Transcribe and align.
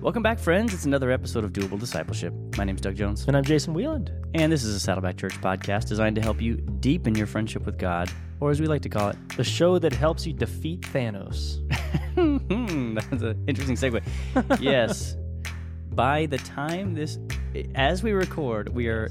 Welcome 0.00 0.22
back, 0.22 0.38
friends. 0.38 0.72
It's 0.72 0.84
another 0.84 1.10
episode 1.10 1.42
of 1.44 1.52
Doable 1.52 1.78
Discipleship. 1.78 2.32
My 2.56 2.64
name's 2.64 2.80
Doug 2.80 2.94
Jones, 2.94 3.24
And 3.26 3.36
I'm 3.36 3.42
Jason 3.44 3.74
Wieland. 3.74 4.10
and 4.34 4.50
this 4.50 4.62
is 4.62 4.74
a 4.74 4.80
Saddleback 4.80 5.16
Church 5.16 5.34
podcast 5.40 5.88
designed 5.88 6.14
to 6.16 6.22
help 6.22 6.40
you 6.40 6.56
deepen 6.56 7.14
your 7.16 7.26
friendship 7.26 7.66
with 7.66 7.78
God, 7.78 8.10
or 8.40 8.50
as 8.50 8.60
we 8.60 8.66
like 8.66 8.82
to 8.82 8.88
call 8.88 9.08
it, 9.10 9.16
The 9.36 9.42
show 9.44 9.78
that 9.80 9.92
helps 9.92 10.24
you 10.26 10.32
defeat 10.32 10.82
Thanos. 10.82 11.58
That's 13.10 13.22
an 13.22 13.44
interesting 13.48 13.76
segue. 13.76 14.02
yes. 14.60 15.16
By 15.90 16.26
the 16.26 16.38
time 16.38 16.94
this, 16.94 17.18
as 17.74 18.02
we 18.02 18.12
record, 18.12 18.68
we 18.68 18.86
are 18.88 19.10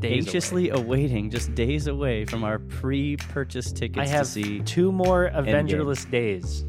Days 0.00 0.24
anxiously 0.26 0.70
awaiting, 0.70 1.30
just 1.30 1.54
days 1.54 1.86
away 1.86 2.24
from 2.24 2.42
our 2.42 2.58
pre-purchase 2.58 3.70
tickets 3.70 4.10
I 4.10 4.12
have 4.12 4.26
to 4.26 4.32
see. 4.32 4.60
two 4.62 4.90
more 4.90 5.30
Avengerless 5.32 6.10
days. 6.10 6.64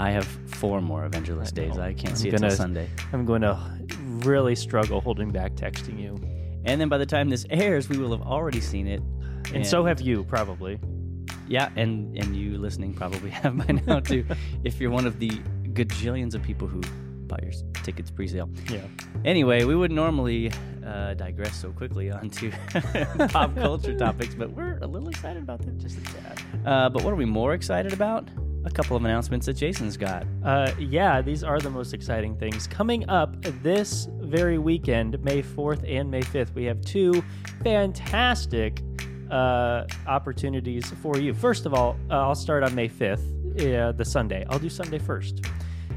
I 0.00 0.10
have 0.10 0.24
four 0.24 0.80
more 0.80 1.08
Avengerless 1.08 1.48
I 1.48 1.54
days. 1.54 1.78
I 1.78 1.92
can't 1.92 2.10
I'm 2.10 2.16
see 2.16 2.28
it 2.28 2.32
gonna- 2.32 2.48
till 2.48 2.56
Sunday. 2.56 2.88
I'm 3.12 3.24
going 3.24 3.42
to 3.42 3.58
really 4.26 4.54
struggle 4.56 5.00
holding 5.00 5.30
back 5.30 5.52
texting 5.54 6.00
you. 6.00 6.18
And 6.64 6.80
then 6.80 6.88
by 6.88 6.98
the 6.98 7.06
time 7.06 7.28
this 7.28 7.44
airs, 7.50 7.88
we 7.88 7.98
will 7.98 8.10
have 8.16 8.26
already 8.26 8.60
seen 8.60 8.86
it. 8.86 9.02
And, 9.52 9.66
so 9.66 9.84
have 9.84 10.00
you, 10.00 10.24
probably. 10.24 10.80
Yeah, 11.46 11.68
and 11.76 12.16
and 12.16 12.34
you 12.34 12.56
listening 12.56 12.94
probably 12.94 13.28
have 13.42 13.56
by 13.58 13.74
now 13.86 14.00
too, 14.00 14.24
if 14.64 14.80
you're 14.80 14.90
one 14.90 15.06
of 15.06 15.18
the 15.18 15.28
gajillions 15.74 16.34
of 16.34 16.42
people 16.42 16.66
who 16.66 16.80
bought 17.26 17.42
your 17.42 17.52
tickets 17.82 18.10
pre-sale. 18.10 18.48
Yeah. 18.70 18.80
Anyway, 19.26 19.64
we 19.64 19.74
would 19.74 19.92
normally 19.92 20.50
uh, 20.86 21.12
digress 21.14 21.56
so 21.60 21.70
quickly 21.72 22.10
onto 22.10 22.50
pop 23.28 23.54
culture 23.56 23.96
topics, 23.98 24.34
but 24.34 24.50
we're 24.52 24.78
a 24.80 24.86
little 24.86 25.08
excited 25.10 25.42
about 25.42 25.60
that, 25.66 25.76
just 25.78 25.98
a 25.98 26.02
tad. 26.02 26.40
Uh, 26.64 26.88
but 26.88 27.02
what 27.04 27.12
are 27.12 27.16
we 27.16 27.26
more 27.26 27.52
excited 27.52 27.92
about? 27.92 28.28
A 28.64 28.70
couple 28.70 28.96
of 28.96 29.04
announcements 29.04 29.46
that 29.46 29.54
Jason's 29.54 29.96
got. 29.96 30.26
Uh, 30.42 30.72
yeah, 30.78 31.20
these 31.20 31.44
are 31.44 31.60
the 31.60 31.70
most 31.70 31.92
exciting 31.92 32.36
things. 32.36 32.66
Coming 32.66 33.08
up 33.10 33.36
this 33.62 34.08
very 34.20 34.58
weekend, 34.58 35.22
May 35.22 35.42
4th 35.42 35.84
and 35.86 36.10
May 36.10 36.22
5th, 36.22 36.54
we 36.54 36.64
have 36.64 36.80
two 36.80 37.22
fantastic 37.62 38.82
uh, 39.30 39.84
opportunities 40.06 40.90
for 41.02 41.18
you. 41.18 41.34
First 41.34 41.66
of 41.66 41.74
all, 41.74 41.96
uh, 42.10 42.14
I'll 42.14 42.34
start 42.34 42.62
on 42.62 42.74
May 42.74 42.88
5th, 42.88 43.20
uh, 43.60 43.92
the 43.92 44.04
Sunday. 44.04 44.46
I'll 44.48 44.58
do 44.58 44.70
Sunday 44.70 44.98
first. 44.98 45.44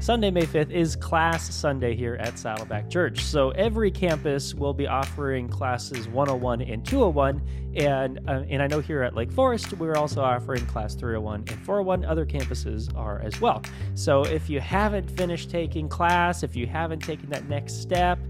Sunday, 0.00 0.30
May 0.30 0.42
5th 0.42 0.70
is 0.70 0.94
Class 0.94 1.52
Sunday 1.52 1.96
here 1.96 2.14
at 2.14 2.38
Saddleback 2.38 2.88
Church. 2.88 3.24
So 3.24 3.50
every 3.50 3.90
campus 3.90 4.54
will 4.54 4.72
be 4.72 4.86
offering 4.86 5.48
classes 5.48 6.06
101 6.08 6.62
and 6.62 6.86
201. 6.86 7.42
And, 7.74 8.20
uh, 8.28 8.44
and 8.48 8.62
I 8.62 8.68
know 8.68 8.80
here 8.80 9.02
at 9.02 9.14
Lake 9.14 9.30
Forest, 9.32 9.72
we're 9.74 9.96
also 9.96 10.22
offering 10.22 10.64
class 10.66 10.94
301 10.94 11.44
and 11.48 11.60
401. 11.64 12.04
Other 12.04 12.24
campuses 12.24 12.96
are 12.96 13.20
as 13.20 13.40
well. 13.40 13.60
So 13.94 14.22
if 14.22 14.48
you 14.48 14.60
haven't 14.60 15.10
finished 15.10 15.50
taking 15.50 15.88
class, 15.88 16.44
if 16.44 16.54
you 16.54 16.66
haven't 16.66 17.00
taken 17.00 17.28
that 17.30 17.48
next 17.48 17.82
step, 17.82 18.20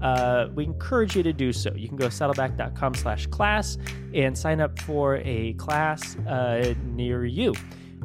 uh, 0.00 0.48
we 0.54 0.64
encourage 0.64 1.14
you 1.14 1.22
to 1.22 1.32
do 1.32 1.52
so. 1.52 1.72
You 1.74 1.88
can 1.88 1.98
go 1.98 2.08
to 2.08 2.14
saddleback.com 2.14 2.94
slash 2.94 3.26
class 3.26 3.76
and 4.14 4.36
sign 4.36 4.60
up 4.60 4.78
for 4.80 5.16
a 5.18 5.52
class 5.54 6.16
uh, 6.20 6.74
near 6.86 7.26
you. 7.26 7.54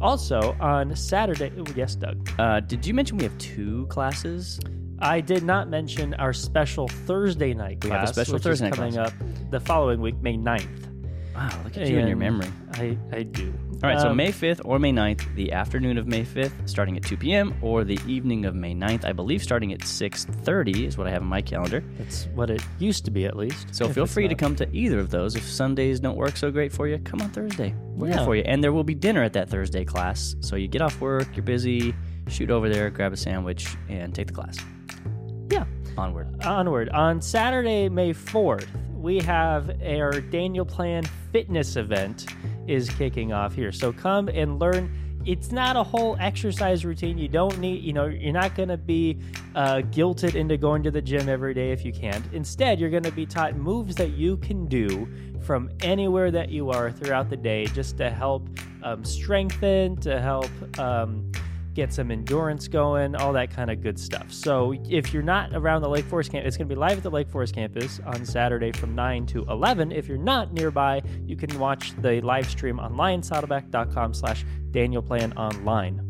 Also, 0.02 0.56
on 0.60 0.96
Saturday, 0.96 1.52
oh, 1.58 1.64
yes, 1.76 1.96
Doug. 1.96 2.30
Uh, 2.38 2.60
did 2.60 2.86
you 2.86 2.94
mention 2.94 3.18
we 3.18 3.24
have 3.24 3.38
two 3.38 3.86
classes? 3.88 4.60
I 5.00 5.22
did 5.22 5.44
not 5.44 5.70
mention 5.70 6.14
our 6.16 6.34
special 6.34 6.88
Thursday 6.88 7.54
night 7.54 7.82
class, 7.82 7.90
We 7.92 7.98
have 7.98 8.10
a 8.10 8.14
special 8.14 8.34
which 8.36 8.44
Thursday 8.44 8.66
is 8.68 8.72
night 8.72 8.78
coming 8.78 8.94
class. 8.94 9.08
up 9.10 9.14
the 9.52 9.60
following 9.60 10.02
week, 10.02 10.16
May 10.22 10.38
9th. 10.38 10.90
Wow, 11.36 11.50
look 11.64 11.78
at 11.78 11.88
you 11.88 11.98
and 11.98 12.08
your 12.08 12.18
memory. 12.18 12.48
I, 12.74 12.98
I 13.12 13.24
do. 13.24 13.54
All 13.84 13.90
right, 13.90 14.00
so 14.00 14.10
Um, 14.10 14.18
May 14.18 14.32
5th 14.32 14.62
or 14.64 14.78
May 14.80 14.92
9th, 14.94 15.34
the 15.36 15.52
afternoon 15.52 15.98
of 15.98 16.08
May 16.08 16.24
5th, 16.24 16.52
starting 16.70 16.96
at 16.96 17.04
2 17.04 17.18
p.m., 17.18 17.54
or 17.62 17.84
the 17.84 18.00
evening 18.08 18.46
of 18.46 18.56
May 18.56 18.74
9th, 18.74 19.04
I 19.04 19.14
believe 19.14 19.42
starting 19.44 19.74
at 19.74 19.80
6.30 19.80 20.88
is 20.88 20.98
what 20.98 21.08
I 21.08 21.10
have 21.10 21.22
on 21.22 21.28
my 21.28 21.42
calendar. 21.42 21.84
That's 21.98 22.26
what 22.36 22.50
it 22.50 22.62
used 22.80 23.04
to 23.06 23.12
be, 23.12 23.26
at 23.26 23.36
least. 23.36 23.74
So 23.76 23.90
feel 23.90 24.06
free 24.06 24.28
to 24.28 24.36
come 24.36 24.56
to 24.58 24.70
either 24.72 25.00
of 25.00 25.10
those. 25.10 25.36
If 25.36 25.44
Sundays 25.44 26.00
don't 26.00 26.16
work 26.16 26.38
so 26.38 26.52
great 26.52 26.72
for 26.72 26.88
you, 26.88 27.00
come 27.00 27.22
on 27.22 27.30
Thursday. 27.32 27.74
We're 27.96 28.10
here 28.10 28.24
for 28.24 28.36
you. 28.36 28.44
And 28.46 28.64
there 28.64 28.72
will 28.72 28.84
be 28.86 28.96
dinner 28.96 29.24
at 29.24 29.34
that 29.34 29.50
Thursday 29.50 29.84
class. 29.84 30.36
So 30.42 30.56
you 30.56 30.68
get 30.68 30.82
off 30.82 31.02
work, 31.02 31.28
you're 31.36 31.44
busy, 31.44 31.94
shoot 32.30 32.52
over 32.52 32.70
there, 32.70 32.90
grab 32.90 33.12
a 33.12 33.18
sandwich, 33.18 33.76
and 33.90 34.14
take 34.16 34.28
the 34.28 34.34
class. 34.34 34.58
Yeah. 35.52 35.66
Onward. 35.98 36.44
Onward. 36.46 36.90
On 36.90 37.22
Saturday, 37.22 37.90
May 37.90 38.14
4th, 38.14 38.68
we 39.04 39.20
have 39.20 39.70
our 39.86 40.22
Daniel 40.22 40.66
Plan 40.66 41.04
fitness 41.34 41.76
event 41.76 42.26
is 42.68 42.90
kicking 42.90 43.34
off 43.34 43.54
here. 43.54 43.74
So 43.74 43.92
come 43.92 44.30
and 44.30 44.60
learn. 44.60 44.90
It's 45.26 45.52
not 45.52 45.76
a 45.76 45.84
whole 45.84 46.16
exercise 46.22 46.86
routine. 46.86 47.18
You 47.18 47.28
don't 47.28 47.60
need, 47.60 47.84
you 47.84 47.92
know, 47.92 48.06
you're 48.06 48.32
not 48.32 48.56
going 48.56 48.70
to 48.70 48.78
be 48.78 49.20
uh, 49.56 49.82
guilted 49.92 50.36
into 50.36 50.56
going 50.56 50.84
to 50.84 50.92
the 50.92 51.02
gym 51.02 51.28
every 51.28 51.54
day 51.54 51.72
if 51.72 51.84
you 51.84 51.92
can't. 51.92 52.26
Instead, 52.32 52.80
you're 52.80 52.90
going 52.90 53.04
to 53.04 53.12
be 53.12 53.26
taught 53.26 53.58
moves 53.58 53.96
that 53.96 54.12
you 54.12 54.38
can 54.38 54.68
do 54.68 55.06
from 55.42 55.70
anywhere 55.82 56.32
that 56.32 56.48
you 56.48 56.70
are 56.70 56.90
throughout 56.90 57.30
the 57.30 57.38
day 57.38 57.66
just 57.68 57.98
to 57.98 58.10
help 58.10 58.48
um, 58.84 59.04
strengthen, 59.04 59.98
to 59.98 60.22
help 60.22 60.50
um, 60.80 61.30
get 61.74 61.94
some 61.94 62.12
endurance 62.12 62.68
going, 62.68 63.16
all 63.16 63.34
that 63.34 63.52
kind 63.52 63.72
of 63.72 63.82
good 63.82 64.00
stuff. 64.00 64.32
So 64.32 64.74
if 64.90 65.14
you're 65.14 65.24
not 65.24 65.54
around 65.54 65.82
the 65.82 65.90
Lake 65.90 66.06
Forest 66.06 66.32
campus, 66.32 66.50
it's 66.50 66.58
going 66.58 66.68
to 66.68 66.76
be 66.76 66.80
live 66.80 66.98
at 66.98 67.04
the 67.04 67.12
Lake 67.12 67.30
Forest 67.30 67.56
campus 67.56 68.00
on 68.06 68.26
Saturday 68.26 68.72
from 68.72 68.96
9 68.96 69.26
to 69.28 69.44
11. 69.50 69.92
If 69.92 70.08
you're 70.08 70.18
not 70.18 70.54
nearby, 70.54 71.02
you 71.26 71.36
can 71.36 71.58
watch 71.60 71.94
the 72.02 72.22
live 72.22 72.50
stream 72.50 72.80
online, 72.80 73.22
saddleback.com 73.22 74.14
slash 74.14 74.46
Daniel 74.72 75.02
Plan 75.02 75.34
online. 75.34 76.08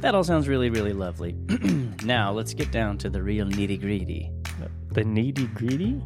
That 0.00 0.14
all 0.14 0.24
sounds 0.24 0.48
really, 0.48 0.68
really 0.68 0.92
lovely. 0.92 1.32
now, 2.04 2.32
let's 2.32 2.54
get 2.54 2.70
down 2.72 2.98
to 2.98 3.08
the 3.08 3.22
real 3.22 3.46
nitty 3.46 3.80
gritty. 3.80 4.30
The 4.90 5.04
needy 5.04 5.46
greedy? 5.46 6.02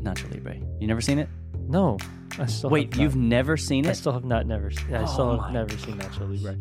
Nacho 0.00 0.32
Libre. 0.32 0.56
You 0.80 0.86
never 0.86 1.00
seen 1.00 1.18
it? 1.18 1.28
No. 1.68 1.98
I 2.38 2.46
still 2.46 2.70
Wait, 2.70 2.96
you've 2.96 3.16
never 3.16 3.56
seen 3.56 3.84
it? 3.84 3.90
I 3.90 3.92
still 3.92 4.12
have 4.12 4.24
not 4.24 4.46
never 4.46 4.70
I 4.90 5.02
Oh 5.02 5.06
still 5.06 5.38
have 5.38 5.52
never 5.52 5.76
seen 5.78 5.98
Nacho 5.98 6.28
Libre. 6.28 6.56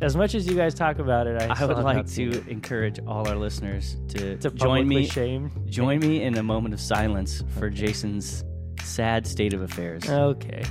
As 0.00 0.16
much 0.16 0.34
as 0.34 0.46
you 0.46 0.54
guys 0.54 0.74
talk 0.74 0.98
about 0.98 1.26
it, 1.26 1.42
I, 1.42 1.54
I 1.62 1.64
would 1.66 1.78
like 1.78 2.06
to 2.12 2.30
it. 2.30 2.48
encourage 2.48 2.98
all 3.06 3.28
our 3.28 3.36
listeners 3.36 3.98
to, 4.08 4.36
to 4.38 4.50
join 4.50 4.88
me 4.88 5.06
shame. 5.06 5.50
Join 5.66 6.00
me 6.00 6.22
in 6.22 6.38
a 6.38 6.42
moment 6.42 6.72
of 6.72 6.80
silence 6.80 7.44
for 7.58 7.68
Jason's 7.68 8.42
sad 8.82 9.26
state 9.26 9.52
of 9.52 9.60
affairs. 9.60 10.08
Okay. 10.08 10.64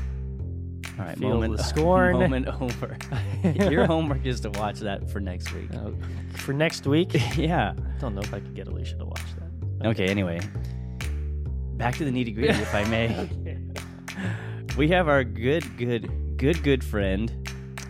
All 0.97 1.06
right, 1.06 1.17
feel 1.17 1.29
moment, 1.29 1.59
scorn. 1.66 2.13
moment 2.13 2.47
over. 2.47 2.97
Your 3.72 3.85
homework 3.85 4.25
is 4.25 4.40
to 4.41 4.50
watch 4.50 4.79
that 4.79 5.09
for 5.12 5.19
next 5.19 5.53
week. 5.53 5.69
Uh, 5.73 5.91
for 6.34 6.51
next 6.53 6.88
week, 6.88 7.13
yeah. 7.38 7.73
I 7.78 8.00
don't 8.00 8.16
know 8.16 8.22
if 8.22 8.34
I 8.34 8.40
could 8.40 8.56
get 8.56 8.67
Alicia 8.67 8.97
to 8.97 9.06
watch 9.06 9.22
that. 9.38 9.88
Okay. 9.90 10.07
Anyway, 10.07 10.40
back 11.78 11.96
to 11.97 12.03
the 12.03 12.11
nitty 12.11 12.34
gritty, 12.34 12.59
if 12.59 12.73
I 12.73 12.84
may. 12.85 13.29
We 14.75 14.88
have 14.90 15.07
our 15.07 15.23
good, 15.23 15.78
good, 15.78 16.38
good, 16.38 16.63
good 16.63 16.84
friend. 16.84 17.47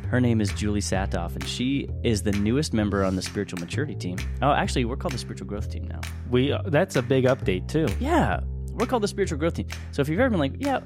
Her 0.09 0.19
name 0.19 0.41
is 0.41 0.51
Julie 0.53 0.81
Satoff, 0.81 1.35
and 1.35 1.47
she 1.47 1.87
is 2.03 2.23
the 2.23 2.31
newest 2.31 2.73
member 2.73 3.03
on 3.03 3.15
the 3.15 3.21
spiritual 3.21 3.59
maturity 3.59 3.93
team. 3.95 4.17
Oh, 4.41 4.51
actually, 4.51 4.85
we're 4.85 4.95
called 4.97 5.13
the 5.13 5.19
spiritual 5.19 5.45
growth 5.47 5.69
team 5.69 5.87
now. 5.87 6.01
We 6.31 6.51
uh, 6.51 6.63
that's 6.65 6.95
a 6.95 7.01
big 7.03 7.25
update 7.25 7.67
too. 7.67 7.87
Yeah, 7.99 8.39
we're 8.71 8.87
called 8.87 9.03
the 9.03 9.07
spiritual 9.07 9.37
growth 9.37 9.53
team. 9.53 9.67
So 9.91 10.01
if 10.01 10.09
you've 10.09 10.19
ever 10.19 10.31
been 10.31 10.39
like, 10.39 10.53
yeah, 10.57 10.79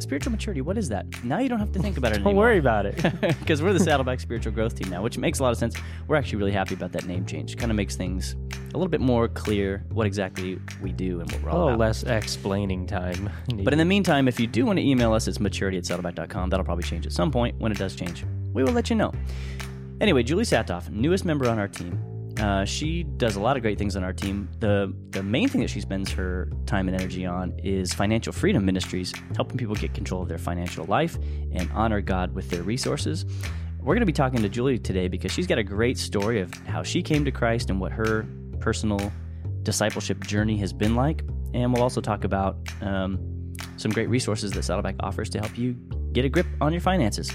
spiritual 0.00 0.32
maturity, 0.32 0.60
what 0.60 0.76
is 0.76 0.88
that? 0.88 1.06
Now 1.22 1.38
you 1.38 1.48
don't 1.48 1.60
have 1.60 1.70
to 1.72 1.78
think 1.78 1.96
about 1.98 2.12
it 2.12 2.16
anymore. 2.16 2.32
Don't 2.34 2.40
anymore. 2.40 2.44
worry 2.46 2.58
about 2.58 2.86
it. 2.86 3.38
because 3.38 3.62
we're 3.62 3.72
the 3.74 3.78
Saddleback 3.80 4.18
Spiritual 4.18 4.52
Growth 4.52 4.74
Team 4.74 4.90
now, 4.90 5.02
which 5.02 5.18
makes 5.18 5.38
a 5.38 5.44
lot 5.44 5.52
of 5.52 5.58
sense. 5.58 5.76
We're 6.08 6.16
actually 6.16 6.38
really 6.38 6.52
happy 6.52 6.74
about 6.74 6.90
that 6.92 7.06
name 7.06 7.26
change. 7.26 7.56
Kind 7.56 7.70
of 7.70 7.76
makes 7.76 7.94
things 7.94 8.34
a 8.72 8.76
little 8.76 8.88
bit 8.88 9.00
more 9.00 9.28
clear 9.28 9.84
what 9.92 10.04
exactly 10.06 10.58
we 10.82 10.90
do 10.90 11.20
and 11.20 11.30
what 11.30 11.42
we're 11.44 11.50
all 11.50 11.62
Oh, 11.62 11.68
about. 11.68 11.78
less 11.78 12.02
explaining 12.02 12.88
time. 12.88 13.30
But 13.62 13.72
in 13.72 13.78
the 13.78 13.84
meantime, 13.84 14.26
if 14.26 14.40
you 14.40 14.48
do 14.48 14.66
want 14.66 14.80
to 14.80 14.84
email 14.84 15.12
us, 15.12 15.28
it's 15.28 15.38
maturity 15.38 15.78
at 15.78 15.84
saddleback.com. 15.86 16.50
That'll 16.50 16.64
probably 16.64 16.82
change 16.82 17.06
at 17.06 17.12
some 17.12 17.30
point. 17.30 17.56
When 17.60 17.70
it 17.70 17.78
does 17.78 17.94
change, 17.94 18.24
we 18.54 18.64
will 18.64 18.72
let 18.72 18.88
you 18.88 18.96
know. 18.96 19.12
Anyway, 20.00 20.22
Julie 20.22 20.44
Satoff, 20.44 20.88
newest 20.90 21.24
member 21.24 21.48
on 21.48 21.58
our 21.58 21.68
team. 21.68 22.00
Uh, 22.40 22.64
she 22.64 23.04
does 23.04 23.36
a 23.36 23.40
lot 23.40 23.56
of 23.56 23.62
great 23.62 23.78
things 23.78 23.94
on 23.94 24.02
our 24.02 24.12
team. 24.12 24.48
The 24.58 24.92
the 25.10 25.22
main 25.22 25.48
thing 25.48 25.60
that 25.60 25.70
she 25.70 25.80
spends 25.80 26.10
her 26.12 26.50
time 26.66 26.88
and 26.88 27.00
energy 27.00 27.24
on 27.26 27.52
is 27.62 27.92
financial 27.92 28.32
freedom 28.32 28.64
ministries, 28.64 29.12
helping 29.36 29.56
people 29.56 29.74
get 29.74 29.94
control 29.94 30.22
of 30.22 30.28
their 30.28 30.38
financial 30.38 30.84
life 30.86 31.16
and 31.52 31.70
honor 31.72 32.00
God 32.00 32.34
with 32.34 32.50
their 32.50 32.62
resources. 32.62 33.24
We're 33.78 33.94
going 33.94 34.00
to 34.00 34.06
be 34.06 34.12
talking 34.12 34.40
to 34.42 34.48
Julie 34.48 34.78
today 34.78 35.08
because 35.08 35.30
she's 35.30 35.46
got 35.46 35.58
a 35.58 35.62
great 35.62 35.98
story 35.98 36.40
of 36.40 36.52
how 36.66 36.82
she 36.82 37.02
came 37.02 37.24
to 37.24 37.30
Christ 37.30 37.70
and 37.70 37.78
what 37.78 37.92
her 37.92 38.26
personal 38.58 39.12
discipleship 39.62 40.24
journey 40.24 40.56
has 40.56 40.72
been 40.72 40.96
like. 40.96 41.22
And 41.52 41.72
we'll 41.72 41.82
also 41.82 42.00
talk 42.00 42.24
about 42.24 42.56
um, 42.80 43.52
some 43.76 43.92
great 43.92 44.08
resources 44.08 44.50
that 44.52 44.64
Saddleback 44.64 44.96
offers 45.00 45.28
to 45.30 45.38
help 45.38 45.56
you 45.56 45.74
get 46.12 46.24
a 46.24 46.28
grip 46.28 46.46
on 46.60 46.72
your 46.72 46.80
finances. 46.80 47.30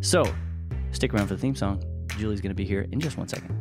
So 0.00 0.24
stick 0.92 1.14
around 1.14 1.26
for 1.28 1.34
the 1.34 1.40
theme 1.40 1.54
song. 1.54 1.82
Julie's 2.18 2.40
going 2.40 2.50
to 2.50 2.54
be 2.54 2.64
here 2.64 2.86
in 2.90 3.00
just 3.00 3.16
one 3.16 3.28
second. 3.28 3.56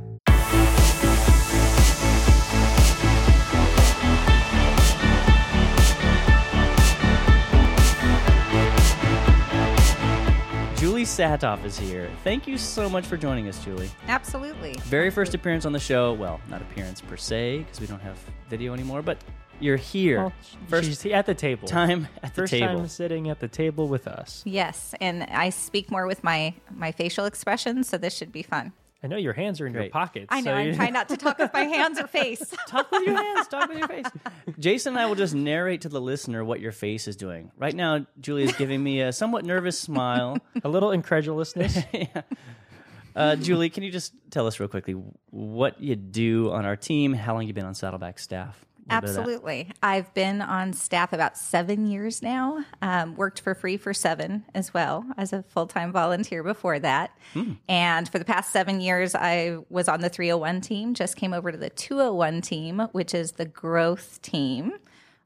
Julie 10.78 11.04
Satoff 11.04 11.64
is 11.66 11.78
here. 11.78 12.10
Thank 12.24 12.48
you 12.48 12.58
so 12.58 12.90
much 12.90 13.06
for 13.06 13.18
joining 13.18 13.48
us, 13.48 13.64
Julie. 13.64 13.90
Absolutely. 14.08 14.74
Very 14.84 15.10
first 15.10 15.34
appearance 15.34 15.66
on 15.66 15.72
the 15.72 15.80
show. 15.80 16.14
Well, 16.14 16.40
not 16.50 16.62
appearance 16.62 17.02
per 17.02 17.18
se, 17.18 17.60
because 17.60 17.80
we 17.80 17.88
don't 17.88 18.02
have 18.02 18.18
video 18.48 18.74
anymore, 18.74 19.02
but 19.02 19.18
you're 19.60 19.78
here. 19.78 20.18
Well, 20.20 20.34
first 20.68 20.88
she's 20.88 21.06
at 21.08 21.26
the 21.26 21.34
table. 21.36 21.68
time 21.68 22.08
at 22.24 22.34
the 22.36 22.42
First 22.42 22.52
table. 22.52 22.68
time 22.68 22.88
sitting 22.88 23.30
at 23.30 23.40
the 23.40 23.48
table 23.48 23.88
with 23.88 24.08
us. 24.08 24.44
Yes, 24.46 24.94
and 25.02 25.24
I 25.24 25.50
speak 25.50 25.90
more 25.92 26.08
with 26.08 26.24
my 26.24 26.54
my 26.72 26.92
facial 26.92 27.26
expressions, 27.26 27.88
so 27.90 27.98
this 27.98 28.16
should 28.16 28.32
be 28.32 28.44
fun. 28.44 28.74
I 29.04 29.08
know 29.08 29.16
your 29.18 29.34
hands 29.34 29.62
are 29.62 29.68
in 29.68 29.74
your 29.76 29.90
pockets. 29.90 30.26
I 30.30 30.42
know. 30.42 30.52
so 30.52 30.56
I'm 30.56 30.76
trying 30.76 30.92
not 30.94 31.08
to 31.10 31.18
talk 31.18 31.38
with 31.38 31.54
my 31.54 31.66
hands 31.66 32.00
or 32.00 32.08
face. 32.20 32.52
Talk 32.68 32.92
with 32.92 33.06
your 33.06 33.16
hands. 33.16 33.48
Talk 33.48 33.70
with 33.70 33.78
your 33.78 33.88
face. 33.88 34.06
Jason 34.60 34.94
and 34.94 35.00
I 35.00 35.06
will 35.06 35.14
just 35.16 35.36
narrate 35.36 35.82
to 35.82 35.90
the 35.90 36.02
listener 36.02 36.44
what 36.44 36.60
your 36.60 36.72
face 36.72 37.08
is 37.08 37.16
doing. 37.16 37.52
Right 37.58 37.76
now, 37.76 38.08
Julie 38.20 38.44
is 38.44 38.54
giving 38.56 38.84
me 38.84 39.02
a 39.02 39.14
somewhat 39.14 39.46
nervous 39.46 39.80
smile. 39.80 40.40
a 40.64 40.68
little 40.68 40.90
incredulousness. 40.92 41.78
Uh, 43.16 43.36
Julie, 43.36 43.70
can 43.70 43.84
you 43.84 43.92
just 43.92 44.14
tell 44.32 44.46
us 44.48 44.60
real 44.60 44.70
quickly 44.70 44.94
what 45.30 45.80
you 45.82 45.96
do 45.96 46.52
on 46.52 46.66
our 46.66 46.76
team? 46.76 47.14
How 47.14 47.34
long 47.34 47.48
you 47.48 47.54
been 47.54 47.66
on 47.66 47.76
Saddleback 47.76 48.18
staff? 48.20 48.66
A 48.90 48.96
little 48.96 49.02
bit 49.02 49.10
of 49.10 49.16
that. 49.16 49.20
Absolutely. 49.22 49.72
I've 49.84 50.14
been 50.14 50.42
on 50.42 50.74
staff 50.74 51.14
about 51.14 51.38
seven 51.38 51.88
years 51.88 52.22
now. 52.22 52.64
Um, 52.82 53.16
worked 53.16 53.42
for 53.42 53.54
free 53.56 53.78
for 53.78 53.94
seven 53.94 54.46
as 54.56 54.74
well 54.74 55.06
as 55.18 55.34
a 55.34 55.44
full 55.44 55.68
time 55.68 55.92
volunteer 55.92 56.44
before 56.44 56.80
that. 56.80 57.12
Hmm. 57.34 57.54
And 57.68 58.08
for 58.10 58.20
the 58.20 58.26
past 58.26 58.52
seven 58.52 58.80
years, 58.82 59.14
I 59.16 59.58
was 59.70 59.88
on 59.88 60.02
the 60.02 60.10
301 60.10 60.62
team, 60.62 60.94
just 60.94 61.16
came 61.18 61.34
over 61.34 61.52
to 61.52 61.58
the 61.58 61.70
201 61.70 62.42
team, 62.42 62.80
which 62.92 63.14
is 63.14 63.34
the 63.34 63.46
growth 63.46 64.22
team, 64.22 64.74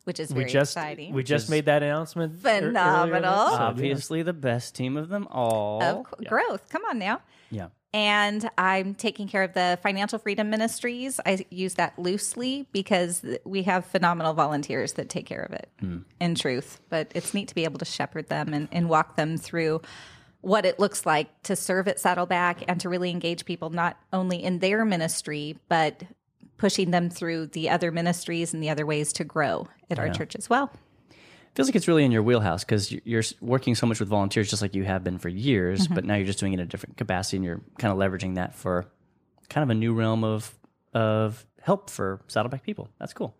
which 0.05 0.19
is 0.19 0.31
very 0.31 0.45
we 0.45 0.51
just 0.51 0.71
exciting. 0.75 1.13
we 1.13 1.23
just 1.23 1.49
made 1.49 1.65
that 1.65 1.83
announcement. 1.83 2.41
Phenomenal. 2.41 3.21
this- 3.21 3.53
so, 3.53 3.59
yeah. 3.59 3.63
Obviously, 3.67 4.23
the 4.23 4.33
best 4.33 4.73
team 4.75 4.97
of 4.97 5.09
them 5.09 5.27
all. 5.29 5.81
of 5.83 6.05
co- 6.05 6.17
growth. 6.27 6.67
Come 6.69 6.83
on 6.89 6.97
now. 6.99 7.21
yeah. 7.51 7.67
And 7.93 8.49
I'm 8.57 8.95
taking 8.95 9.27
care 9.27 9.43
of 9.43 9.53
the 9.53 9.77
financial 9.83 10.17
freedom 10.17 10.49
ministries. 10.49 11.19
I 11.25 11.45
use 11.49 11.73
that 11.73 11.99
loosely 11.99 12.67
because 12.71 13.25
we 13.43 13.63
have 13.63 13.85
phenomenal 13.85 14.33
volunteers 14.33 14.93
that 14.93 15.09
take 15.09 15.25
care 15.25 15.41
of 15.41 15.51
it 15.51 15.69
hmm. 15.79 15.97
in 16.19 16.35
truth. 16.35 16.79
But 16.89 17.11
it's 17.13 17.33
neat 17.33 17.49
to 17.49 17.55
be 17.55 17.65
able 17.65 17.79
to 17.79 17.85
shepherd 17.85 18.29
them 18.29 18.53
and, 18.53 18.69
and 18.71 18.87
walk 18.87 19.17
them 19.17 19.37
through 19.37 19.81
what 20.39 20.65
it 20.65 20.79
looks 20.79 21.05
like 21.05 21.43
to 21.43 21.55
serve 21.55 21.87
at 21.87 21.99
Saddleback 21.99 22.63
and 22.67 22.79
to 22.79 22.89
really 22.89 23.11
engage 23.11 23.45
people 23.45 23.69
not 23.69 23.97
only 24.13 24.41
in 24.41 24.59
their 24.59 24.85
ministry, 24.85 25.57
but 25.67 26.03
pushing 26.57 26.91
them 26.91 27.09
through 27.09 27.47
the 27.47 27.69
other 27.69 27.91
ministries 27.91 28.53
and 28.53 28.63
the 28.63 28.69
other 28.69 28.85
ways 28.85 29.11
to 29.13 29.23
grow 29.23 29.67
at 29.89 29.99
our 29.99 30.09
church 30.09 30.35
as 30.35 30.49
well. 30.49 30.71
Feels 31.55 31.67
like 31.67 31.75
it's 31.75 31.87
really 31.87 32.05
in 32.05 32.11
your 32.11 32.23
wheelhouse 32.23 32.63
because 32.63 32.91
you're 33.03 33.23
working 33.41 33.75
so 33.75 33.85
much 33.85 33.99
with 33.99 34.07
volunteers, 34.07 34.49
just 34.49 34.61
like 34.61 34.73
you 34.73 34.83
have 34.85 35.03
been 35.03 35.17
for 35.17 35.27
years. 35.27 35.81
Mm-hmm. 35.83 35.95
But 35.95 36.05
now 36.05 36.15
you're 36.15 36.25
just 36.25 36.39
doing 36.39 36.53
it 36.53 36.59
in 36.59 36.61
a 36.61 36.65
different 36.65 36.97
capacity, 36.97 37.37
and 37.37 37.45
you're 37.45 37.61
kind 37.77 37.91
of 37.91 37.97
leveraging 37.97 38.35
that 38.35 38.55
for 38.55 38.85
kind 39.49 39.63
of 39.63 39.69
a 39.69 39.75
new 39.75 39.93
realm 39.93 40.23
of 40.23 40.57
of 40.93 41.45
help 41.61 41.89
for 41.89 42.21
Saddleback 42.27 42.63
people. 42.63 42.89
That's 42.99 43.13
cool. 43.13 43.35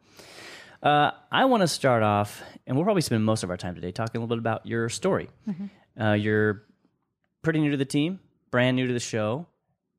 Uh, 0.84 1.12
I 1.32 1.46
want 1.46 1.62
to 1.62 1.68
start 1.68 2.04
off, 2.04 2.42
and 2.66 2.76
we'll 2.76 2.86
probably 2.86 3.02
spend 3.02 3.24
most 3.24 3.44
of 3.44 3.50
our 3.50 3.58
time 3.58 3.76
today 3.76 3.92
talking 3.92 4.20
a 4.20 4.22
little 4.24 4.36
bit 4.36 4.40
about 4.40 4.66
your 4.66 4.90
story. 4.90 5.30
Mm-hmm. 5.48 6.02
Uh, 6.02 6.14
you're 6.14 6.64
pretty 7.44 7.60
new 7.60 7.72
to 7.72 7.78
the 7.78 7.86
team, 7.86 8.20
brand 8.50 8.76
new 8.76 8.88
to 8.88 8.94
the 8.94 9.00
show. 9.00 9.48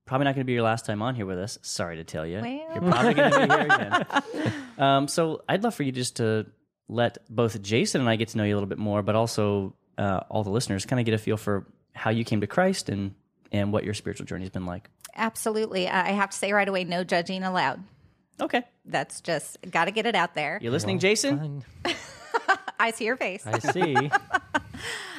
Probably 0.05 0.25
not 0.25 0.35
going 0.35 0.44
to 0.44 0.47
be 0.47 0.53
your 0.53 0.62
last 0.62 0.85
time 0.85 1.00
on 1.00 1.15
here 1.15 1.26
with 1.26 1.38
us. 1.38 1.58
Sorry 1.62 1.97
to 1.97 2.05
tell 2.05 2.26
you. 2.26 2.41
Well. 2.41 2.75
You're 2.75 2.91
probably 2.91 3.15
going 3.15 3.32
to 3.32 3.47
be 3.47 3.55
here 3.55 3.67
again. 3.67 4.53
Um, 4.79 5.06
so 5.06 5.43
I'd 5.49 5.62
love 5.62 5.75
for 5.75 5.82
you 5.82 5.93
just 5.93 6.17
to 6.17 6.47
let 6.93 7.19
both 7.29 7.61
Jason 7.62 8.00
and 8.00 8.11
I 8.11 8.17
get 8.17 8.29
to 8.29 8.39
know 8.39 8.44
you 8.44 8.55
a 8.55 8.56
little 8.56 8.69
bit 8.69 8.79
more, 8.79 9.03
but 9.03 9.15
also 9.15 9.75
uh, 9.99 10.21
all 10.29 10.44
the 10.44 10.50
listeners 10.50 10.87
kind 10.87 11.00
of 11.00 11.06
get 11.06 11.15
a 11.15 11.19
feel 11.19 11.37
for 11.37 11.67
how 11.94 12.11
you 12.11 12.25
came 12.25 12.41
to 12.41 12.47
Christ 12.47 12.89
and 12.89 13.15
and 13.50 13.73
what 13.73 13.85
your 13.85 13.94
spiritual 13.94 14.27
journey 14.27 14.44
has 14.44 14.50
been 14.50 14.67
like. 14.67 14.89
Absolutely. 15.15 15.89
I 15.89 16.12
have 16.12 16.31
to 16.31 16.37
say 16.37 16.53
right 16.53 16.67
away 16.67 16.85
no 16.85 17.05
judging 17.05 17.43
allowed. 17.43 17.83
Okay, 18.41 18.62
That's 18.87 19.21
just 19.21 19.59
got 19.71 19.85
to 19.85 19.91
get 19.91 20.06
it 20.06 20.15
out 20.15 20.35
there. 20.35 20.59
You're 20.62 20.73
listening, 20.73 20.99
Jason? 20.99 21.62
I 22.81 22.91
see 22.91 23.05
your 23.05 23.17
face. 23.17 23.47
I 23.47 23.59
see. 23.59 24.11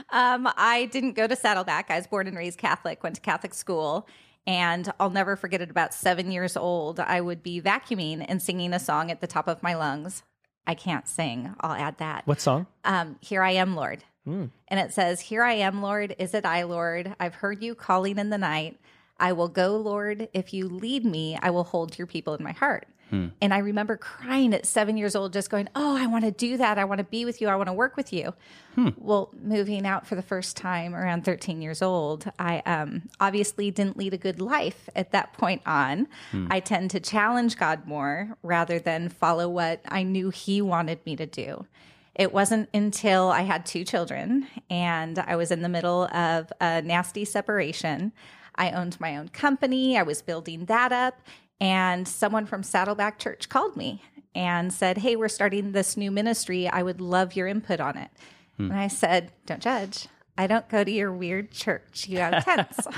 Um, 0.09 0.47
I 0.57 0.85
didn't 0.91 1.13
go 1.13 1.25
to 1.25 1.35
Saddleback. 1.35 1.89
I 1.89 1.95
was 1.95 2.05
born 2.05 2.27
and 2.27 2.37
raised 2.37 2.59
Catholic, 2.59 3.01
went 3.01 3.15
to 3.15 3.21
Catholic 3.21 3.55
school. 3.55 4.07
And 4.45 4.91
I'll 4.99 5.09
never 5.09 5.35
forget 5.35 5.59
it. 5.59 5.71
About 5.71 5.91
seven 5.91 6.31
years 6.31 6.55
old, 6.55 6.99
I 6.99 7.19
would 7.19 7.41
be 7.41 7.59
vacuuming 7.59 8.23
and 8.27 8.39
singing 8.39 8.73
a 8.73 8.79
song 8.79 9.09
at 9.09 9.21
the 9.21 9.27
top 9.27 9.47
of 9.47 9.63
my 9.63 9.73
lungs. 9.73 10.21
I 10.65 10.75
can't 10.75 11.07
sing. 11.07 11.53
I'll 11.59 11.73
add 11.73 11.97
that. 11.97 12.25
what 12.25 12.39
song? 12.41 12.67
Um, 12.83 13.17
Here 13.21 13.43
I 13.43 13.51
am, 13.51 13.75
Lord. 13.75 14.03
And 14.25 14.51
it 14.69 14.93
says, 14.93 15.19
Here 15.19 15.43
I 15.43 15.53
am, 15.55 15.81
Lord. 15.81 16.15
Is 16.17 16.33
it 16.33 16.45
I, 16.45 16.63
Lord? 16.63 17.13
I've 17.19 17.35
heard 17.35 17.61
you 17.61 17.75
calling 17.75 18.17
in 18.17 18.29
the 18.29 18.37
night. 18.37 18.79
I 19.19 19.33
will 19.33 19.49
go, 19.49 19.75
Lord. 19.75 20.29
If 20.33 20.53
you 20.53 20.69
lead 20.69 21.05
me, 21.05 21.37
I 21.41 21.49
will 21.49 21.65
hold 21.65 21.97
your 21.97 22.07
people 22.07 22.33
in 22.33 22.43
my 22.43 22.53
heart. 22.53 22.87
Hmm. 23.13 23.27
And 23.41 23.53
I 23.53 23.59
remember 23.59 23.95
crying 23.95 24.55
at 24.55 24.65
seven 24.65 24.97
years 24.97 25.15
old, 25.15 25.33
just 25.33 25.51
going, 25.51 25.69
Oh, 25.75 25.95
I 25.95 26.07
want 26.07 26.25
to 26.25 26.31
do 26.31 26.57
that. 26.57 26.79
I 26.79 26.85
want 26.85 26.97
to 26.97 27.03
be 27.03 27.25
with 27.25 27.41
you. 27.41 27.47
I 27.47 27.55
want 27.55 27.67
to 27.67 27.73
work 27.73 27.95
with 27.95 28.11
you. 28.11 28.33
Hmm. 28.73 28.89
Well, 28.97 29.29
moving 29.39 29.85
out 29.85 30.07
for 30.07 30.15
the 30.15 30.23
first 30.23 30.57
time 30.57 30.95
around 30.95 31.23
13 31.23 31.61
years 31.61 31.83
old, 31.83 32.25
I 32.39 32.63
um, 32.65 33.03
obviously 33.19 33.69
didn't 33.69 33.97
lead 33.97 34.15
a 34.15 34.17
good 34.17 34.41
life 34.41 34.89
at 34.95 35.11
that 35.11 35.33
point 35.33 35.61
on. 35.67 36.07
Hmm. 36.31 36.47
I 36.49 36.59
tend 36.59 36.89
to 36.91 36.99
challenge 36.99 37.55
God 37.55 37.85
more 37.85 38.35
rather 38.41 38.79
than 38.79 39.09
follow 39.09 39.47
what 39.47 39.81
I 39.87 40.01
knew 40.01 40.31
He 40.31 40.59
wanted 40.59 41.05
me 41.05 41.15
to 41.15 41.27
do. 41.27 41.67
It 42.15 42.33
wasn't 42.33 42.67
until 42.73 43.29
I 43.29 43.41
had 43.41 43.63
two 43.63 43.83
children 43.83 44.47
and 44.71 45.19
I 45.19 45.35
was 45.35 45.51
in 45.51 45.61
the 45.61 45.69
middle 45.69 46.05
of 46.05 46.51
a 46.59 46.81
nasty 46.81 47.25
separation. 47.25 48.11
I 48.55 48.71
owned 48.71 48.99
my 48.99 49.17
own 49.17 49.29
company, 49.29 49.97
I 49.97 50.03
was 50.03 50.21
building 50.21 50.65
that 50.65 50.91
up, 50.91 51.19
and 51.59 52.07
someone 52.07 52.45
from 52.45 52.63
Saddleback 52.63 53.19
Church 53.19 53.49
called 53.49 53.75
me 53.75 54.01
and 54.35 54.73
said, 54.73 54.97
Hey, 54.99 55.15
we're 55.15 55.27
starting 55.29 55.71
this 55.71 55.95
new 55.97 56.11
ministry. 56.11 56.67
I 56.67 56.83
would 56.83 56.99
love 57.01 57.35
your 57.35 57.47
input 57.47 57.79
on 57.79 57.97
it. 57.97 58.09
And 58.57 58.73
I 58.73 58.87
said, 58.87 59.31
Don't 59.45 59.61
judge. 59.61 60.07
I 60.37 60.47
don't 60.47 60.67
go 60.69 60.83
to 60.83 60.91
your 60.91 61.11
weird 61.11 61.51
church. 61.51 62.07
You 62.07 62.19
have 62.19 62.43
tents. 62.45 62.87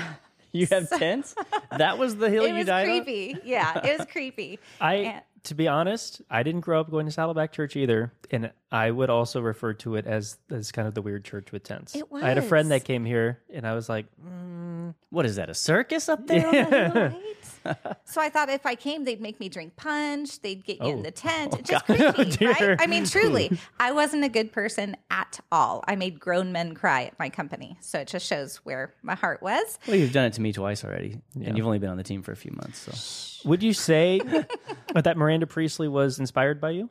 You 0.52 0.66
have 0.70 0.88
tents. 0.88 1.34
That 1.76 1.98
was 1.98 2.16
the 2.16 2.30
hill 2.30 2.44
it 2.46 2.48
you 2.50 2.54
was 2.54 2.66
died 2.66 2.88
on. 2.88 3.02
creepy. 3.04 3.36
Yeah, 3.44 3.78
it 3.86 3.98
was 3.98 4.06
creepy. 4.06 4.58
I, 4.80 4.94
And- 4.94 5.22
to 5.44 5.54
be 5.54 5.68
honest, 5.68 6.22
I 6.30 6.42
didn't 6.44 6.62
grow 6.62 6.80
up 6.80 6.90
going 6.90 7.04
to 7.04 7.12
Saddleback 7.12 7.52
Church 7.52 7.76
either, 7.76 8.10
and 8.30 8.50
I 8.72 8.90
would 8.90 9.10
also 9.10 9.42
refer 9.42 9.74
to 9.74 9.96
it 9.96 10.06
as 10.06 10.38
as 10.50 10.72
kind 10.72 10.88
of 10.88 10.94
the 10.94 11.02
weird 11.02 11.24
church 11.26 11.52
with 11.52 11.62
tents. 11.62 11.94
It 11.94 12.10
was. 12.10 12.22
I 12.22 12.28
had 12.28 12.38
a 12.38 12.42
friend 12.42 12.70
that 12.70 12.84
came 12.84 13.04
here, 13.04 13.42
and 13.52 13.66
I 13.66 13.74
was 13.74 13.88
like, 13.88 14.06
mm, 14.20 14.94
What 15.10 15.26
is 15.26 15.36
that? 15.36 15.50
A 15.50 15.54
circus 15.54 16.08
up 16.08 16.26
there? 16.26 16.46
on 16.46 16.52
that 16.52 16.92
hill? 16.94 17.02
Right? 17.02 17.22
so 18.04 18.20
I 18.20 18.28
thought 18.28 18.48
if 18.48 18.66
I 18.66 18.74
came, 18.74 19.04
they'd 19.04 19.20
make 19.20 19.40
me 19.40 19.48
drink 19.48 19.76
punch. 19.76 20.40
They'd 20.40 20.64
get 20.64 20.80
you 20.80 20.88
in 20.88 20.98
Oh. 20.98 21.02
the 21.02 21.10
tent. 21.10 21.54
Oh, 21.56 21.60
just 21.62 21.86
God. 21.86 22.14
creepy, 22.14 22.46
Oh, 22.46 22.50
right? 22.50 22.80
I 22.80 22.86
mean, 22.86 23.04
truly, 23.04 23.58
I 23.80 23.92
wasn't 23.92 24.24
a 24.24 24.28
good 24.28 24.52
person 24.52 24.96
at 25.10 25.40
all. 25.50 25.84
I 25.86 25.96
made 25.96 26.20
grown 26.20 26.52
men 26.52 26.74
cry 26.74 27.04
at 27.04 27.18
my 27.18 27.28
company, 27.28 27.76
so 27.80 28.00
it 28.00 28.08
just 28.08 28.26
shows 28.26 28.56
where 28.58 28.94
my 29.02 29.14
heart 29.14 29.42
was. 29.42 29.78
Well, 29.86 29.96
you've 29.96 30.12
done 30.12 30.26
it 30.26 30.34
to 30.34 30.40
me 30.40 30.52
twice 30.52 30.84
already, 30.84 31.20
and 31.34 31.56
you've 31.56 31.66
only 31.66 31.78
been 31.78 31.90
on 31.90 31.96
the 31.96 32.04
team 32.04 32.22
for 32.22 32.32
a 32.32 32.36
few 32.36 32.52
months. 32.52 32.78
So 32.78 33.48
"Would 33.48 33.62
you 33.62 33.72
say 33.72 34.20
that 34.94 35.16
Miranda 35.16 35.46
Priestly 35.46 35.88
was 35.88 36.18
inspired 36.18 36.60
by 36.60 36.70
you 36.70 36.90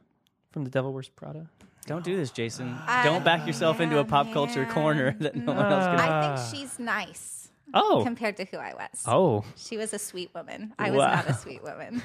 from 0.51 0.63
The 0.63 0.69
Devil 0.69 0.93
Wears 0.93 1.09
Prada?" 1.09 1.47
don't 1.85 2.03
do 2.03 2.17
this, 2.17 2.31
Jason. 2.31 2.75
I- 2.87 3.03
don't 3.03 3.23
back 3.23 3.45
yourself 3.45 3.79
into 3.79 3.99
a 3.99 4.05
pop 4.05 4.33
culture 4.33 4.65
corner 4.65 5.15
that 5.19 5.35
no 5.35 5.53
one 5.53 5.71
else 5.71 5.85
can. 5.85 5.99
I 5.99 6.21
think 6.21 6.39
ah. 6.39 6.49
she's 6.51 6.79
nice 6.79 7.44
Oh, 7.73 8.01
compared 8.03 8.37
to 8.37 8.45
who 8.45 8.57
I 8.57 8.73
was. 8.73 9.03
oh, 9.07 9.43
She 9.55 9.77
was 9.77 9.93
a 9.93 9.99
sweet 9.99 10.31
woman. 10.33 10.73
I 10.79 10.91
was 10.91 10.99
Wow. 10.99 11.15
not 11.15 11.27
a 11.27 11.33
sweet 11.33 11.63
woman. 11.63 12.01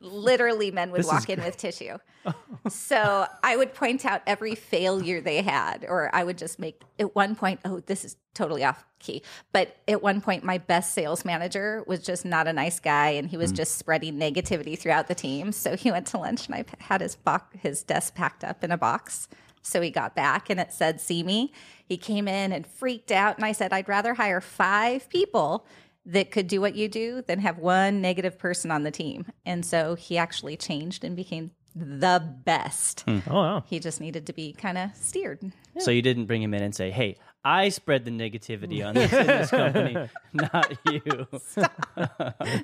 Literally, 0.00 0.70
men 0.70 0.90
would 0.90 1.00
This 1.00 1.06
walk 1.06 1.28
in 1.30 1.42
with 1.42 1.56
tissue. 1.56 1.96
Oh. 2.26 2.34
so 2.68 3.26
I 3.42 3.56
would 3.56 3.72
point 3.72 4.04
out 4.04 4.20
every 4.26 4.54
failure 4.54 5.20
they 5.20 5.42
had, 5.42 5.86
or 5.88 6.10
I 6.14 6.22
would 6.24 6.36
just 6.36 6.58
make 6.58 6.82
at 6.98 7.14
one 7.14 7.34
point, 7.34 7.60
oh, 7.64 7.80
this 7.80 8.04
is 8.04 8.16
totally 8.34 8.62
off 8.64 8.84
key. 8.98 9.22
But 9.52 9.76
at 9.88 10.02
one 10.02 10.20
point, 10.20 10.44
my 10.44 10.58
best 10.58 10.92
sales 10.92 11.24
manager 11.24 11.82
was 11.86 12.00
just 12.00 12.24
not 12.24 12.46
a 12.46 12.52
nice 12.52 12.78
guy, 12.78 13.10
and 13.10 13.28
he 13.28 13.36
was 13.36 13.52
mm. 13.52 13.56
just 13.56 13.78
spreading 13.78 14.18
negativity 14.18 14.78
throughout 14.78 15.08
the 15.08 15.14
team. 15.14 15.52
So 15.52 15.76
he 15.76 15.90
went 15.90 16.06
to 16.08 16.18
lunch, 16.18 16.46
and 16.46 16.54
I 16.54 16.64
had 16.78 17.00
his 17.00 17.16
box, 17.16 17.56
his 17.60 17.82
desk 17.82 18.14
packed 18.14 18.44
up 18.44 18.62
in 18.62 18.70
a 18.70 18.78
box. 18.78 19.28
So 19.62 19.80
he 19.80 19.90
got 19.90 20.14
back, 20.14 20.50
and 20.50 20.60
it 20.60 20.72
said, 20.72 21.00
"See 21.00 21.22
me." 21.22 21.52
He 21.86 21.96
came 21.96 22.28
in 22.28 22.52
and 22.52 22.66
freaked 22.66 23.12
out, 23.12 23.36
and 23.36 23.44
I 23.44 23.52
said, 23.52 23.72
"I'd 23.72 23.88
rather 23.88 24.14
hire 24.14 24.40
five 24.40 25.08
people." 25.08 25.66
that 26.08 26.30
could 26.30 26.46
do 26.46 26.60
what 26.60 26.76
you 26.76 26.88
do 26.88 27.20
than 27.26 27.40
have 27.40 27.58
one 27.58 28.00
negative 28.00 28.38
person 28.38 28.70
on 28.70 28.84
the 28.84 28.92
team. 28.92 29.26
And 29.44 29.66
so 29.66 29.96
he 29.96 30.16
actually 30.16 30.56
changed 30.56 31.02
and 31.02 31.16
became 31.16 31.50
the 31.74 32.22
best. 32.44 33.00
Hmm. 33.00 33.18
oh 33.28 33.34
wow. 33.34 33.64
He 33.66 33.80
just 33.80 34.00
needed 34.00 34.26
to 34.26 34.32
be 34.32 34.52
kind 34.52 34.78
of 34.78 34.90
steered. 34.94 35.52
So 35.78 35.90
you 35.90 36.00
didn't 36.00 36.24
bring 36.24 36.42
him 36.42 36.54
in 36.54 36.62
and 36.62 36.74
say, 36.74 36.90
"Hey, 36.90 37.16
I 37.44 37.68
spread 37.68 38.06
the 38.06 38.10
negativity 38.10 38.86
on 38.86 38.94
this, 38.94 39.12
in 39.12 39.26
this 39.26 39.50
company, 39.50 40.08
not 40.32 40.72
you." 40.90 41.26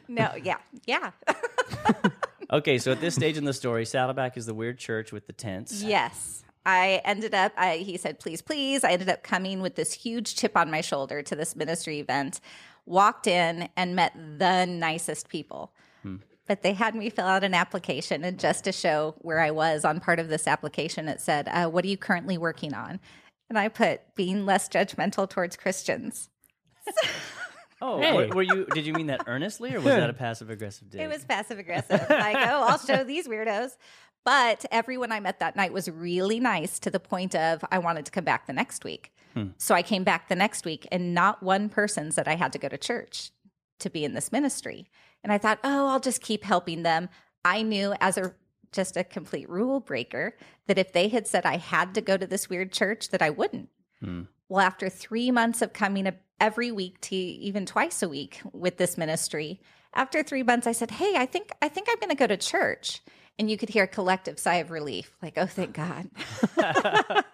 No, 0.08 0.30
yeah, 0.42 0.58
yeah. 0.86 1.10
Okay, 2.52 2.76
so 2.76 2.92
at 2.92 3.00
this 3.00 3.14
stage 3.14 3.38
in 3.38 3.44
the 3.44 3.54
story, 3.54 3.86
Saddleback 3.86 4.36
is 4.36 4.44
the 4.44 4.52
weird 4.52 4.78
church 4.78 5.10
with 5.10 5.26
the 5.26 5.32
tents. 5.32 5.82
yes. 5.82 6.44
I 6.64 7.00
ended 7.04 7.35
up, 7.35 7.52
I, 7.57 7.78
he 7.78 7.97
said, 7.97 8.21
please, 8.21 8.40
please. 8.42 8.85
I 8.85 8.90
ended 8.92 9.09
up 9.09 9.23
coming 9.23 9.61
with 9.62 9.75
this 9.75 9.92
huge 9.92 10.37
chip 10.37 10.57
on 10.57 10.71
my 10.71 10.81
shoulder 10.81 11.23
to 11.23 11.35
this 11.35 11.57
ministry 11.57 11.99
event, 11.99 12.40
walked 12.87 13.26
in 13.26 13.69
and 13.76 13.97
met 13.97 14.12
the 14.38 14.64
nicest 14.66 15.28
people. 15.28 15.73
But 16.49 16.62
they 16.62 16.73
had 16.73 16.97
me 16.97 17.09
fill 17.09 17.26
out 17.26 17.45
an 17.45 17.54
application. 17.54 18.25
And 18.25 18.38
just 18.38 18.64
to 18.64 18.73
show 18.73 19.14
where 19.19 19.38
I 19.40 19.52
was 19.52 19.85
on 19.85 20.00
part 20.00 20.19
of 20.19 20.28
this 20.28 20.49
application, 20.49 21.07
it 21.09 21.21
said, 21.21 21.47
uh, 21.49 21.69
What 21.71 21.85
are 21.85 21.88
you 21.88 21.97
currently 21.97 22.37
working 22.37 22.75
on? 22.75 22.99
And 23.49 23.57
I 23.59 23.69
put 23.69 24.00
being 24.16 24.45
less 24.45 24.69
judgmental 24.69 25.31
towards 25.31 25.57
Christians. 25.57 26.28
Oh, 27.85 28.00
Hey. 28.00 28.14
were, 28.28 28.28
were 28.37 28.42
you? 28.42 28.64
Did 28.66 28.87
you 28.87 28.92
mean 28.92 29.09
that 29.09 29.23
earnestly, 29.26 29.75
or 29.75 29.81
was 29.81 29.87
that 29.87 30.09
a 30.09 30.12
passive 30.14 30.50
aggressive 30.50 30.88
dig? 30.88 31.00
It 31.00 31.09
was 31.09 31.25
passive 31.25 31.59
aggressive. 31.59 32.00
like, 32.09 32.37
oh, 32.37 32.64
I'll 32.69 32.78
show 32.78 33.02
these 33.02 33.26
weirdos. 33.26 33.73
But 34.24 34.64
everyone 34.70 35.10
I 35.10 35.20
met 35.20 35.40
that 35.40 35.56
night 35.56 35.72
was 35.72 35.90
really 35.90 36.38
nice 36.38 36.78
to 36.80 36.90
the 36.90 37.00
point 37.00 37.34
of 37.34 37.64
I 37.72 37.78
wanted 37.78 38.06
to 38.06 38.12
come 38.12 38.24
back 38.24 38.46
the 38.46 38.52
next 38.52 38.84
week. 38.84 39.12
Hmm. 39.34 39.48
So 39.58 39.74
I 39.74 39.82
came 39.82 40.04
back 40.04 40.28
the 40.28 40.36
next 40.36 40.64
week, 40.64 40.86
and 40.92 41.14
not 41.14 41.42
one 41.42 41.68
person 41.68 42.12
said 42.12 42.28
I 42.28 42.36
had 42.36 42.52
to 42.52 42.58
go 42.58 42.68
to 42.68 42.78
church 42.78 43.30
to 43.80 43.90
be 43.90 44.04
in 44.04 44.14
this 44.14 44.30
ministry. 44.30 44.86
And 45.24 45.32
I 45.32 45.38
thought, 45.38 45.58
oh, 45.64 45.88
I'll 45.88 46.00
just 46.00 46.20
keep 46.20 46.44
helping 46.44 46.82
them. 46.82 47.08
I 47.44 47.62
knew 47.62 47.94
as 48.00 48.16
a 48.16 48.34
just 48.70 48.96
a 48.96 49.04
complete 49.04 49.48
rule 49.50 49.80
breaker 49.80 50.34
that 50.66 50.78
if 50.78 50.92
they 50.92 51.08
had 51.08 51.26
said 51.26 51.44
I 51.44 51.58
had 51.58 51.94
to 51.94 52.00
go 52.00 52.16
to 52.16 52.26
this 52.26 52.48
weird 52.48 52.72
church, 52.72 53.10
that 53.10 53.20
I 53.20 53.30
wouldn't. 53.30 53.68
Hmm. 54.00 54.22
Well, 54.48 54.64
after 54.64 54.88
three 54.88 55.30
months 55.30 55.62
of 55.62 55.72
coming 55.72 56.10
every 56.40 56.72
week 56.72 57.00
to 57.02 57.16
even 57.16 57.66
twice 57.66 58.02
a 58.02 58.08
week 58.08 58.40
with 58.52 58.76
this 58.76 58.96
ministry, 58.96 59.60
after 59.94 60.22
three 60.22 60.42
months, 60.42 60.66
I 60.66 60.72
said, 60.72 60.92
"Hey, 60.92 61.14
I 61.16 61.26
think 61.26 61.50
I 61.60 61.68
think 61.68 61.88
I'm 61.90 61.98
going 61.98 62.10
to 62.10 62.14
go 62.14 62.26
to 62.26 62.36
church." 62.36 63.02
And 63.42 63.50
you 63.50 63.56
could 63.56 63.70
hear 63.70 63.82
a 63.82 63.88
collective 63.88 64.38
sigh 64.38 64.58
of 64.58 64.70
relief, 64.70 65.16
like, 65.20 65.34
"Oh, 65.37 65.46
thank 65.46 65.72
God." 65.75 66.08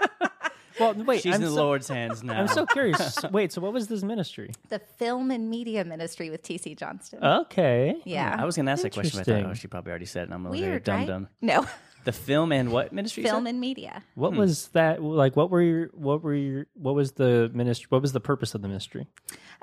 Well, 0.81 0.95
wait, 0.95 1.23
She's 1.23 1.35
I'm 1.35 1.43
in 1.43 1.49
the 1.49 1.55
so, 1.55 1.57
Lord's 1.57 1.88
hands 1.88 2.23
now. 2.23 2.38
I'm 2.41 2.47
so 2.47 2.65
curious. 2.65 3.19
wait, 3.33 3.50
so 3.53 3.61
what 3.61 3.73
was 3.73 3.88
this 3.88 4.05
ministry? 4.05 4.53
the 4.69 4.79
film 4.79 5.33
and 5.33 5.50
media 5.50 5.85
ministry 5.85 6.31
with 6.31 6.45
TC 6.45 6.79
Johnston. 6.79 7.19
Okay. 7.25 7.97
yeah, 8.05 8.37
I 8.38 8.45
was 8.45 8.55
going 8.55 8.67
to 8.67 8.71
ask 8.73 8.85
that 8.85 8.95
question, 8.95 9.19
but 9.19 9.29
I 9.29 9.43
thought, 9.43 9.50
oh, 9.50 9.55
she 9.55 9.67
probably 9.67 9.91
already 9.91 10.07
said 10.07 10.21
it. 10.23 10.25
and 10.27 10.35
I'm 10.35 10.47
a 10.47 10.50
very 10.50 10.62
weird, 10.62 10.85
dumb 10.85 10.97
right? 10.99 11.07
dumb. 11.09 11.29
No, 11.43 11.67
The 12.05 12.12
film 12.12 12.53
and 12.53 12.71
what 12.71 12.93
ministry? 12.93 13.25
film 13.25 13.49
and 13.49 13.59
media. 13.59 14.05
What 14.15 14.35
Hmm. 14.35 14.38
was 14.38 14.69
that 14.69 15.03
like? 15.03 15.35
What 15.35 15.50
were 15.50 15.61
your? 15.62 15.87
What 15.95 16.23
were 16.23 16.33
your? 16.35 16.67
What 16.75 16.95
was 16.95 17.11
the 17.12 17.50
ministry? 17.53 17.87
What 17.91 18.00
was 18.00 18.12
the 18.12 18.21
purpose 18.21 18.55
of 18.55 18.62
the 18.62 18.69
ministry? 18.69 19.09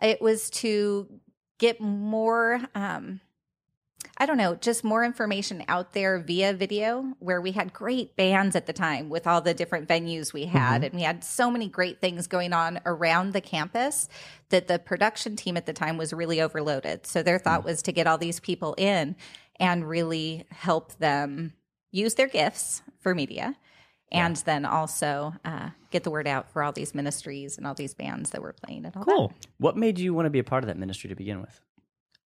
It 0.02 0.22
was 0.22 0.50
to 0.62 1.08
get 1.60 1.80
more. 1.80 2.60
Um, 2.76 3.22
I 4.18 4.26
don't 4.26 4.38
know, 4.38 4.56
just 4.56 4.86
more 4.86 5.04
information 5.04 5.66
out 5.68 5.92
there 5.92 6.20
via 6.20 6.54
video 6.54 7.16
where 7.20 7.42
we 7.42 7.52
had 7.52 7.74
great 7.74 8.16
bands 8.16 8.56
at 8.56 8.66
the 8.66 8.72
time 8.72 9.10
with 9.10 9.28
all 9.28 9.42
the 9.42 9.54
different 9.54 9.90
venues 9.90 10.32
we 10.32 10.46
had. 10.46 10.86
And 10.86 10.94
we 10.94 11.02
had 11.02 11.22
so 11.24 11.52
many 11.52 11.68
great 11.68 12.00
things 12.00 12.26
going 12.28 12.54
on 12.54 12.80
around 12.86 13.34
the 13.34 13.42
campus 13.42 14.08
that 14.50 14.70
the 14.70 14.80
production 14.80 15.36
team 15.36 15.58
at 15.58 15.66
the 15.66 15.74
time 15.74 15.98
was 15.98 16.14
really 16.14 16.40
overloaded. 16.40 17.06
So 17.06 17.24
their 17.24 17.40
thought 17.40 17.66
was 17.66 17.82
to 17.84 17.92
get 17.92 18.08
all 18.08 18.18
these 18.18 18.40
people 18.40 18.74
in 18.78 19.18
and 19.60 19.88
really 19.88 20.46
help 20.50 20.94
them 20.98 21.54
use 21.92 22.14
their 22.14 22.28
gifts 22.28 22.84
for 23.00 23.14
media. 23.14 23.58
And 24.14 24.38
then 24.38 24.66
also 24.66 25.34
uh, 25.44 25.72
get 25.92 26.06
the 26.06 26.12
word 26.12 26.28
out 26.28 26.50
for 26.50 26.64
all 26.64 26.72
these 26.72 26.96
ministries 26.96 27.58
and 27.58 27.68
all 27.68 27.74
these 27.74 27.94
bands 27.94 28.30
that 28.30 28.42
were 28.42 28.54
playing 28.54 28.86
and 28.86 28.96
all 28.96 29.04
that. 29.04 29.12
Cool. 29.12 29.34
What 29.58 29.76
made 29.76 30.00
you 30.00 30.14
want 30.14 30.28
to 30.28 30.30
be 30.30 30.40
a 30.40 30.44
part 30.44 30.64
of 30.64 30.68
that 30.68 30.78
ministry 30.78 31.10
to 31.10 31.16
begin 31.16 31.42
with? 31.42 31.60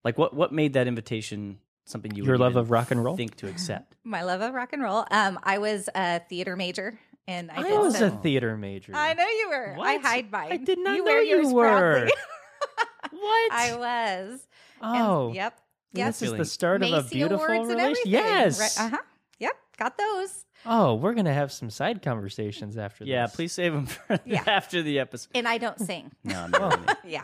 Like, 0.03 0.17
what 0.17 0.33
what 0.33 0.51
made 0.51 0.73
that 0.73 0.87
invitation 0.87 1.59
something 1.89 2.13
you 2.15 2.23
Your 2.23 2.33
would 2.33 2.41
love 2.41 2.55
of 2.55 2.71
rock 2.71 2.91
and 2.91 3.03
roll? 3.03 3.15
think 3.15 3.35
to 3.37 3.47
accept? 3.47 3.95
My 4.03 4.23
love 4.23 4.41
of 4.41 4.53
rock 4.53 4.73
and 4.73 4.81
roll. 4.83 5.05
Um, 5.11 5.39
I 5.43 5.57
was 5.57 5.89
a 5.95 6.19
theater 6.29 6.55
major, 6.55 6.99
and 7.27 7.49
I, 7.51 7.57
I, 7.59 7.63
did 7.63 7.79
was 7.79 8.01
a 8.01 8.09
theater 8.11 8.55
major. 8.57 8.93
I 8.95 9.13
know 9.13 9.27
you 9.27 9.49
were. 9.49 9.75
I 9.79 9.97
hide 9.97 10.31
mine. 10.31 10.51
I 10.51 10.57
did 10.57 10.79
not 10.79 10.91
you 10.95 11.03
know 11.03 11.11
wear 11.11 11.21
you 11.23 11.37
yours 11.37 11.53
were. 11.53 11.67
proudly. 11.69 12.11
what? 13.11 13.51
I 13.53 13.75
was. 13.77 14.47
And- 14.81 15.01
oh, 15.01 15.31
yep. 15.33 15.59
Yep. 15.93 16.07
This 16.07 16.21
is 16.21 16.33
the 16.33 16.45
start 16.45 16.83
of 16.83 16.89
a 16.89 17.01
Macy 17.01 17.15
beautiful 17.15 17.45
awards 17.45 17.69
and 17.69 17.79
relationship. 17.79 18.13
everything. 18.21 18.35
Yes. 18.43 18.79
Uh 18.79 18.89
huh. 18.89 18.97
Yep. 19.39 19.53
Got 19.79 19.97
those. 19.97 20.45
Oh, 20.65 20.95
we're 20.95 21.13
gonna 21.13 21.33
have 21.33 21.51
some 21.51 21.69
side 21.69 22.01
conversations 22.01 22.77
after 22.77 23.05
Yeah, 23.05 23.25
this. 23.25 23.35
please 23.35 23.53
save 23.53 23.73
them 23.73 23.85
for 23.85 24.19
Yeah. 24.25 24.43
after 24.45 24.81
the 24.83 24.99
episode. 24.99 25.29
And 25.33 25.47
I 25.47 25.57
don't 25.59 25.79
sing. 25.79 26.11
No, 26.23 26.39
I'm 26.41 26.51
not 26.51 26.79
really. 26.79 26.93
yeah. 27.13 27.23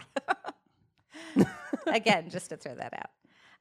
Again, 1.88 2.30
just 2.30 2.50
to 2.50 2.58
throw 2.58 2.76
that 2.76 2.94
out. 2.94 3.10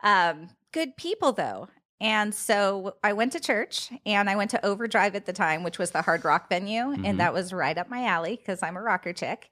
Um, 0.02 0.48
good 0.72 0.96
people 0.96 1.32
though. 1.32 1.68
And 2.00 2.34
so 2.34 2.96
I 3.04 3.12
went 3.12 3.30
to 3.32 3.40
church 3.40 3.90
and 4.04 4.28
I 4.28 4.34
went 4.34 4.50
to 4.50 4.66
Overdrive 4.66 5.14
at 5.14 5.24
the 5.26 5.32
time, 5.32 5.62
which 5.62 5.78
was 5.78 5.92
the 5.92 6.02
hard 6.02 6.24
rock 6.24 6.48
venue. 6.48 6.82
Mhm. 6.96 7.06
And 7.06 7.20
that 7.20 7.32
was 7.32 7.52
right 7.52 7.78
up 7.78 7.88
my 7.88 8.04
alley 8.06 8.36
because 8.36 8.60
I'm 8.62 8.76
a 8.76 8.82
rocker 8.82 9.12
chick. 9.12 9.50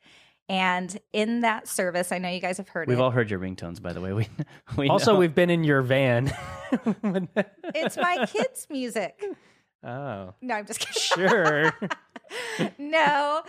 And 0.48 0.98
in 1.12 1.42
that 1.42 1.68
service, 1.68 2.10
I 2.10 2.18
know 2.18 2.28
you 2.28 2.40
guys 2.40 2.56
have 2.56 2.68
heard 2.70 2.88
We've 2.88 2.98
it. 2.98 3.00
all 3.00 3.12
heard 3.12 3.30
your 3.30 3.38
ringtones, 3.38 3.80
by 3.80 3.92
the 3.92 4.00
way. 4.00 4.12
We, 4.12 4.28
we 4.76 4.88
Also, 4.88 5.12
know. 5.12 5.18
we've 5.20 5.34
been 5.34 5.50
in 5.50 5.62
your 5.62 5.82
van. 5.82 6.32
It's 7.72 7.96
my 7.96 8.26
kids' 8.26 8.66
music. 8.68 9.22
oh, 9.84 10.34
No, 10.42 10.54
I'm 10.54 10.66
just 10.66 10.80
kidding. 10.80 11.28
sure. 11.28 11.72
no, 12.78 13.42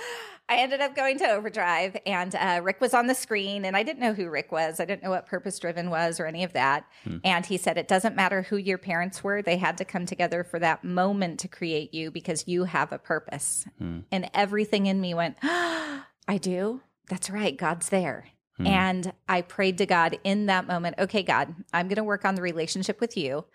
I 0.51 0.58
ended 0.58 0.81
up 0.81 0.93
going 0.98 1.17
to 1.20 1.29
Overdrive, 1.29 1.96
and 2.05 2.36
uh, 2.36 2.60
Rick 2.62 2.81
was 2.81 2.93
on 2.93 3.08
the 3.08 3.15
screen, 3.15 3.63
and 3.63 3.77
I 3.77 3.84
didn't 3.84 4.01
know 4.01 4.13
who 4.13 4.29
Rick 4.29 4.51
was. 4.51 4.81
I 4.81 4.86
didn't 4.86 5.01
know 5.01 5.10
what 5.10 5.25
Purpose 5.25 5.58
Driven 5.58 5.89
was 5.89 6.20
or 6.20 6.25
any 6.25 6.43
of 6.43 6.51
that. 6.51 6.84
Hmm. 7.05 7.20
And 7.24 7.46
he 7.46 7.55
said, 7.55 7.77
It 7.77 7.88
doesn't 7.88 8.17
matter 8.17 8.41
who 8.41 8.58
your 8.58 8.77
parents 8.77 9.24
were, 9.24 9.41
they 9.41 9.55
had 9.55 9.77
to 9.77 9.86
come 9.86 10.05
together 10.05 10.43
for 10.43 10.60
that 10.60 10.84
moment 10.84 11.39
to 11.39 11.48
create 11.48 11.93
you 11.93 12.12
because 12.12 12.50
you 12.50 12.65
have 12.65 12.91
a 12.91 12.98
purpose. 12.98 13.65
Hmm. 13.77 14.00
And 14.12 14.29
everything 14.34 14.88
in 14.88 15.00
me 15.00 15.13
went, 15.13 15.38
ah, 15.41 16.05
I 16.27 16.38
do. 16.38 16.81
That's 17.08 17.29
right. 17.29 17.55
God's 17.55 17.88
there. 17.88 18.27
Hmm. 18.58 18.67
And 18.67 19.13
I 19.29 19.43
prayed 19.43 19.77
to 19.77 19.86
God 19.86 20.20
in 20.25 20.48
that 20.48 20.67
moment, 20.67 20.96
okay, 21.00 21.24
God, 21.24 21.55
I'm 21.72 21.88
going 21.88 21.96
to 21.96 22.03
work 22.03 22.25
on 22.25 22.36
the 22.36 22.41
relationship 22.41 23.00
with 23.00 23.15
you. 23.15 23.46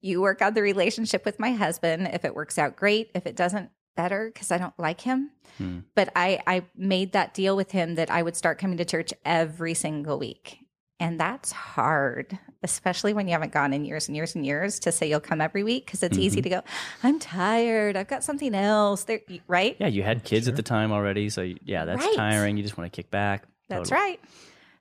You 0.00 0.22
work 0.22 0.40
on 0.40 0.54
the 0.54 0.62
relationship 0.62 1.26
with 1.26 1.38
my 1.38 1.52
husband. 1.52 2.08
If 2.14 2.24
it 2.24 2.34
works 2.34 2.56
out, 2.56 2.76
great. 2.76 3.10
If 3.14 3.26
it 3.26 3.36
doesn't, 3.36 3.68
better 3.96 4.30
because 4.32 4.52
I 4.52 4.58
don't 4.58 4.78
like 4.78 5.00
him. 5.00 5.30
Hmm. 5.58 5.80
But 5.94 6.12
I, 6.14 6.40
I 6.46 6.62
made 6.76 7.12
that 7.12 7.34
deal 7.34 7.56
with 7.56 7.72
him 7.72 7.96
that 7.96 8.10
I 8.10 8.22
would 8.22 8.36
start 8.36 8.58
coming 8.58 8.76
to 8.78 8.84
church 8.84 9.12
every 9.24 9.74
single 9.74 10.18
week. 10.18 10.58
And 10.98 11.20
that's 11.20 11.52
hard, 11.52 12.38
especially 12.62 13.12
when 13.12 13.26
you 13.28 13.32
haven't 13.32 13.52
gone 13.52 13.74
in 13.74 13.84
years 13.84 14.08
and 14.08 14.16
years 14.16 14.34
and 14.34 14.46
years 14.46 14.78
to 14.80 14.92
say 14.92 15.06
you'll 15.10 15.20
come 15.20 15.42
every 15.42 15.62
week 15.62 15.84
because 15.84 16.02
it's 16.02 16.16
easy 16.16 16.40
to 16.40 16.48
go, 16.48 16.62
I'm 17.02 17.18
tired. 17.18 17.96
I've 17.98 18.08
got 18.08 18.24
something 18.24 18.54
else 18.54 19.04
there, 19.04 19.20
right? 19.46 19.76
Yeah, 19.78 19.88
you 19.88 20.02
had 20.02 20.24
kids 20.24 20.48
at 20.48 20.56
the 20.56 20.62
time 20.62 20.92
already, 20.92 21.28
so 21.28 21.42
yeah, 21.64 21.84
that's 21.84 22.02
Right. 22.02 22.14
tiring. 22.16 22.56
You 22.56 22.62
just 22.62 22.78
want 22.78 22.90
to 22.90 22.96
kick 22.96 23.10
back. 23.10 23.44
That's 23.68 23.90
Totally. 23.90 24.06
right. 24.08 24.20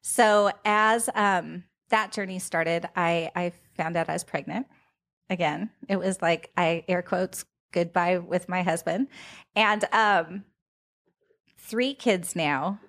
So 0.03 0.51
as 0.63 1.09
um, 1.15 1.63
that 1.89 2.13
journey 2.13 2.39
started, 2.39 2.87
I, 2.95 3.31
I 3.35 3.51
found 3.75 3.97
out 3.97 4.07
I 4.07 4.13
was 4.13 4.23
pregnant. 4.23 4.67
Again, 5.29 5.69
it 5.89 5.97
was 5.97 6.21
like 6.21 6.49
I 6.55 6.85
air 6.87 7.01
quotes 7.01 7.43
goodbye 7.75 8.17
with 8.17 8.49
my 8.49 8.63
husband, 8.63 9.07
and 9.55 9.85
um, 9.91 10.45
three 11.59 11.93
kids 11.93 12.35
now, 12.35 12.79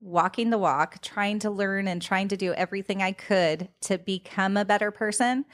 walking 0.00 0.48
the 0.48 0.58
walk, 0.58 1.02
trying 1.02 1.40
to 1.40 1.50
learn 1.50 1.86
and 1.88 2.00
trying 2.00 2.28
to 2.28 2.36
do 2.36 2.54
everything 2.54 3.02
I 3.02 3.12
could 3.12 3.68
to 3.82 3.98
become 3.98 4.56
a 4.56 4.64
better 4.64 4.90
person. 4.90 5.44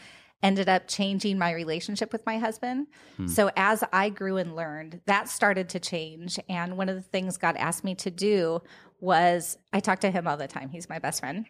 Ended 0.42 0.68
up 0.68 0.86
changing 0.86 1.38
my 1.38 1.52
relationship 1.52 2.12
with 2.12 2.26
my 2.26 2.36
husband. 2.36 2.88
So, 3.26 3.50
as 3.56 3.82
I 3.94 4.10
grew 4.10 4.36
and 4.36 4.54
learned, 4.54 5.00
that 5.06 5.30
started 5.30 5.70
to 5.70 5.80
change. 5.80 6.38
And 6.50 6.76
one 6.76 6.90
of 6.90 6.96
the 6.96 7.02
things 7.02 7.38
God 7.38 7.56
asked 7.56 7.82
me 7.82 7.94
to 7.96 8.10
do 8.10 8.60
was 9.00 9.56
I 9.72 9.80
talk 9.80 10.00
to 10.00 10.10
him 10.10 10.28
all 10.28 10.36
the 10.36 10.46
time. 10.46 10.68
He's 10.68 10.88
my 10.88 10.98
best 10.98 11.20
friend. 11.20 11.46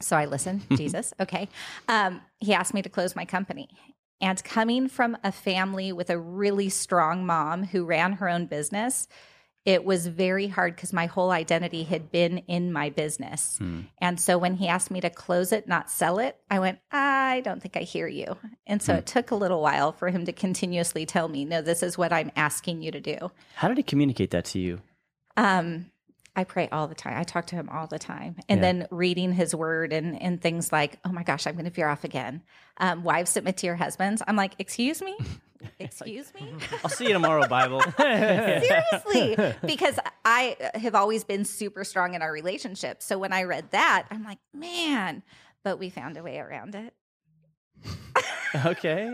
So 0.00 0.16
I 0.16 0.24
listen, 0.24 0.62
Jesus. 0.76 1.12
Okay. 1.20 1.48
Um, 1.88 2.20
he 2.38 2.54
asked 2.54 2.74
me 2.74 2.82
to 2.82 2.88
close 2.88 3.14
my 3.14 3.24
company. 3.24 3.68
And 4.20 4.42
coming 4.44 4.88
from 4.88 5.16
a 5.24 5.32
family 5.32 5.92
with 5.92 6.10
a 6.10 6.18
really 6.18 6.68
strong 6.68 7.24
mom 7.24 7.64
who 7.64 7.84
ran 7.84 8.14
her 8.14 8.28
own 8.28 8.46
business, 8.46 9.08
it 9.64 9.84
was 9.84 10.06
very 10.06 10.46
hard 10.48 10.74
because 10.74 10.92
my 10.92 11.06
whole 11.06 11.30
identity 11.30 11.84
had 11.84 12.10
been 12.10 12.38
in 12.38 12.72
my 12.72 12.88
business. 12.90 13.58
And 13.98 14.18
so 14.18 14.38
when 14.38 14.54
he 14.54 14.68
asked 14.68 14.90
me 14.90 15.00
to 15.02 15.10
close 15.10 15.52
it, 15.52 15.68
not 15.68 15.90
sell 15.90 16.18
it, 16.18 16.38
I 16.50 16.58
went, 16.60 16.78
I 16.90 17.42
don't 17.44 17.60
think 17.60 17.76
I 17.76 17.80
hear 17.80 18.06
you. 18.08 18.36
And 18.66 18.82
so 18.82 18.94
it 18.94 19.06
took 19.06 19.30
a 19.30 19.34
little 19.34 19.60
while 19.60 19.92
for 19.92 20.08
him 20.08 20.24
to 20.24 20.32
continuously 20.32 21.04
tell 21.04 21.28
me, 21.28 21.44
no, 21.44 21.60
this 21.60 21.82
is 21.82 21.98
what 21.98 22.12
I'm 22.12 22.30
asking 22.36 22.82
you 22.82 22.90
to 22.90 23.00
do. 23.00 23.30
How 23.54 23.68
did 23.68 23.76
he 23.76 23.82
communicate 23.82 24.30
that 24.30 24.46
to 24.46 24.58
you? 24.58 24.80
Um, 25.36 25.90
I 26.40 26.44
pray 26.44 26.68
all 26.72 26.88
the 26.88 26.94
time. 26.94 27.16
I 27.18 27.22
talk 27.24 27.46
to 27.48 27.54
him 27.54 27.68
all 27.68 27.86
the 27.86 27.98
time. 27.98 28.36
And 28.48 28.58
Yeah. 28.58 28.62
then 28.62 28.86
reading 28.90 29.32
his 29.32 29.54
word 29.54 29.92
and, 29.92 30.20
and 30.20 30.40
things 30.40 30.72
like, 30.72 30.98
oh 31.04 31.12
my 31.12 31.22
gosh, 31.22 31.46
I'm 31.46 31.54
going 31.54 31.66
to 31.66 31.70
veer 31.70 31.88
off 31.88 32.02
again. 32.04 32.42
Um, 32.78 33.04
wives 33.04 33.30
submit 33.30 33.58
to 33.58 33.66
your 33.66 33.76
husbands. 33.76 34.22
I'm 34.26 34.36
like, 34.36 34.54
excuse 34.58 35.00
me? 35.02 35.16
Excuse 35.78 36.32
me? 36.34 36.54
I'll 36.82 36.88
see 36.88 37.06
you 37.08 37.12
tomorrow, 37.12 37.46
Bible. 37.46 37.82
Seriously. 37.98 39.36
Because 39.66 39.98
I 40.24 40.56
have 40.74 40.94
always 40.94 41.22
been 41.24 41.44
super 41.44 41.84
strong 41.84 42.14
in 42.14 42.22
our 42.22 42.32
relationship. 42.32 43.02
So 43.02 43.18
when 43.18 43.34
I 43.34 43.42
read 43.42 43.70
that, 43.72 44.06
I'm 44.10 44.24
like, 44.24 44.38
man, 44.54 45.22
but 45.62 45.78
we 45.78 45.90
found 45.90 46.16
a 46.16 46.22
way 46.22 46.38
around 46.38 46.74
it. 46.74 46.94
okay. 48.64 49.12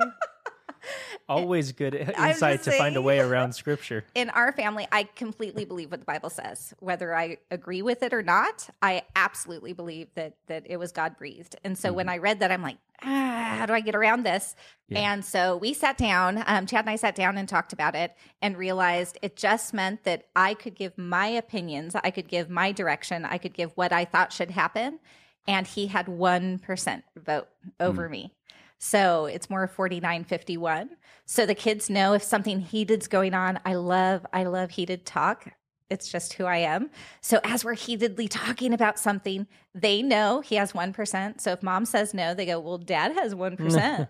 Always 1.29 1.73
good 1.73 1.95
insight 1.95 2.63
to 2.65 2.73
find 2.73 2.97
a 2.97 3.03
way 3.03 3.19
around 3.27 3.53
scripture. 3.55 4.05
In 4.15 4.31
our 4.31 4.53
family, 4.53 4.87
I 4.93 5.05
completely 5.05 5.65
believe 5.65 5.91
what 5.91 6.01
the 6.01 6.07
Bible 6.07 6.31
says. 6.31 6.75
Whether 6.81 7.15
I 7.15 7.39
agree 7.51 7.83
with 7.83 8.03
it 8.03 8.13
or 8.13 8.23
not, 8.23 8.69
I 8.83 9.03
absolutely 9.15 9.73
believe 9.73 10.09
that 10.15 10.35
that 10.47 10.65
it 10.67 10.77
was 10.79 10.93
God 10.93 11.17
breathed. 11.17 11.57
And 11.65 11.77
so 11.77 11.89
mm-hmm. 11.89 11.97
when 11.97 12.09
I 12.09 12.19
read 12.19 12.41
that, 12.41 12.51
I'm 12.51 12.63
like, 12.63 12.79
ah, 13.03 13.57
how 13.59 13.67
do 13.67 13.73
I 13.73 13.81
get 13.81 13.95
around 13.95 14.25
this? 14.25 14.55
Yeah. 14.89 15.13
And 15.13 15.25
so 15.25 15.57
we 15.57 15.75
sat 15.75 15.99
down, 15.99 16.43
um, 16.47 16.67
Chad 16.67 16.85
and 16.85 16.91
I 16.91 16.97
sat 16.97 17.15
down 17.15 17.37
and 17.37 17.49
talked 17.49 17.73
about 17.73 17.95
it 17.95 18.15
and 18.41 18.57
realized 18.57 19.19
it 19.23 19.37
just 19.37 19.75
meant 19.75 20.05
that 20.05 20.27
I 20.35 20.55
could 20.55 20.75
give 20.75 20.97
my 20.97 21.27
opinions, 21.27 21.95
I 21.95 22.11
could 22.11 22.29
give 22.29 22.49
my 22.49 22.73
direction, 22.73 23.25
I 23.25 23.39
could 23.39 23.55
give 23.55 23.73
what 23.75 23.93
I 23.93 24.05
thought 24.05 24.33
should 24.33 24.51
happen. 24.51 25.01
And 25.49 25.67
he 25.67 25.87
had 25.87 26.07
1% 26.07 27.03
vote 27.17 27.49
over 27.79 28.09
mm. 28.09 28.11
me. 28.11 28.33
So 28.79 29.27
it's 29.27 29.49
more 29.49 29.67
4951. 29.67 30.91
So 31.25 31.47
the 31.47 31.55
kids 31.55 31.89
know 31.91 32.13
if 32.13 32.23
something 32.23 32.61
heated's 32.61 33.09
going 33.09 33.35
on. 33.35 33.59
I 33.65 33.75
love, 33.75 34.27
I 34.33 34.45
love 34.45 34.71
heated 34.71 35.07
talk. 35.07 35.47
It's 35.89 36.11
just 36.11 36.33
who 36.33 36.47
I 36.47 36.59
am. 36.59 36.91
So 37.21 37.39
as 37.45 37.65
we're 37.65 37.75
heatedly 37.75 38.27
talking 38.27 38.73
about 38.73 38.99
something, 38.99 39.47
they 39.73 40.03
know 40.03 40.41
he 40.41 40.57
has 40.57 40.73
1%. 40.73 41.41
So 41.41 41.53
if 41.53 41.63
mom 41.63 41.85
says 41.85 42.13
no, 42.13 42.35
they 42.35 42.45
go, 42.45 42.59
well, 42.59 42.79
dad 42.79 43.13
has 43.13 43.35
1%. 43.35 44.09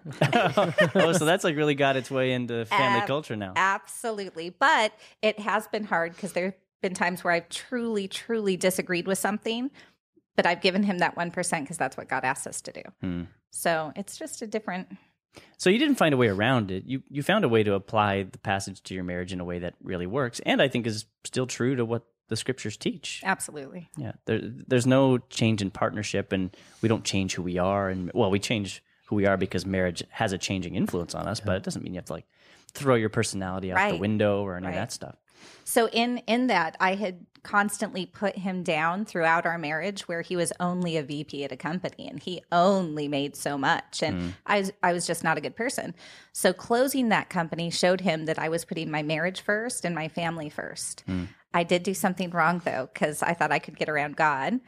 oh, 0.94 1.12
so 1.12 1.25
that's 1.26 1.44
like 1.44 1.54
really 1.54 1.75
got 1.75 1.96
its 1.96 2.11
way 2.11 2.32
into 2.32 2.64
family 2.64 3.00
Ab- 3.00 3.06
culture 3.06 3.37
now. 3.37 3.52
Absolutely. 3.56 4.50
But 4.50 4.92
it 5.20 5.38
has 5.38 5.68
been 5.68 5.85
hard 5.85 6.14
because 6.14 6.32
there 6.32 6.46
have 6.46 6.54
been 6.80 6.94
times 6.94 7.23
where 7.23 7.35
I've 7.35 7.50
truly, 7.50 8.08
truly 8.08 8.56
disagreed 8.56 9.06
with 9.06 9.18
something, 9.18 9.70
but 10.37 10.47
I've 10.47 10.61
given 10.61 10.83
him 10.83 10.99
that 10.99 11.16
1% 11.16 11.61
because 11.61 11.78
that's 11.78 11.97
what 11.97 12.09
God 12.09 12.25
asked 12.25 12.47
us 12.47 12.61
to 12.62 12.73
do. 12.73 12.83
Hmm. 13.00 13.23
So 13.50 13.93
it's 13.97 14.16
just 14.16 14.43
a 14.43 14.47
different 14.47 14.88
so 15.57 15.71
you 15.71 15.78
didn't 15.78 15.97
find 15.97 16.14
a 16.14 16.16
way 16.16 16.28
around 16.28 16.71
it. 16.71 16.85
You 16.87 17.02
you 17.09 17.23
found 17.23 17.45
a 17.45 17.49
way 17.49 17.62
to 17.62 17.75
apply 17.75 18.25
the 18.25 18.38
passage 18.38 18.83
to 18.85 18.95
your 18.95 19.05
marriage 19.05 19.33
in 19.33 19.40
a 19.40 19.45
way 19.45 19.59
that 19.59 19.75
really 19.83 20.07
works, 20.07 20.40
and 20.47 20.62
I 20.62 20.69
think 20.69 20.87
is 20.87 21.05
still 21.25 21.47
true 21.47 21.76
to 21.76 21.85
what 21.85 22.05
the 22.28 22.37
scriptures 22.37 22.76
teach. 22.76 23.23
Absolutely. 23.25 23.88
Yeah. 23.97 24.12
There, 24.25 24.40
there's 24.43 24.87
no 24.87 25.19
change 25.19 25.62
in 25.62 25.71
partnership, 25.71 26.33
and 26.33 26.57
we 26.83 26.88
don't 26.88 27.05
change 27.05 27.35
who 27.35 27.43
we 27.43 27.59
are, 27.59 27.88
and 27.88 28.11
well, 28.14 28.31
we 28.31 28.38
change 28.38 28.83
who 29.07 29.16
we 29.16 29.26
are 29.26 29.37
because 29.37 29.64
marriage 29.64 30.02
has 30.11 30.33
a 30.33 30.38
changing 30.38 30.75
influence 30.75 31.14
on 31.14 31.28
us, 31.28 31.38
yeah. 31.38 31.47
but 31.47 31.57
it 31.57 31.62
doesn't 31.62 31.83
mean 31.83 31.95
you 31.95 31.99
have 31.99 32.07
to 32.07 32.14
like 32.14 32.26
throw 32.73 32.97
your 32.97 33.09
personality 33.09 33.73
out 33.73 33.76
right. 33.76 33.93
the 33.93 34.00
window 34.00 34.43
or 34.43 34.57
any 34.57 34.66
right. 34.66 34.73
of 34.73 34.76
that 34.76 34.93
stuff. 34.93 35.16
So 35.64 35.88
in 35.88 36.19
in 36.26 36.47
that, 36.49 36.76
I 36.81 36.95
had 36.95 37.26
constantly 37.43 38.07
put 38.07 38.37
him 38.37 38.64
down 38.64 39.05
throughout 39.05 39.47
our 39.47 39.57
marriage, 39.57 40.09
where 40.09 40.23
he 40.23 40.35
was 40.35 40.52
only 40.59 40.97
a 40.97 41.02
VP 41.02 41.45
at 41.45 41.52
a 41.52 41.57
company 41.57 42.09
and 42.09 42.21
he 42.21 42.43
only 42.50 43.07
made 43.07 43.37
so 43.37 43.57
much, 43.57 44.02
and 44.02 44.21
mm. 44.21 44.33
I 44.47 44.59
was 44.61 44.73
I 44.83 44.93
was 44.93 45.07
just 45.07 45.25
not 45.25 45.38
a 45.38 45.40
good 45.40 45.57
person. 45.57 45.95
So 46.33 46.52
closing 46.52 47.09
that 47.11 47.31
company 47.31 47.71
showed 47.71 48.00
him 48.00 48.26
that 48.26 48.38
I 48.38 48.49
was 48.49 48.64
putting 48.64 48.90
my 48.90 49.02
marriage 49.02 49.40
first 49.40 49.85
and 49.85 49.95
my 49.95 50.09
family 50.09 50.50
first. 50.50 51.05
Mm. 51.09 51.28
I 51.55 51.62
did 51.62 51.83
do 51.83 51.95
something 51.95 52.31
wrong 52.31 52.61
though, 52.64 52.88
because 52.93 53.23
I 53.23 53.33
thought 53.33 53.52
I 53.52 53.59
could 53.59 53.78
get 53.78 53.88
around 53.88 54.16
God. 54.16 54.61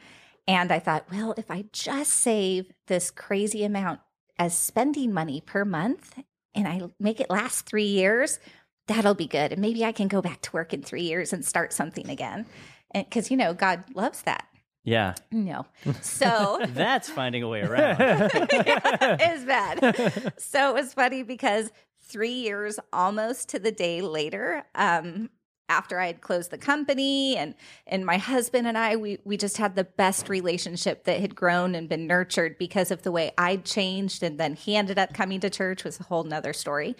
And 0.47 0.71
I 0.71 0.79
thought, 0.79 1.05
well, 1.11 1.35
if 1.37 1.51
I 1.51 1.65
just 1.71 2.11
save 2.11 2.71
this 2.87 3.11
crazy 3.11 3.63
amount 3.63 3.99
as 4.39 4.57
spending 4.57 5.13
money 5.13 5.41
per 5.45 5.63
month 5.63 6.17
and 6.55 6.67
I 6.67 6.81
make 6.99 7.19
it 7.19 7.29
last 7.29 7.67
three 7.67 7.85
years, 7.85 8.39
that'll 8.89 9.13
be 9.13 9.27
good. 9.27 9.53
And 9.53 9.61
maybe 9.61 9.85
I 9.85 9.91
can 9.91 10.07
go 10.07 10.21
back 10.21 10.41
to 10.41 10.51
work 10.51 10.73
in 10.73 10.81
three 10.81 11.03
years 11.03 11.31
and 11.31 11.45
start 11.45 11.71
something 11.71 12.09
again. 12.09 12.45
Because, 12.93 13.29
you 13.31 13.37
know, 13.37 13.53
God 13.53 13.83
loves 13.93 14.23
that. 14.23 14.47
Yeah. 14.83 15.13
No. 15.31 15.65
So 16.01 16.59
that's 16.69 17.09
finding 17.09 17.43
a 17.43 17.47
way 17.47 17.61
around. 17.61 17.99
yeah, 17.99 19.17
it's 19.19 19.43
bad. 19.45 20.33
So 20.37 20.69
it 20.69 20.73
was 20.73 20.93
funny 20.93 21.23
because 21.23 21.71
three 22.01 22.33
years 22.33 22.79
almost 22.91 23.49
to 23.49 23.59
the 23.59 23.71
day 23.71 24.01
later, 24.01 24.63
um, 24.75 25.29
after 25.69 25.99
I 25.99 26.07
had 26.07 26.21
closed 26.21 26.49
the 26.49 26.57
company 26.57 27.37
and 27.37 27.53
and 27.85 28.05
my 28.05 28.17
husband 28.17 28.67
and 28.67 28.77
I 28.77 28.95
we 28.95 29.19
we 29.23 29.37
just 29.37 29.57
had 29.57 29.75
the 29.75 29.83
best 29.83 30.27
relationship 30.27 31.03
that 31.03 31.21
had 31.21 31.35
grown 31.35 31.75
and 31.75 31.87
been 31.87 32.07
nurtured 32.07 32.57
because 32.57 32.89
of 32.91 33.03
the 33.03 33.11
way 33.11 33.31
I'd 33.37 33.65
changed 33.65 34.23
and 34.23 34.39
then 34.39 34.55
he 34.55 34.75
ended 34.75 34.97
up 34.97 35.13
coming 35.13 35.39
to 35.41 35.49
church 35.49 35.83
was 35.83 35.99
a 35.99 36.03
whole 36.03 36.23
nother 36.23 36.53
story 36.53 36.95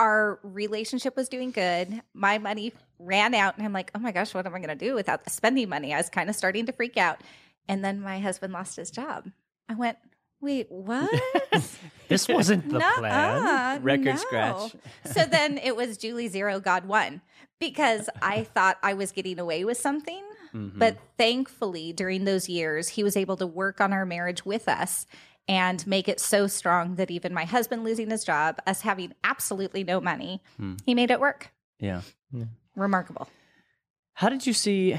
our 0.00 0.40
relationship 0.42 1.14
was 1.14 1.28
doing 1.28 1.50
good. 1.50 2.00
My 2.14 2.38
money 2.38 2.72
ran 2.98 3.34
out, 3.34 3.58
and 3.58 3.66
I'm 3.66 3.74
like, 3.74 3.90
oh 3.94 3.98
my 3.98 4.12
gosh, 4.12 4.32
what 4.32 4.46
am 4.46 4.54
I 4.54 4.58
going 4.58 4.70
to 4.70 4.74
do 4.74 4.94
without 4.94 5.28
spending 5.30 5.68
money? 5.68 5.92
I 5.92 5.98
was 5.98 6.08
kind 6.08 6.30
of 6.30 6.34
starting 6.34 6.64
to 6.66 6.72
freak 6.72 6.96
out. 6.96 7.20
And 7.68 7.84
then 7.84 8.00
my 8.00 8.18
husband 8.18 8.54
lost 8.54 8.76
his 8.76 8.90
job. 8.90 9.30
I 9.68 9.74
went, 9.74 9.98
wait, 10.40 10.68
what? 10.70 11.10
this 12.08 12.28
wasn't 12.28 12.70
the 12.70 12.78
Nuh-uh, 12.78 12.98
plan. 12.98 13.82
Record 13.82 14.04
no. 14.06 14.16
scratch. 14.16 14.76
so 15.04 15.24
then 15.30 15.58
it 15.58 15.76
was 15.76 15.98
Julie 15.98 16.28
zero, 16.28 16.60
God 16.60 16.86
one, 16.86 17.20
because 17.58 18.08
I 18.22 18.44
thought 18.44 18.78
I 18.82 18.94
was 18.94 19.12
getting 19.12 19.38
away 19.38 19.66
with 19.66 19.76
something. 19.76 20.22
Mm-hmm. 20.54 20.78
But 20.78 20.96
thankfully, 21.18 21.92
during 21.92 22.24
those 22.24 22.48
years, 22.48 22.88
he 22.88 23.04
was 23.04 23.18
able 23.18 23.36
to 23.36 23.46
work 23.46 23.82
on 23.82 23.92
our 23.92 24.06
marriage 24.06 24.46
with 24.46 24.66
us 24.66 25.06
and 25.50 25.84
make 25.84 26.08
it 26.08 26.20
so 26.20 26.46
strong 26.46 26.94
that 26.94 27.10
even 27.10 27.34
my 27.34 27.44
husband 27.44 27.82
losing 27.82 28.08
his 28.08 28.22
job, 28.22 28.60
us 28.68 28.82
having 28.82 29.12
absolutely 29.24 29.82
no 29.82 30.00
money, 30.00 30.40
hmm. 30.56 30.76
he 30.86 30.94
made 30.94 31.10
it 31.10 31.18
work. 31.18 31.50
Yeah. 31.80 32.02
yeah. 32.32 32.44
Remarkable. 32.76 33.28
How 34.14 34.28
did 34.28 34.46
you 34.46 34.52
see 34.52 34.98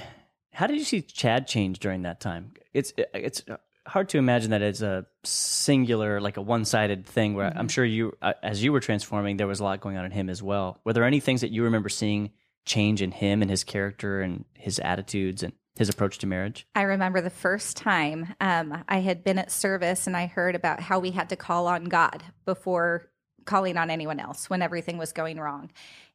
how 0.54 0.68
did 0.68 0.78
you 0.78 0.84
see 0.84 1.02
Chad 1.02 1.48
change 1.48 1.80
during 1.80 2.02
that 2.02 2.20
time? 2.20 2.52
It's 2.74 2.92
it's 2.98 3.44
hard 3.88 4.10
to 4.10 4.18
imagine 4.18 4.52
that 4.52 4.62
it's 4.62 4.82
a 4.82 5.06
singular 5.24 6.20
like 6.20 6.36
a 6.36 6.42
one-sided 6.42 7.06
thing 7.06 7.34
where 7.34 7.50
mm-hmm. 7.50 7.58
I'm 7.58 7.70
sure 7.70 7.86
you 7.86 8.18
uh, 8.22 8.34
as 8.44 8.62
you 8.62 8.74
were 8.74 8.82
transforming 8.82 9.38
there 9.38 9.48
was 9.48 9.62
a 9.62 9.64
lot 9.64 9.80
going 9.80 9.96
on 9.96 10.04
in 10.04 10.12
him 10.12 10.30
as 10.30 10.44
well. 10.44 10.82
Were 10.84 10.92
there 10.92 11.06
any 11.06 11.22
things 11.22 11.42
that 11.42 11.52
you 11.52 11.64
remember 11.64 11.88
seeing 11.88 12.32
change 12.66 13.02
in 13.02 13.12
him 13.12 13.42
and 13.42 13.50
his 13.50 13.64
character 13.64 14.22
and 14.22 14.44
his 14.54 14.80
attitudes 14.80 15.44
and 15.44 15.54
his 15.78 15.90
approach 15.90 16.18
to 16.20 16.28
marriage? 16.28 16.68
I 16.76 16.84
remember 16.84 17.22
the 17.22 17.30
first 17.30 17.78
time 17.78 18.36
um, 18.42 18.84
I 18.88 19.00
had 19.00 19.24
been 19.24 19.40
at 19.40 19.52
service 19.52 20.08
and 20.08 20.16
I 20.16 20.28
heard 20.28 20.56
about 20.56 20.80
how 20.80 21.00
we 21.00 21.12
had 21.12 21.30
to 21.30 21.36
call 21.36 21.68
on 21.68 21.86
God 21.86 22.24
before 22.46 23.10
calling 23.46 23.78
on 23.78 23.90
anyone 23.90 24.20
else 24.20 24.50
when 24.50 24.62
everything 24.62 24.98
was 24.98 25.12
going 25.12 25.40
wrong. 25.40 25.72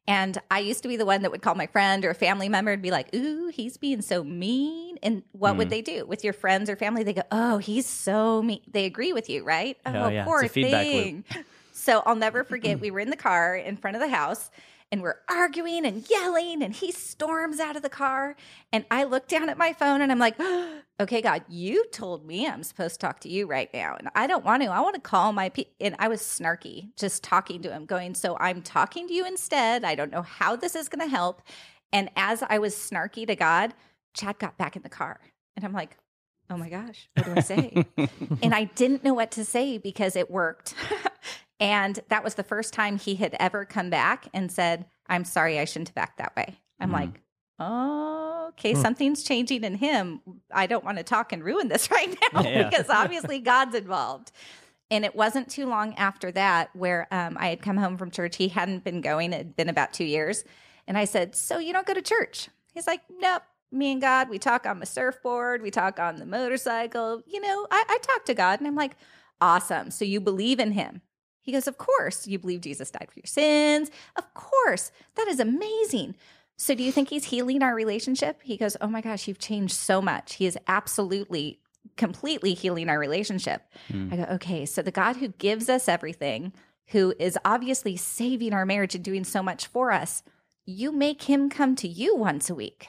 And 0.09 0.39
I 0.51 0.61
used 0.61 0.83
to 0.83 0.89
be 0.89 0.97
the 0.97 1.05
one 1.05 1.23
that 1.23 1.33
would 1.33 1.43
call 1.43 1.57
my 1.57 1.67
friend 1.67 2.05
or 2.05 2.11
a 2.11 2.15
family 2.15 2.49
member 2.49 2.71
and 2.71 2.81
be 2.81 2.93
like, 2.93 3.13
Ooh, 3.15 3.49
he's 3.49 3.77
being 3.77 4.03
so 4.03 4.23
mean. 4.23 4.99
And 5.03 5.25
what 5.33 5.55
mm. 5.55 5.59
would 5.59 5.71
they 5.71 5.83
do 5.83 6.07
with 6.07 6.23
your 6.23 6.33
friends 6.33 6.71
or 6.71 6.77
family? 6.77 7.03
They 7.03 7.13
go, 7.13 7.23
Oh, 7.33 7.59
he's 7.59 7.87
so 7.87 8.41
mean. 8.43 8.61
They 8.69 8.85
agree 8.85 9.13
with 9.13 9.29
you, 9.29 9.43
right? 9.43 9.77
Oh, 9.85 9.93
oh 9.93 10.09
yeah. 10.09 10.25
poor 10.25 10.47
thing. 10.47 11.25
So 11.73 12.03
I'll 12.07 12.17
never 12.17 12.43
forget, 12.43 12.81
we 12.81 12.91
were 12.91 13.01
in 13.01 13.11
the 13.11 13.17
car 13.17 13.55
in 13.55 13.77
front 13.77 13.97
of 13.97 14.01
the 14.01 14.09
house 14.09 14.51
and 14.93 15.03
we're 15.03 15.21
arguing 15.29 15.85
and 15.85 16.09
yelling 16.09 16.63
and 16.63 16.75
he 16.75 16.93
storms 16.93 17.59
out 17.59 17.77
of 17.77 17.83
the 17.83 17.89
car. 17.89 18.37
And 18.73 18.85
i 18.91 19.05
look 19.05 19.29
down 19.29 19.49
at 19.49 19.59
my 19.59 19.73
phone 19.73 20.01
and 20.01 20.13
i'm 20.13 20.19
like 20.19 20.39
okay 21.01 21.21
god 21.21 21.45
you 21.49 21.85
told 21.93 22.27
me 22.27 22.47
i'm 22.47 22.63
supposed 22.63 22.95
to 22.95 23.07
talk 23.07 23.21
to 23.21 23.29
you 23.29 23.47
right 23.47 23.73
now 23.75 23.97
and 23.99 24.09
i 24.15 24.27
don't 24.27 24.45
want 24.45 24.63
to. 24.63 24.69
I 24.69 24.81
want 24.81 24.95
to 24.95 25.01
call 25.01 25.33
my 25.33 25.49
pe-. 25.51 25.65
and 25.81 25.97
i 25.99 26.09
was 26.09 26.21
snarky 26.21 26.95
just 26.97 27.23
talking 27.23 27.63
to 27.63 27.73
him 27.73 27.87
going 27.87 28.15
so 28.15 28.37
i'm 28.39 28.63
talking 28.63 29.09
to 29.09 29.15
you 29.15 29.27
instead. 29.27 29.85
I 29.85 29.95
don't 29.95 30.13
know 30.13 30.23
how 30.23 30.57
this 30.57 30.75
is 30.75 30.89
going 30.89 31.07
to 31.07 31.15
help. 31.15 31.43
And 31.93 32.11
as 32.17 32.43
i 32.49 32.59
was 32.59 32.75
snarky 32.75 33.27
to 33.27 33.37
god 33.37 33.75
chad 34.15 34.39
got 34.39 34.57
back 34.57 34.77
in 34.77 34.83
the 34.83 34.89
car 34.89 35.21
and 35.57 35.65
i'm 35.65 35.73
like 35.73 35.97
oh 36.49 36.57
my 36.57 36.69
gosh 36.69 37.09
what 37.15 37.27
do 37.27 37.33
i 37.37 37.41
say? 37.41 37.85
And 38.43 38.55
i 38.55 38.65
didn't 38.65 39.05
know 39.05 39.15
what 39.15 39.31
to 39.33 39.45
say 39.45 39.79
because 39.79 40.17
it 40.17 40.31
worked 40.31 40.75
And 41.59 41.99
that 42.09 42.23
was 42.23 42.35
the 42.35 42.43
first 42.43 42.75
time 42.75 42.99
he 42.99 43.15
had 43.15 43.35
ever 43.41 43.65
come 43.65 43.89
back 43.91 44.29
and 44.35 44.53
said, 44.53 44.87
I'm 45.07 45.25
sorry, 45.25 45.59
I 45.59 45.65
shouldn't 45.65 45.89
have 45.89 45.97
acted 45.97 46.25
that 46.25 46.37
way. 46.37 46.59
I'm 46.79 46.91
mm. 46.91 46.95
like, 46.95 47.23
oh, 47.59 48.49
okay, 48.51 48.75
hmm. 48.75 48.81
something's 48.81 49.23
changing 49.23 49.65
in 49.65 49.77
him. 49.77 50.21
I 50.53 50.67
don't 50.67 50.85
want 50.85 50.99
to 50.99 51.05
talk 51.05 51.33
and 51.33 51.43
ruin 51.43 51.69
this 51.69 51.91
right 51.91 52.17
now 52.33 52.43
yeah. 52.45 52.69
because 52.69 52.87
obviously 52.91 53.39
God's 53.39 53.75
involved. 53.75 54.33
And 54.91 55.05
it 55.05 55.17
wasn't 55.17 55.49
too 55.49 55.67
long 55.67 55.95
after 55.95 56.31
that 56.33 56.71
where 56.75 57.09
um, 57.11 57.37
I 57.41 57.49
had 57.49 57.61
come 57.61 57.77
home 57.77 57.97
from 57.97 58.11
church. 58.11 58.37
He 58.37 58.49
hadn't 58.49 58.85
been 58.85 59.01
going, 59.01 59.33
it 59.33 59.39
had 59.39 59.57
been 59.57 59.69
about 59.69 59.93
two 59.93 60.05
years. 60.05 60.45
And 60.87 60.97
I 60.97 61.07
said, 61.07 61.35
So 61.35 61.59
you 61.59 61.73
don't 61.73 61.87
go 61.87 61.95
to 61.95 62.03
church? 62.03 62.49
He's 62.73 62.87
like, 62.87 63.01
Nope. 63.19 63.43
Me 63.73 63.91
and 63.91 64.01
God, 64.01 64.29
we 64.29 64.39
talk 64.39 64.65
on 64.65 64.79
the 64.79 64.87
surfboard, 64.87 65.61
we 65.61 65.73
talk 65.73 65.99
on 65.99 66.17
the 66.17 66.27
motorcycle. 66.27 67.21
You 67.27 67.41
know, 67.41 67.67
I, 67.69 67.85
I 67.89 67.99
talk 68.01 68.25
to 68.27 68.35
God. 68.35 68.61
And 68.61 68.69
I'm 68.69 68.77
like, 68.77 68.97
Awesome. 69.41 69.91
So 69.91 70.05
you 70.05 70.21
believe 70.21 70.61
in 70.61 70.73
him. 70.73 71.03
He 71.47 71.53
goes, 71.53 71.69
Of 71.69 71.79
course, 71.79 72.27
you 72.27 72.39
believe 72.41 72.61
Jesus 72.61 72.91
died 72.91 73.09
for 73.11 73.21
your 73.21 73.27
sins. 73.27 73.91
Of 74.17 74.35
course. 74.35 74.91
That 75.15 75.29
is 75.29 75.41
amazing. 75.41 76.17
So, 76.59 76.75
do 76.75 76.83
you 76.83 76.91
think 76.91 77.09
he's 77.09 77.27
healing 77.27 77.63
our 77.63 77.75
relationship? 77.75 78.41
He 78.43 78.57
goes, 78.57 78.77
Oh 78.81 78.89
my 78.89 79.01
gosh, 79.01 79.29
you've 79.29 79.39
changed 79.39 79.75
so 79.75 80.03
much. 80.03 80.35
He 80.35 80.47
is 80.47 80.59
absolutely, 80.67 81.61
completely 81.97 82.53
healing 82.53 82.89
our 82.89 82.99
relationship. 82.99 83.63
Mm. 83.89 84.13
I 84.13 84.17
go, 84.17 84.35
Okay, 84.35 84.67
so 84.67 84.83
the 84.83 84.91
God 84.91 85.17
who 85.17 85.29
gives 85.29 85.69
us 85.69 85.89
everything, 85.89 86.53
who 86.89 87.15
is 87.21 87.39
obviously 87.45 87.97
saving 87.97 88.53
our 88.53 88.67
marriage 88.67 88.97
and 88.97 89.05
doing 89.05 89.23
so 89.23 89.41
much 89.41 89.69
for 89.69 89.93
us, 89.93 90.25
you 90.65 90.91
make 90.91 91.23
him 91.23 91.49
come 91.49 91.77
to 91.77 91.87
you 91.87 92.17
once 92.17 92.51
a 92.51 92.57
week. 92.57 92.89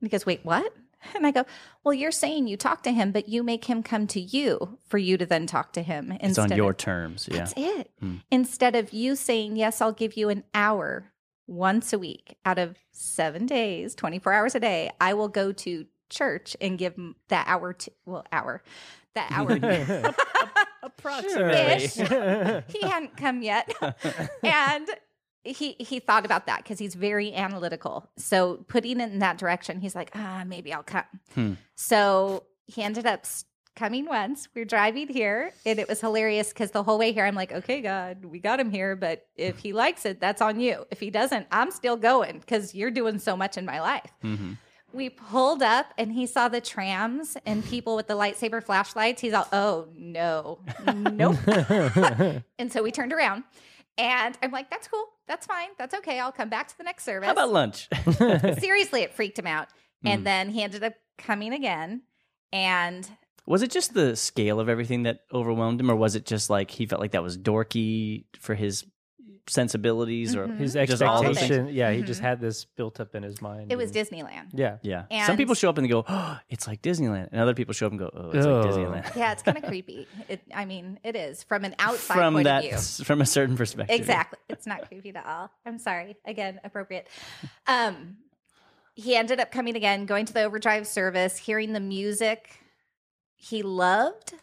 And 0.00 0.08
he 0.08 0.10
goes, 0.10 0.24
Wait, 0.24 0.40
what? 0.42 0.72
And 1.14 1.26
I 1.26 1.30
go, 1.30 1.44
Well, 1.84 1.94
you're 1.94 2.12
saying 2.12 2.46
you 2.48 2.56
talk 2.56 2.82
to 2.84 2.92
him, 2.92 3.12
but 3.12 3.28
you 3.28 3.42
make 3.42 3.64
him 3.66 3.82
come 3.82 4.06
to 4.08 4.20
you 4.20 4.78
for 4.86 4.98
you 4.98 5.16
to 5.18 5.26
then 5.26 5.46
talk 5.46 5.72
to 5.74 5.82
him. 5.82 6.12
It's 6.12 6.38
on 6.38 6.44
instead 6.46 6.56
your 6.56 6.70
of- 6.70 6.76
terms. 6.76 7.28
Yeah. 7.30 7.38
That's 7.38 7.54
it. 7.56 7.90
Hmm. 8.00 8.16
Instead 8.30 8.76
of 8.76 8.92
you 8.92 9.16
saying, 9.16 9.56
Yes, 9.56 9.80
I'll 9.80 9.92
give 9.92 10.16
you 10.16 10.28
an 10.28 10.44
hour 10.54 11.12
once 11.46 11.92
a 11.92 11.98
week 11.98 12.36
out 12.44 12.58
of 12.58 12.76
seven 12.92 13.44
days, 13.46 13.94
24 13.94 14.32
hours 14.32 14.54
a 14.54 14.60
day, 14.60 14.90
I 15.00 15.14
will 15.14 15.28
go 15.28 15.52
to 15.52 15.86
church 16.08 16.56
and 16.60 16.78
give 16.78 16.94
that 17.28 17.46
hour 17.48 17.72
to, 17.72 17.90
well, 18.06 18.24
hour, 18.32 18.62
that 19.14 19.30
hour. 19.32 20.14
Approximately. 20.82 21.86
he 22.68 22.86
hadn't 22.86 23.16
come 23.16 23.42
yet. 23.42 23.72
and 24.42 24.88
he 25.44 25.76
he 25.78 26.00
thought 26.00 26.24
about 26.24 26.46
that 26.46 26.62
because 26.62 26.78
he's 26.78 26.94
very 26.94 27.34
analytical. 27.34 28.10
So 28.16 28.64
putting 28.68 29.00
it 29.00 29.12
in 29.12 29.20
that 29.20 29.38
direction, 29.38 29.80
he's 29.80 29.94
like, 29.94 30.10
ah, 30.14 30.44
maybe 30.46 30.72
I'll 30.72 30.82
come. 30.82 31.04
Hmm. 31.34 31.52
So 31.76 32.44
he 32.66 32.82
ended 32.82 33.06
up 33.06 33.24
coming 33.74 34.04
once. 34.04 34.48
We 34.54 34.62
are 34.62 34.66
driving 34.66 35.08
here, 35.08 35.52
and 35.64 35.78
it 35.78 35.88
was 35.88 36.00
hilarious 36.00 36.50
because 36.50 36.72
the 36.72 36.82
whole 36.82 36.98
way 36.98 37.12
here, 37.12 37.24
I'm 37.24 37.34
like, 37.34 37.52
okay, 37.52 37.80
God, 37.80 38.24
we 38.24 38.38
got 38.38 38.60
him 38.60 38.70
here, 38.70 38.94
but 38.96 39.26
if 39.36 39.58
he 39.58 39.72
likes 39.72 40.04
it, 40.04 40.20
that's 40.20 40.42
on 40.42 40.60
you. 40.60 40.84
If 40.90 41.00
he 41.00 41.10
doesn't, 41.10 41.46
I'm 41.50 41.70
still 41.70 41.96
going 41.96 42.40
because 42.40 42.74
you're 42.74 42.90
doing 42.90 43.18
so 43.18 43.36
much 43.36 43.56
in 43.56 43.64
my 43.64 43.80
life. 43.80 44.10
hmm 44.20 44.52
We 44.92 45.08
pulled 45.08 45.62
up 45.62 45.86
and 45.96 46.12
he 46.12 46.26
saw 46.26 46.48
the 46.48 46.60
trams 46.60 47.36
and 47.46 47.64
people 47.64 47.96
with 47.96 48.08
the 48.08 48.14
lightsaber 48.14 48.62
flashlights. 48.62 49.22
He's 49.22 49.32
all, 49.32 49.48
oh 49.52 49.88
no, 49.96 50.58
nope. 50.94 51.36
and 52.58 52.70
so 52.70 52.82
we 52.82 52.90
turned 52.90 53.12
around 53.14 53.44
and 54.00 54.36
I'm 54.42 54.50
like, 54.50 54.70
that's 54.70 54.88
cool. 54.88 55.04
That's 55.28 55.46
fine. 55.46 55.68
That's 55.78 55.94
okay. 55.96 56.18
I'll 56.18 56.32
come 56.32 56.48
back 56.48 56.68
to 56.68 56.78
the 56.78 56.84
next 56.84 57.04
service. 57.04 57.26
How 57.26 57.32
about 57.32 57.52
lunch? 57.52 57.88
Seriously, 58.58 59.02
it 59.02 59.12
freaked 59.14 59.38
him 59.38 59.46
out. 59.46 59.68
And 60.04 60.22
Mm. 60.22 60.24
then 60.24 60.48
he 60.50 60.62
ended 60.62 60.82
up 60.82 60.94
coming 61.18 61.52
again. 61.52 62.02
And 62.52 63.08
was 63.46 63.62
it 63.62 63.70
just 63.70 63.92
the 63.94 64.16
scale 64.16 64.58
of 64.58 64.68
everything 64.68 65.02
that 65.04 65.20
overwhelmed 65.32 65.80
him, 65.80 65.90
or 65.90 65.96
was 65.96 66.16
it 66.16 66.24
just 66.26 66.48
like 66.50 66.70
he 66.70 66.86
felt 66.86 67.00
like 67.00 67.12
that 67.12 67.22
was 67.22 67.36
dorky 67.38 68.24
for 68.38 68.54
his 68.54 68.84
sensibilities, 69.50 70.34
or 70.36 70.46
Mhm. 70.46 70.58
His 70.58 70.72
Just 70.74 71.02
all 71.02 71.22
those 71.22 71.36
expectation. 71.36 71.74
Yeah, 71.74 71.90
he 71.92 72.02
just 72.02 72.20
Mhm. 72.20 72.24
had 72.24 72.40
this 72.40 72.64
built 72.64 73.00
up 73.00 73.14
in 73.14 73.22
his 73.22 73.42
mind. 73.42 73.70
it 73.72 73.76
was 73.76 73.90
Disneyland. 73.92 74.50
Yeah. 74.52 74.78
yeah? 74.82 75.04
And- 75.10 75.26
Some 75.26 75.36
people 75.36 75.54
show 75.54 75.68
up 75.68 75.76
and 75.78 75.84
they 75.84 75.88
go, 75.90 76.04
"Oh, 76.08 76.38
it's 76.48 76.66
like 76.66 76.80
Disneyland," 76.82 77.28
and 77.32 77.40
other 77.40 77.54
people 77.54 77.74
show 77.74 77.86
up 77.86 77.92
and 77.92 77.98
go, 77.98 78.10
"Oh, 78.14 78.30
it's 78.30 78.46
Oh. 78.46 78.60
like 78.60 78.70
Disneyland." 78.70 79.16
Yeah, 79.16 79.32
it's 79.32 79.42
kind 79.42 79.58
of 79.58 79.64
creepy. 79.64 80.06
It, 80.28 80.40
I 80.54 80.64
mean, 80.64 80.98
it 81.02 81.16
is 81.16 81.42
from 81.42 81.64
an 81.64 81.74
outside 81.78 82.14
from 82.14 82.34
point 82.34 82.44
that, 82.44 82.64
of 82.64 82.70
view. 82.80 83.04
from 83.04 83.20
a 83.20 83.26
certain 83.26 83.56
perspective, 83.56 83.94
Exactly. 83.98 84.38
It's 84.48 84.66
not 84.66 84.86
creepy 84.88 85.10
at 85.14 85.26
all. 85.26 85.50
I'm 85.66 85.78
sorry. 85.78 86.16
Again, 86.24 86.60
appropriate. 86.64 87.08
Um 87.66 88.18
he 88.94 89.16
ended 89.16 89.40
up 89.40 89.50
coming 89.50 89.76
again, 89.76 90.04
going 90.04 90.26
to 90.26 90.32
the 90.32 90.42
overdrive 90.42 90.86
service, 90.86 91.38
hearing 91.38 91.72
the 91.72 91.80
music 91.80 92.60
he 93.36 93.62
loved 93.62 94.34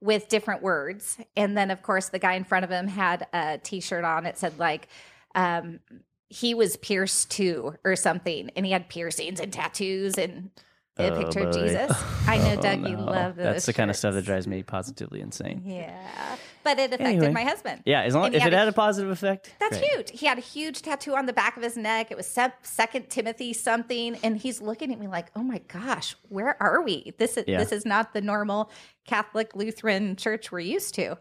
with 0.00 0.28
different 0.28 0.62
words. 0.62 1.18
And 1.36 1.56
then 1.56 1.70
of 1.70 1.82
course 1.82 2.08
the 2.08 2.18
guy 2.18 2.34
in 2.34 2.44
front 2.44 2.64
of 2.64 2.70
him 2.70 2.86
had 2.86 3.26
a 3.32 3.58
t-shirt 3.58 4.04
on. 4.04 4.26
It 4.26 4.38
said 4.38 4.58
like 4.58 4.88
um 5.34 5.80
he 6.28 6.54
was 6.54 6.76
pierced 6.76 7.30
too 7.30 7.74
or 7.84 7.96
something. 7.96 8.50
And 8.54 8.64
he 8.64 8.72
had 8.72 8.88
piercings 8.88 9.40
and 9.40 9.52
tattoos 9.52 10.16
and 10.16 10.50
a 10.96 11.10
Oh, 11.12 11.16
picture 11.24 11.40
of 11.40 11.52
boy. 11.54 11.60
Jesus. 11.62 11.90
I 12.26 12.38
know 12.38 12.56
Oh, 12.58 12.62
Doug, 12.62 12.86
you 12.88 12.96
love 12.96 13.36
those. 13.36 13.44
That's 13.44 13.66
the 13.66 13.72
kind 13.72 13.90
of 13.90 13.96
stuff 13.96 14.14
that 14.14 14.24
drives 14.24 14.46
me 14.46 14.62
positively 14.62 15.20
insane. 15.20 15.62
Yeah. 15.64 16.36
But 16.62 16.78
it 16.78 16.92
affected 16.92 17.06
Anyway. 17.06 17.30
my 17.32 17.44
husband. 17.44 17.82
Yeah, 17.86 18.02
as 18.02 18.14
long 18.14 18.26
And 18.26 18.34
if 18.34 18.42
had 18.42 18.52
it 18.52 18.56
a 18.56 18.58
had 18.58 18.68
a 18.68 18.72
positive 18.72 19.10
effect, 19.10 19.54
That's 19.60 19.78
great. 19.78 19.90
huge. 19.92 20.20
He 20.20 20.26
had 20.26 20.36
a 20.36 20.42
huge 20.42 20.82
tattoo 20.82 21.16
on 21.16 21.24
the 21.26 21.32
back 21.32 21.56
of 21.56 21.62
his 21.62 21.76
neck. 21.76 22.10
It 22.10 22.16
was 22.16 22.26
sep- 22.26 22.66
Second 22.66 23.08
Timothy 23.08 23.52
something, 23.52 24.16
and 24.22 24.36
he's 24.36 24.60
looking 24.60 24.92
at 24.92 24.98
me 24.98 25.06
like, 25.08 25.30
"Oh 25.34 25.42
my 25.42 25.58
gosh, 25.68 26.14
where 26.28 26.62
are 26.62 26.82
we? 26.82 27.14
This 27.18 27.36
is 27.38 27.44
Yeah. 27.46 27.58
this 27.58 27.72
is 27.72 27.86
not 27.86 28.12
the 28.12 28.20
normal 28.20 28.70
Catholic 29.06 29.54
Lutheran 29.56 30.16
church 30.16 30.52
we're 30.52 30.60
used 30.60 30.94
to." 30.96 31.16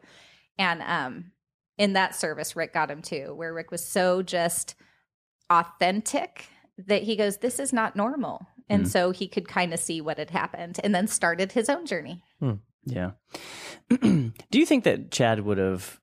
And 0.58 0.82
um, 0.82 1.32
in 1.78 1.94
that 1.94 2.16
service, 2.16 2.56
Rick 2.58 2.74
got 2.74 2.92
him 2.92 3.02
too, 3.02 3.34
where 3.34 3.54
Rick 3.54 3.72
was 3.72 3.86
so 3.86 4.22
just 4.22 4.76
authentic 5.50 6.48
that 6.78 7.04
he 7.04 7.16
goes, 7.16 7.38
"This 7.38 7.60
is 7.60 7.74
not 7.74 7.96
normal," 7.96 8.46
and 8.70 8.86
Mm. 8.86 8.88
so 8.90 9.12
he 9.12 9.28
could 9.28 9.48
kind 9.48 9.74
of 9.74 9.80
see 9.80 10.02
what 10.02 10.18
had 10.18 10.30
happened, 10.32 10.80
and 10.84 10.94
then 10.94 11.08
started 11.08 11.54
his 11.54 11.70
own 11.70 11.86
journey. 11.86 12.24
Yeah. 12.86 13.12
Do 13.90 14.32
you 14.52 14.66
think 14.66 14.84
that 14.86 15.12
Chad 15.12 15.40
would 15.42 15.58
have 15.58 16.00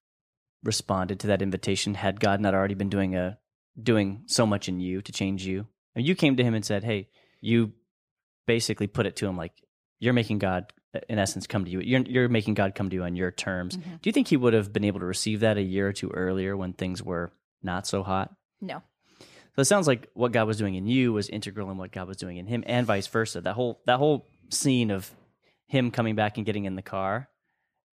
responded 0.63 1.21
to 1.21 1.27
that 1.29 1.43
invitation 1.43 1.95
had 1.95 2.21
God 2.21 2.41
not 2.41 2.55
already 2.55 2.75
been 2.75 2.89
doing 2.89 3.15
a 3.15 3.39
doing 3.81 4.23
so 4.27 4.47
much 4.47 4.69
in 4.69 4.81
you 4.81 5.03
to 5.03 5.13
change 5.13 5.45
you? 5.47 5.67
And 5.95 6.07
you 6.07 6.15
came 6.15 6.37
to 6.37 6.45
him 6.45 6.55
and 6.55 6.65
said, 6.65 6.85
"Hey, 6.85 7.09
you 7.41 7.73
basically 8.47 8.87
put 8.87 9.07
it 9.07 9.17
to 9.17 9.27
him 9.27 9.37
like 9.37 9.53
you're 9.99 10.13
making 10.13 10.39
God 10.39 10.73
in 11.09 11.19
essence 11.19 11.47
come 11.47 11.65
to 11.65 11.71
you. 11.71 11.81
You're 11.81 12.03
you're 12.03 12.29
making 12.29 12.55
God 12.55 12.75
come 12.75 12.91
to 12.91 12.97
you 12.97 13.03
on 13.05 13.17
your 13.17 13.31
terms." 13.31 13.77
Mhm. 13.77 14.01
Do 14.03 14.09
you 14.09 14.13
think 14.13 14.29
he 14.29 14.37
would 14.37 14.53
have 14.55 14.73
been 14.73 14.85
able 14.85 15.01
to 15.01 15.07
receive 15.07 15.41
that 15.41 15.57
a 15.57 15.63
year 15.63 15.89
or 15.89 15.93
two 15.93 16.11
earlier 16.11 16.57
when 16.57 16.73
things 16.73 17.03
were 17.03 17.33
not 17.63 17.87
so 17.87 18.03
hot? 18.03 18.35
No, 18.61 18.83
So 19.55 19.61
it 19.63 19.67
sounds 19.67 19.87
like 19.87 20.09
what 20.15 20.33
God 20.33 20.47
was 20.47 20.57
doing 20.59 20.75
in 20.75 20.87
you 20.87 21.13
was 21.13 21.29
integral 21.29 21.71
in 21.71 21.77
what 21.79 21.93
God 21.93 22.09
was 22.09 22.17
doing 22.17 22.37
in 22.37 22.47
him, 22.47 22.63
and 22.67 22.87
vice 22.87 23.07
versa. 23.07 23.41
That 23.41 23.55
whole 23.55 23.81
that 23.87 23.99
whole 23.99 24.27
scene 24.51 24.91
of 24.91 25.11
him 25.67 25.91
coming 25.91 26.15
back 26.15 26.37
and 26.37 26.47
getting 26.47 26.65
in 26.65 26.77
the 26.77 26.83
car, 26.83 27.29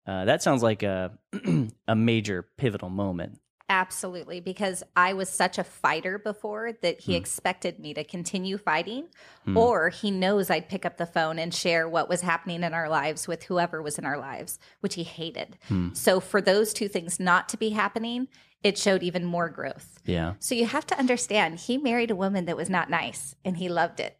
uh, 0.07 0.25
that 0.25 0.41
sounds 0.43 0.61
like 0.63 0.83
a 0.83 1.17
a 1.87 1.95
major 1.95 2.47
pivotal 2.57 2.89
moment. 2.89 3.39
Absolutely, 3.69 4.39
because 4.41 4.83
I 4.95 5.13
was 5.13 5.29
such 5.29 5.57
a 5.57 5.63
fighter 5.63 6.19
before 6.19 6.73
that 6.81 6.99
he 6.99 7.15
expected 7.15 7.79
me 7.79 7.93
to 7.93 8.03
continue 8.03 8.57
fighting, 8.57 9.07
Hmm. 9.45 9.57
or 9.57 9.89
he 9.89 10.11
knows 10.11 10.49
I'd 10.49 10.67
pick 10.69 10.85
up 10.85 10.97
the 10.97 11.05
phone 11.05 11.39
and 11.39 11.53
share 11.53 11.87
what 11.87 12.09
was 12.09 12.21
happening 12.21 12.61
in 12.63 12.73
our 12.73 12.89
lives 12.89 13.27
with 13.27 13.43
whoever 13.43 13.81
was 13.81 13.97
in 13.97 14.05
our 14.05 14.17
lives, 14.19 14.59
which 14.81 14.95
he 14.95 15.03
hated. 15.03 15.57
Hmm. 15.69 15.93
So, 15.93 16.19
for 16.19 16.41
those 16.41 16.73
two 16.73 16.87
things 16.89 17.19
not 17.19 17.47
to 17.49 17.57
be 17.57 17.69
happening, 17.69 18.27
it 18.63 18.77
showed 18.77 19.01
even 19.01 19.25
more 19.25 19.49
growth. 19.49 19.99
Yeah, 20.05 20.33
So, 20.39 20.53
you 20.55 20.65
have 20.65 20.85
to 20.87 20.99
understand 20.99 21.59
he 21.61 21.77
married 21.77 22.11
a 22.11 22.15
woman 22.15 22.45
that 22.45 22.57
was 22.57 22.69
not 22.69 22.89
nice 22.89 23.35
and 23.45 23.57
he 23.57 23.69
loved 23.69 23.99
it. 24.01 24.17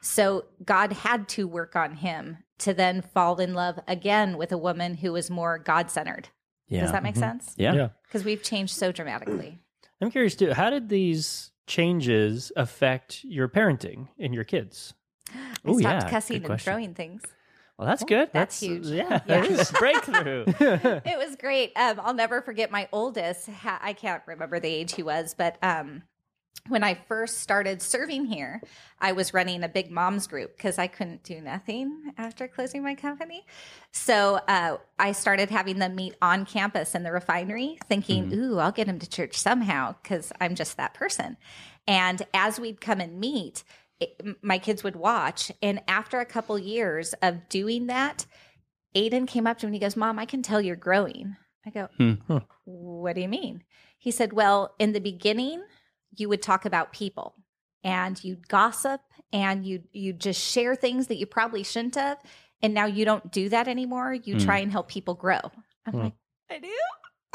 So, 0.00 0.46
God 0.64 0.92
had 0.92 1.28
to 1.30 1.46
work 1.46 1.76
on 1.76 1.94
him 1.96 2.38
to 2.58 2.72
then 2.74 3.02
fall 3.02 3.38
in 3.40 3.54
love 3.54 3.78
again 3.86 4.36
with 4.38 4.52
a 4.52 4.58
woman 4.58 4.94
who 4.94 5.12
was 5.12 5.30
more 5.30 5.58
God 5.58 5.90
centered. 5.90 6.28
yeah, 6.68 6.82
Does 6.82 6.92
that 6.92 7.02
make 7.02 7.16
Mhm. 7.16 7.20
sense? 7.20 7.54
yeah. 7.58 7.72
Yeah. 7.74 7.88
Because 8.04 8.24
we've 8.24 8.42
changed 8.42 8.74
so 8.74 8.92
dramatically. 8.92 9.58
I'm 10.00 10.10
curious 10.10 10.34
too. 10.36 10.52
How 10.54 10.70
did 10.70 10.88
these 10.88 11.50
changes 11.66 12.50
affect 12.56 13.24
your 13.24 13.48
parenting 13.48 14.08
and 14.18 14.32
your 14.34 14.44
kids? 14.44 14.94
I 15.34 15.70
Ooh, 15.70 15.78
stopped 15.78 16.04
yeah, 16.04 16.10
cussing 16.10 16.34
good 16.34 16.42
and 16.42 16.46
question. 16.46 16.72
throwing 16.72 16.94
things. 16.94 17.22
Well, 17.78 17.88
that's 17.88 18.04
good. 18.04 18.28
That's 18.32 18.60
huge. 18.60 18.86
Yeah, 18.86 19.08
Yeah. 19.26 19.40
that 19.42 19.46
is 19.46 19.70
breakthrough. 19.72 20.44
It 21.04 21.18
was 21.18 21.34
great. 21.36 21.72
Um, 21.76 21.98
I'll 22.02 22.14
never 22.14 22.42
forget 22.42 22.70
my 22.70 22.88
oldest. 22.92 23.48
Ha- 23.48 23.80
I 23.82 23.92
can't 23.94 24.22
remember 24.26 24.60
the 24.60 24.68
age 24.68 24.94
he 24.94 25.02
was, 25.02 25.34
but 25.34 25.56
um, 25.62 26.02
when 26.68 26.84
I 26.84 26.94
first 26.94 27.38
started 27.38 27.82
serving 27.82 28.26
here, 28.26 28.60
I 29.00 29.12
was 29.12 29.34
running 29.34 29.64
a 29.64 29.68
big 29.68 29.90
moms 29.90 30.26
group 30.26 30.56
because 30.56 30.78
I 30.78 30.86
couldn't 30.86 31.24
do 31.24 31.40
nothing 31.40 32.12
after 32.18 32.46
closing 32.46 32.82
my 32.82 32.94
company. 32.94 33.44
So 33.92 34.40
uh, 34.46 34.76
I 34.98 35.12
started 35.12 35.50
having 35.50 35.78
them 35.78 35.94
meet 35.94 36.16
on 36.20 36.44
campus 36.44 36.94
in 36.94 37.02
the 37.02 37.12
refinery, 37.12 37.78
thinking, 37.86 38.32
"Ooh, 38.32 38.58
I'll 38.58 38.72
get 38.72 38.86
them 38.86 38.98
to 38.98 39.08
church 39.08 39.36
somehow," 39.36 39.96
because 40.02 40.32
I'm 40.40 40.54
just 40.54 40.76
that 40.76 40.94
person. 40.94 41.36
And 41.88 42.22
as 42.34 42.60
we'd 42.60 42.80
come 42.80 43.00
and 43.00 43.18
meet, 43.18 43.64
it, 43.98 44.20
my 44.42 44.58
kids 44.58 44.84
would 44.84 44.96
watch. 44.96 45.50
And 45.62 45.82
after 45.88 46.20
a 46.20 46.26
couple 46.26 46.58
years 46.58 47.14
of 47.22 47.48
doing 47.48 47.86
that, 47.86 48.26
Aiden 48.94 49.26
came 49.26 49.46
up 49.46 49.58
to 49.58 49.66
me 49.66 49.68
and 49.68 49.74
he 49.74 49.80
goes, 49.80 49.96
Mom, 49.96 50.18
I 50.18 50.24
can 50.24 50.42
tell 50.42 50.60
you're 50.60 50.76
growing. 50.76 51.36
I 51.66 51.70
go, 51.70 51.88
Hmm. 51.96 52.14
Huh. 52.26 52.40
What 52.64 53.14
do 53.14 53.20
you 53.20 53.28
mean? 53.28 53.64
He 53.98 54.10
said, 54.10 54.32
Well, 54.32 54.74
in 54.78 54.92
the 54.92 55.00
beginning, 55.00 55.62
you 56.16 56.28
would 56.28 56.42
talk 56.42 56.64
about 56.64 56.92
people 56.92 57.34
and 57.84 58.22
you'd 58.22 58.48
gossip 58.48 59.00
and 59.32 59.64
you 59.64 59.82
you 59.92 60.12
just 60.12 60.40
share 60.40 60.74
things 60.74 61.06
that 61.08 61.16
you 61.16 61.26
probably 61.26 61.62
shouldn't 61.62 61.94
have. 61.94 62.18
And 62.62 62.74
now 62.74 62.84
you 62.86 63.04
don't 63.06 63.32
do 63.32 63.48
that 63.48 63.68
anymore. 63.68 64.12
You 64.12 64.34
Hmm. 64.34 64.40
try 64.44 64.58
and 64.58 64.70
help 64.70 64.88
people 64.88 65.14
grow. 65.14 65.40
I'm 65.86 65.92
Hmm. 65.92 65.98
like, 66.00 66.12
I 66.50 66.58
do. 66.58 66.68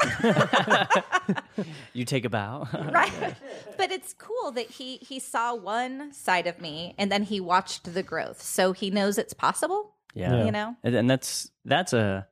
you 1.92 2.04
take 2.04 2.24
a 2.24 2.28
bow, 2.30 2.68
right 2.92 3.34
but 3.78 3.90
it's 3.90 4.12
cool 4.14 4.52
that 4.52 4.66
he 4.70 4.98
he 4.98 5.18
saw 5.18 5.54
one 5.54 6.12
side 6.12 6.46
of 6.46 6.60
me 6.60 6.94
and 6.98 7.10
then 7.10 7.22
he 7.22 7.40
watched 7.40 7.92
the 7.94 8.02
growth 8.02 8.40
so 8.42 8.72
he 8.72 8.90
knows 8.90 9.16
it's 9.18 9.32
possible 9.32 9.94
Yeah. 10.14 10.44
you 10.44 10.52
know 10.52 10.76
and, 10.84 10.94
and 10.94 11.10
that's 11.10 11.50
that's 11.64 11.92
a 11.94 12.26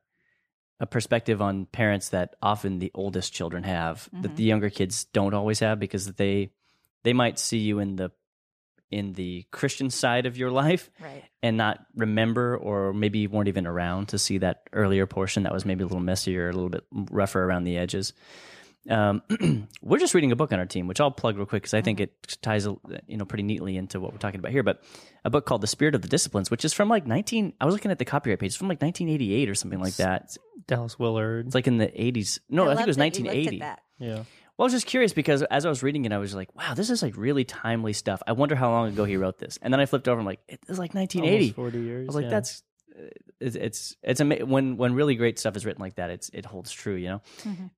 a 0.79 0.85
perspective 0.85 1.41
on 1.41 1.65
parents 1.67 2.09
that 2.09 2.35
often 2.41 2.79
the 2.79 2.91
oldest 2.93 3.33
children 3.33 3.63
have 3.63 4.09
that 4.21 4.33
Mhm. 4.33 4.35
the 4.35 4.43
younger 4.43 4.69
kids 4.69 5.05
don't 5.05 5.33
always 5.33 5.59
have 5.59 5.79
because 5.79 6.13
they 6.13 6.51
they 7.03 7.13
might 7.13 7.39
see 7.39 7.59
you 7.59 7.79
in 7.79 7.95
the 7.95 8.11
in 8.91 9.13
the 9.13 9.45
Christian 9.51 9.89
side 9.89 10.25
of 10.25 10.37
your 10.37 10.51
life 10.51 10.89
right 11.01 11.23
and 11.41 11.57
not 11.57 11.85
remember 11.95 12.55
or 12.57 12.93
maybe 12.93 13.19
you 13.19 13.29
weren't 13.29 13.47
even 13.47 13.65
around 13.65 14.07
to 14.09 14.17
see 14.19 14.37
that 14.39 14.67
earlier 14.73 15.05
portion 15.05 15.43
that 15.43 15.53
was 15.53 15.65
maybe 15.65 15.83
a 15.83 15.87
little 15.87 15.99
messier, 16.01 16.49
a 16.49 16.53
little 16.53 16.69
bit 16.69 16.83
rougher 16.91 17.43
around 17.43 17.63
the 17.63 17.77
edges. 17.77 18.13
Um, 18.89 19.21
we're 19.81 19.99
just 19.99 20.13
reading 20.13 20.31
a 20.31 20.35
book 20.35 20.51
on 20.51 20.59
our 20.59 20.65
team, 20.65 20.87
which 20.87 20.99
I'll 20.99 21.11
plug 21.11 21.37
real 21.37 21.45
quick 21.45 21.63
because 21.63 21.73
I 21.73 21.81
think 21.81 21.99
it 21.99 22.37
ties, 22.41 22.65
you 22.65 23.17
know, 23.17 23.25
pretty 23.25 23.43
neatly 23.43 23.77
into 23.77 23.99
what 23.99 24.11
we're 24.11 24.19
talking 24.19 24.39
about 24.39 24.51
here. 24.51 24.63
But 24.63 24.83
a 25.23 25.29
book 25.29 25.45
called 25.45 25.61
The 25.61 25.67
Spirit 25.67 25.95
of 25.95 26.01
the 26.01 26.07
Disciplines, 26.07 26.51
which 26.51 26.65
is 26.65 26.73
from 26.73 26.89
like 26.89 27.07
19. 27.07 27.53
I 27.59 27.65
was 27.65 27.73
looking 27.73 27.91
at 27.91 27.99
the 27.99 28.05
copyright 28.05 28.39
page, 28.39 28.49
it's 28.49 28.55
from 28.55 28.67
like 28.67 28.81
1988 28.81 29.49
or 29.49 29.55
something 29.55 29.79
like 29.79 29.95
that. 29.95 30.37
Dallas 30.67 30.97
Willard. 30.97 31.47
It's 31.47 31.55
like 31.55 31.67
in 31.67 31.77
the 31.77 31.87
80s. 31.87 32.39
No, 32.49 32.69
I, 32.69 32.75
think 32.75 32.81
it 32.81 32.87
was 32.87 32.97
love 32.97 33.11
that 33.11 33.19
you 33.19 33.25
looked 33.25 33.35
at 33.35 33.53
1980. 33.53 33.81
yeah. 33.99 34.23
Well, 34.57 34.63
I 34.63 34.67
was 34.67 34.73
just 34.73 34.85
curious 34.85 35.11
because 35.11 35.43
as 35.43 35.65
I 35.65 35.69
was 35.69 35.83
reading 35.83 36.05
it, 36.05 36.13
I 36.13 36.17
was 36.17 36.33
like, 36.33 36.55
wow, 36.55 36.73
this 36.73 36.89
is 36.89 37.01
like 37.01 37.17
really 37.17 37.43
timely 37.43 37.91
stuff. 37.91 38.21
I 38.25 38.31
wonder 38.31 38.55
how 38.55 38.71
long 38.71 38.87
ago 38.87 39.03
he 39.03 39.17
wrote 39.17 39.37
this. 39.37 39.59
And 39.61 39.73
then 39.73 39.81
I 39.81 39.85
flipped 39.85 40.07
over 40.07 40.17
and 40.17 40.21
I'm 40.21 40.25
like, 40.25 40.39
it 40.47 40.59
was 40.67 40.79
like 40.79 40.93
1980. 40.93 41.43
Almost 41.43 41.55
40 41.55 41.79
years. 41.79 42.05
I 42.05 42.07
was 42.07 42.15
like, 42.15 42.23
yeah. 42.23 42.29
that's 42.29 42.63
it's 43.39 43.55
it's, 43.55 43.95
it's 44.03 44.21
ama- 44.21 44.45
when 44.45 44.77
when 44.77 44.93
really 44.93 45.15
great 45.15 45.37
stuff 45.39 45.55
is 45.55 45.65
written 45.65 45.81
like 45.81 45.95
that, 45.95 46.09
it's 46.09 46.29
it 46.29 46.45
holds 46.45 46.71
true, 46.71 46.95
you 46.95 47.07
know. 47.09 47.21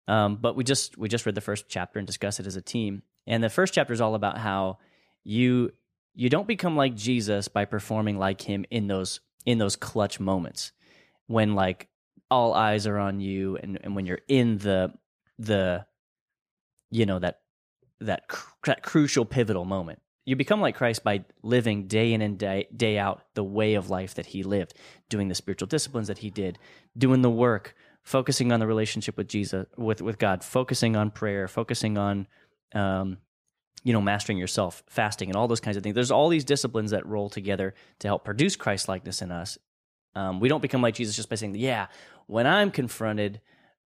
Um, 0.08 0.36
but 0.38 0.56
we 0.56 0.64
just 0.64 0.98
we 0.98 1.10
just 1.10 1.26
read 1.26 1.36
the 1.36 1.42
first 1.42 1.66
chapter 1.68 2.00
and 2.00 2.06
discussed 2.06 2.40
it 2.40 2.48
as 2.48 2.56
a 2.56 2.62
team, 2.62 3.02
and 3.26 3.44
the 3.44 3.50
first 3.50 3.74
chapter 3.74 3.94
is 3.94 4.02
all 4.02 4.16
about 4.16 4.38
how 4.38 4.78
you 5.24 5.72
you 6.16 6.30
don't 6.30 6.48
become 6.48 6.76
like 6.76 6.96
Jesus 6.96 7.48
by 7.48 7.66
performing 7.66 8.18
like 8.18 8.42
him 8.42 8.66
in 8.70 8.88
those 8.88 9.20
in 9.46 9.58
those 9.58 9.76
clutch 9.76 10.20
moments. 10.20 10.72
When 11.28 11.56
like 11.56 11.88
all 12.30 12.54
eyes 12.54 12.88
are 12.88 12.98
on 12.98 13.20
you 13.20 13.58
and, 13.58 13.80
and 13.84 13.96
when 13.96 14.06
you're 14.06 14.22
in 14.28 14.58
the 14.58 14.94
the 15.40 15.86
you 16.92 17.06
know 17.06 17.20
that 17.20 17.40
that, 18.00 18.28
cr- 18.28 18.54
that 18.66 18.84
crucial 18.84 19.26
pivotal 19.26 19.66
moment 19.66 20.00
you 20.28 20.36
become 20.36 20.62
like 20.62 20.76
christ 20.76 21.04
by 21.04 21.24
living 21.42 21.88
day 21.88 22.14
in 22.14 22.22
and 22.22 22.38
day, 22.38 22.68
day 22.76 23.00
out 23.00 23.24
the 23.34 23.44
way 23.44 23.74
of 23.74 23.90
life 23.90 24.14
that 24.14 24.28
he 24.28 24.44
lived 24.44 24.76
doing 25.10 25.28
the 25.28 25.36
spiritual 25.36 25.68
disciplines 25.68 26.08
that 26.08 26.20
he 26.20 26.30
did 26.30 26.60
doing 26.98 27.22
the 27.22 27.30
work 27.30 27.76
focusing 28.04 28.52
on 28.52 28.60
the 28.60 28.68
relationship 28.68 29.18
with 29.18 29.28
jesus 29.28 29.66
with, 29.78 30.02
with 30.02 30.20
god 30.20 30.44
focusing 30.44 30.96
on 30.96 31.10
prayer 31.10 31.48
focusing 31.48 31.98
on 31.98 32.28
um, 32.76 33.18
you 33.84 33.94
know 33.94 34.02
mastering 34.02 34.38
yourself 34.38 34.84
fasting 34.88 35.30
and 35.30 35.38
all 35.38 35.48
those 35.48 35.62
kinds 35.62 35.78
of 35.78 35.84
things. 35.84 35.96
There's 35.96 36.12
all 36.12 36.28
these 36.28 36.44
disciplines 36.44 36.92
that 36.92 37.06
roll 37.06 37.30
together 37.30 37.74
to 38.00 38.08
help 38.08 38.26
produce 38.26 38.58
christ 38.58 38.90
likeness 38.90 39.22
in 39.22 39.32
us. 39.32 39.58
Um, 40.14 40.40
we 40.40 40.50
don't 40.50 40.62
become 40.62 40.82
like 40.82 40.96
jesus 40.96 41.16
just 41.16 41.30
by 41.30 41.36
saying 41.36 41.56
yeah 41.56 41.88
when 42.26 42.48
i'm 42.48 42.72
confronted 42.72 43.40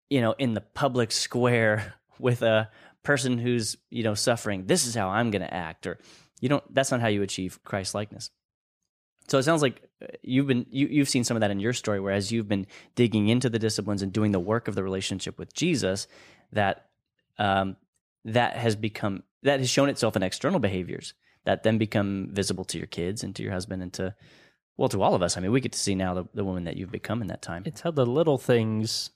you 0.09 0.21
know 0.21 0.35
in 0.37 0.53
the 0.53 0.61
public 0.61 1.11
square 1.11 1.95
with 2.19 2.41
a 2.41 2.69
person 3.03 3.37
who's 3.37 3.77
you 3.89 4.03
know 4.03 4.13
suffering 4.13 4.65
this 4.65 4.85
is 4.85 4.95
how 4.95 5.09
i'm 5.09 5.31
going 5.31 5.41
to 5.41 5.53
act 5.53 5.87
or 5.87 5.97
you 6.41 6.49
don't 6.49 6.63
that's 6.73 6.91
not 6.91 7.01
how 7.01 7.07
you 7.07 7.21
achieve 7.21 7.59
christ 7.63 7.95
likeness 7.95 8.29
so 9.27 9.37
it 9.37 9.43
sounds 9.43 9.61
like 9.61 9.81
uh, 10.01 10.07
you've 10.21 10.47
been 10.47 10.65
you, 10.69 10.87
you've 10.87 11.09
seen 11.09 11.23
some 11.23 11.37
of 11.37 11.41
that 11.41 11.51
in 11.51 11.59
your 11.59 11.73
story 11.73 11.99
whereas 11.99 12.31
you've 12.31 12.47
been 12.47 12.67
digging 12.95 13.29
into 13.29 13.49
the 13.49 13.59
disciplines 13.59 14.01
and 14.01 14.11
doing 14.11 14.31
the 14.31 14.39
work 14.39 14.67
of 14.67 14.75
the 14.75 14.83
relationship 14.83 15.39
with 15.39 15.53
jesus 15.53 16.07
that 16.51 16.87
um, 17.37 17.77
that 18.25 18.57
has 18.57 18.75
become 18.75 19.23
that 19.43 19.59
has 19.59 19.69
shown 19.69 19.89
itself 19.89 20.15
in 20.15 20.23
external 20.23 20.59
behaviors 20.59 21.13
that 21.45 21.63
then 21.63 21.77
become 21.77 22.29
visible 22.31 22.65
to 22.65 22.77
your 22.77 22.87
kids 22.87 23.23
and 23.23 23.35
to 23.35 23.43
your 23.43 23.51
husband 23.51 23.81
and 23.81 23.93
to 23.93 24.13
well 24.77 24.89
to 24.89 25.01
all 25.01 25.15
of 25.15 25.21
us. 25.21 25.37
I 25.37 25.39
mean 25.39 25.51
we 25.51 25.61
get 25.61 25.71
to 25.71 25.79
see 25.79 25.95
now 25.95 26.13
the, 26.13 26.25
the 26.33 26.45
woman 26.45 26.65
that 26.65 26.77
you've 26.77 26.91
become 26.91 27.21
in 27.21 27.27
that 27.27 27.41
time. 27.41 27.63
It's 27.65 27.81
how 27.81 27.91
the 27.91 28.05
little 28.05 28.37
things 28.37 29.11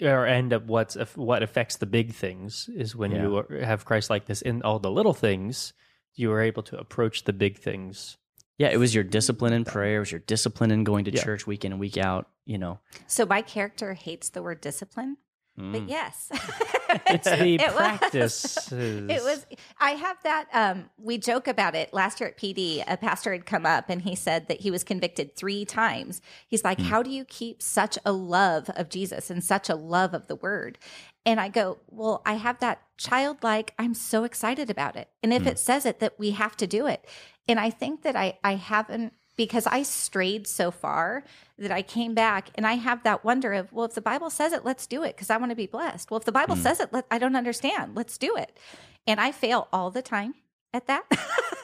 or 0.00 0.26
end 0.26 0.52
up 0.52 0.64
what's 0.66 0.94
what 1.16 1.42
affects 1.42 1.76
the 1.76 1.86
big 1.86 2.12
things 2.14 2.68
is 2.74 2.94
when 2.96 3.10
Yeah. 3.12 3.22
you 3.22 3.44
have 3.62 3.84
Christ 3.84 4.10
likeness 4.10 4.42
in 4.42 4.62
all 4.62 4.78
the 4.78 4.90
little 4.90 5.14
things, 5.14 5.72
you 6.14 6.32
are 6.32 6.40
able 6.40 6.62
to 6.64 6.78
approach 6.78 7.24
the 7.24 7.32
big 7.32 7.58
things. 7.58 8.16
yeah 8.58 8.68
it 8.68 8.76
was 8.78 8.92
your 8.94 9.04
discipline 9.04 9.52
in 9.52 9.64
prayer 9.64 9.96
it 9.96 10.00
was 10.00 10.10
your 10.12 10.20
discipline 10.26 10.70
in 10.72 10.82
going 10.84 11.04
to 11.04 11.12
Yeah. 11.12 11.22
church 11.22 11.46
week 11.46 11.64
in 11.64 11.70
and 11.72 11.80
week 11.80 11.96
out 11.96 12.28
you 12.44 12.58
know 12.58 12.80
So 13.06 13.24
my 13.24 13.40
character 13.40 13.94
hates 13.94 14.28
the 14.30 14.42
word 14.42 14.60
discipline, 14.60 15.16
Mm. 15.58 15.72
but 15.72 15.88
yes, 15.88 16.30
It's 17.06 17.28
the 17.28 17.54
It 17.54 17.74
practice. 17.74 18.72
It 18.72 19.22
was. 19.22 19.46
I 19.80 19.92
have 19.92 20.16
that. 20.22 20.46
Um, 20.52 20.90
we 20.98 21.18
joke 21.18 21.48
about 21.48 21.74
it. 21.74 21.92
Last 21.92 22.20
year 22.20 22.30
at 22.30 22.38
PD, 22.38 22.82
a 22.86 22.96
pastor 22.96 23.32
had 23.32 23.44
come 23.44 23.66
up 23.66 23.90
and 23.90 24.02
he 24.02 24.14
said 24.14 24.48
that 24.48 24.60
he 24.60 24.70
was 24.70 24.84
convicted 24.84 25.36
three 25.36 25.64
times. 25.64 26.22
He's 26.46 26.64
like, 26.64 26.80
"How 26.80 27.02
do 27.02 27.10
you 27.10 27.24
keep 27.24 27.62
such 27.62 27.98
a 28.04 28.12
love 28.12 28.70
of 28.70 28.88
Jesus 28.88 29.30
and 29.30 29.42
such 29.42 29.68
a 29.68 29.74
love 29.74 30.14
of 30.14 30.28
the 30.28 30.36
Word?" 30.36 30.78
And 31.26 31.40
I 31.40 31.48
go, 31.48 31.78
"Well, 31.88 32.22
I 32.24 32.34
have 32.34 32.60
that 32.60 32.82
childlike. 32.96 33.74
I'm 33.78 33.94
so 33.94 34.24
excited 34.24 34.70
about 34.70 34.96
it, 34.96 35.08
and 35.22 35.32
if 35.32 35.46
it 35.46 35.58
says 35.58 35.84
it, 35.84 36.00
that 36.00 36.18
we 36.18 36.30
have 36.30 36.56
to 36.58 36.66
do 36.66 36.86
it." 36.86 37.04
And 37.46 37.58
I 37.58 37.70
think 37.70 38.02
that 38.02 38.16
I 38.16 38.38
I 38.44 38.54
haven't 38.54 39.12
because 39.38 39.68
I 39.68 39.84
strayed 39.84 40.48
so 40.48 40.72
far 40.72 41.22
that 41.58 41.70
I 41.70 41.80
came 41.80 42.12
back 42.12 42.50
and 42.56 42.66
I 42.66 42.74
have 42.74 43.04
that 43.04 43.24
wonder 43.24 43.52
of, 43.52 43.72
well, 43.72 43.86
if 43.86 43.94
the 43.94 44.00
Bible 44.00 44.30
says 44.30 44.52
it, 44.52 44.64
let's 44.64 44.86
do 44.86 45.04
it 45.04 45.14
because 45.14 45.30
I 45.30 45.36
want 45.36 45.52
to 45.52 45.56
be 45.56 45.66
blessed. 45.66 46.10
Well, 46.10 46.18
if 46.18 46.26
the 46.26 46.32
Bible 46.32 46.56
hmm. 46.56 46.62
says 46.62 46.80
it, 46.80 46.92
let, 46.92 47.06
I 47.08 47.18
don't 47.18 47.36
understand. 47.36 47.94
Let's 47.94 48.18
do 48.18 48.36
it. 48.36 48.58
And 49.06 49.20
I 49.20 49.30
fail 49.30 49.68
all 49.72 49.92
the 49.92 50.02
time 50.02 50.34
at 50.74 50.88
that. 50.88 51.04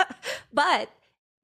but 0.53 0.89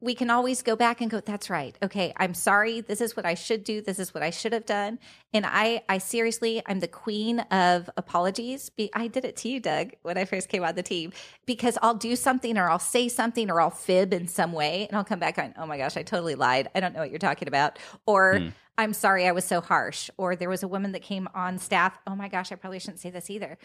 we 0.02 0.14
can 0.14 0.30
always 0.30 0.62
go 0.62 0.76
back 0.76 1.02
and 1.02 1.10
go, 1.10 1.20
that's 1.20 1.50
right. 1.50 1.76
Okay, 1.82 2.12
I'm 2.16 2.32
sorry. 2.32 2.80
This 2.80 3.02
is 3.02 3.16
what 3.16 3.26
I 3.26 3.34
should 3.34 3.64
do. 3.64 3.82
This 3.82 3.98
is 3.98 4.14
what 4.14 4.22
I 4.22 4.30
should 4.30 4.54
have 4.54 4.64
done. 4.64 4.98
And 5.34 5.44
I, 5.46 5.82
I 5.90 5.98
seriously, 5.98 6.62
I'm 6.66 6.80
the 6.80 6.88
queen 6.88 7.40
of 7.50 7.90
apologies. 7.98 8.70
Be, 8.70 8.90
I 8.94 9.08
did 9.08 9.26
it 9.26 9.36
to 9.38 9.48
you, 9.50 9.60
Doug, 9.60 9.92
when 10.02 10.16
I 10.16 10.24
first 10.24 10.48
came 10.48 10.64
on 10.64 10.74
the 10.74 10.82
team, 10.82 11.12
because 11.44 11.76
I'll 11.82 11.94
do 11.94 12.16
something 12.16 12.56
or 12.56 12.70
I'll 12.70 12.78
say 12.78 13.08
something 13.08 13.50
or 13.50 13.60
I'll 13.60 13.68
fib 13.68 14.14
in 14.14 14.26
some 14.26 14.52
way 14.52 14.86
and 14.88 14.96
I'll 14.96 15.04
come 15.04 15.18
back 15.18 15.38
on, 15.38 15.54
oh 15.58 15.66
my 15.66 15.76
gosh, 15.76 15.98
I 15.98 16.02
totally 16.02 16.34
lied. 16.34 16.70
I 16.74 16.80
don't 16.80 16.94
know 16.94 17.00
what 17.00 17.10
you're 17.10 17.18
talking 17.18 17.48
about. 17.48 17.78
Or 18.06 18.38
hmm. 18.38 18.48
I'm 18.78 18.94
sorry 18.94 19.26
I 19.26 19.32
was 19.32 19.44
so 19.44 19.60
harsh. 19.60 20.08
Or 20.16 20.34
there 20.34 20.48
was 20.48 20.62
a 20.62 20.68
woman 20.68 20.92
that 20.92 21.02
came 21.02 21.28
on 21.34 21.58
staff. 21.58 21.98
Oh 22.06 22.16
my 22.16 22.28
gosh, 22.28 22.50
I 22.50 22.54
probably 22.54 22.78
shouldn't 22.78 23.00
say 23.00 23.10
this 23.10 23.28
either. 23.28 23.58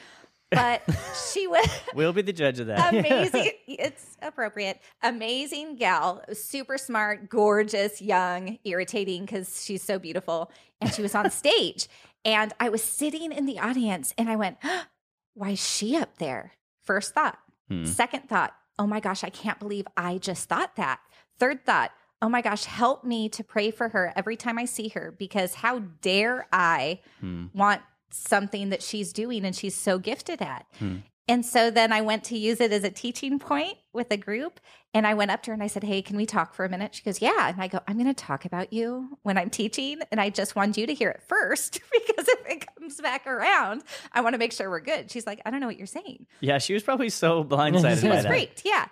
But 0.51 0.83
she 1.31 1.47
was 1.47 1.67
we'll 1.95 2.13
be 2.13 2.21
the 2.21 2.31
judge 2.33 2.59
of 2.59 2.67
that 2.67 2.93
amazing. 2.93 3.51
it's 3.67 4.15
appropriate. 4.21 4.79
Amazing 5.03 5.75
gal, 5.77 6.23
super 6.33 6.77
smart, 6.77 7.29
gorgeous, 7.29 8.01
young, 8.01 8.59
irritating 8.63 9.21
because 9.25 9.63
she's 9.65 9.81
so 9.83 9.99
beautiful. 9.99 10.51
And 10.81 10.93
she 10.93 11.01
was 11.01 11.15
on 11.15 11.29
stage. 11.31 11.87
And 12.23 12.53
I 12.59 12.69
was 12.69 12.83
sitting 12.83 13.31
in 13.31 13.45
the 13.45 13.59
audience 13.59 14.13
and 14.17 14.29
I 14.29 14.35
went, 14.35 14.57
why 15.33 15.51
is 15.51 15.65
she 15.67 15.95
up 15.97 16.17
there? 16.17 16.53
First 16.83 17.13
thought. 17.13 17.37
Hmm. 17.67 17.85
Second 17.85 18.29
thought, 18.29 18.53
oh 18.77 18.87
my 18.87 18.99
gosh, 18.99 19.23
I 19.23 19.29
can't 19.29 19.59
believe 19.59 19.87
I 19.97 20.17
just 20.19 20.47
thought 20.47 20.75
that. 20.75 20.99
Third 21.39 21.65
thought, 21.65 21.91
oh 22.21 22.29
my 22.29 22.41
gosh, 22.41 22.63
help 22.65 23.03
me 23.03 23.29
to 23.29 23.43
pray 23.43 23.71
for 23.71 23.89
her 23.89 24.13
every 24.15 24.37
time 24.37 24.57
I 24.57 24.65
see 24.65 24.89
her 24.89 25.13
because 25.17 25.55
how 25.55 25.79
dare 26.01 26.47
I 26.51 27.01
Hmm. 27.19 27.47
want 27.53 27.81
something 28.09 28.69
that 28.69 28.81
she's 28.81 29.13
doing 29.13 29.45
and 29.45 29.55
she's 29.55 29.75
so 29.75 29.97
gifted 29.99 30.41
at. 30.41 30.65
Hmm. 30.79 30.97
And 31.27 31.43
so 31.43 31.71
then 31.71 31.91
I 31.91 32.01
went 32.01 32.23
to 32.25 32.37
use 32.37 32.61
it 32.61 32.71
as 32.71 32.83
a 32.83 32.91
teaching 32.91 33.39
point 33.39 33.77
with 33.93 34.11
a 34.11 34.17
group. 34.17 34.59
And 34.93 35.07
I 35.07 35.15
went 35.15 35.31
up 35.31 35.41
to 35.43 35.49
her 35.49 35.53
and 35.55 35.63
I 35.63 35.67
said, 35.67 35.83
Hey, 35.83 36.03
can 36.03 36.17
we 36.17 36.27
talk 36.27 36.53
for 36.53 36.63
a 36.65 36.69
minute? 36.69 36.93
She 36.93 37.01
goes, 37.01 37.19
Yeah. 37.19 37.49
And 37.49 37.59
I 37.59 37.67
go, 37.67 37.79
I'm 37.87 37.95
going 37.95 38.05
to 38.07 38.13
talk 38.13 38.45
about 38.45 38.71
you 38.71 39.17
when 39.23 39.35
I'm 39.35 39.49
teaching. 39.49 39.99
And 40.11 40.21
I 40.21 40.29
just 40.29 40.55
want 40.55 40.77
you 40.77 40.85
to 40.85 40.93
hear 40.93 41.09
it 41.09 41.23
first 41.27 41.79
because 41.91 42.27
if 42.27 42.45
it 42.47 42.67
comes 42.75 43.01
back 43.01 43.25
around, 43.25 43.81
I 44.13 44.21
want 44.21 44.33
to 44.35 44.37
make 44.37 44.51
sure 44.53 44.69
we're 44.69 44.81
good. 44.81 45.09
She's 45.09 45.25
like, 45.25 45.41
I 45.47 45.49
don't 45.49 45.61
know 45.61 45.67
what 45.67 45.77
you're 45.77 45.87
saying. 45.87 46.27
yeah 46.41 46.59
she 46.59 46.73
was 46.75 46.83
probably 46.83 47.09
so 47.09 47.43
blindsided 47.43 48.01
She 48.01 48.07
by 48.07 48.15
was 48.15 48.23
that 48.23 48.29
freaked. 48.29 48.61
Yeah. 48.63 48.85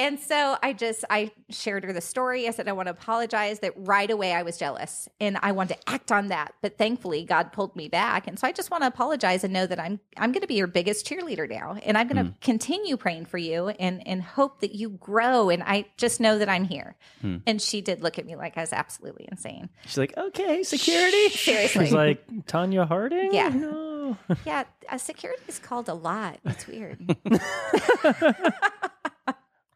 And 0.00 0.18
so 0.18 0.56
I 0.62 0.72
just 0.72 1.04
I 1.10 1.30
shared 1.50 1.84
her 1.84 1.92
the 1.92 2.00
story. 2.00 2.48
I 2.48 2.52
said 2.52 2.68
I 2.68 2.72
want 2.72 2.86
to 2.86 2.90
apologize 2.92 3.58
that 3.58 3.74
right 3.76 4.10
away 4.10 4.32
I 4.32 4.42
was 4.42 4.56
jealous 4.56 5.10
and 5.20 5.36
I 5.42 5.52
wanted 5.52 5.74
to 5.74 5.90
act 5.90 6.10
on 6.10 6.28
that, 6.28 6.54
but 6.62 6.78
thankfully 6.78 7.22
God 7.26 7.52
pulled 7.52 7.76
me 7.76 7.86
back. 7.90 8.26
And 8.26 8.38
so 8.38 8.46
I 8.46 8.52
just 8.52 8.70
want 8.70 8.82
to 8.82 8.86
apologize 8.86 9.44
and 9.44 9.52
know 9.52 9.66
that 9.66 9.78
I'm 9.78 10.00
I'm 10.16 10.32
going 10.32 10.40
to 10.40 10.46
be 10.46 10.54
your 10.54 10.68
biggest 10.68 11.06
cheerleader 11.06 11.46
now 11.46 11.76
and 11.82 11.98
I'm 11.98 12.08
going 12.08 12.24
to 12.24 12.32
continue 12.40 12.96
praying 12.96 13.26
for 13.26 13.36
you 13.36 13.68
and 13.68 14.06
and 14.08 14.22
hope 14.22 14.60
that 14.60 14.74
you 14.74 14.88
grow 14.88 15.50
and 15.50 15.62
I 15.62 15.84
just 15.98 16.18
know 16.18 16.38
that 16.38 16.48
I'm 16.48 16.64
here. 16.64 16.96
And 17.22 17.60
she 17.60 17.82
did 17.82 18.02
look 18.02 18.18
at 18.18 18.24
me 18.24 18.36
like 18.36 18.56
I 18.56 18.62
was 18.62 18.72
absolutely 18.72 19.28
insane. 19.30 19.68
she's 19.84 19.98
like 19.98 20.16
okay 20.16 20.62
security 20.62 21.28
Seriously. 21.28 21.84
She's 21.84 21.92
like 21.94 22.26
Tonya 22.46 22.88
Harding. 22.88 23.34
Yeah. 23.34 23.50
No. 23.50 24.16
yeah, 24.46 24.64
uh, 24.88 24.96
security 24.96 25.42
is 25.46 25.58
called 25.58 25.90
a 25.90 25.94
lot. 25.94 26.38
It's 26.46 26.66
weird. 26.66 27.16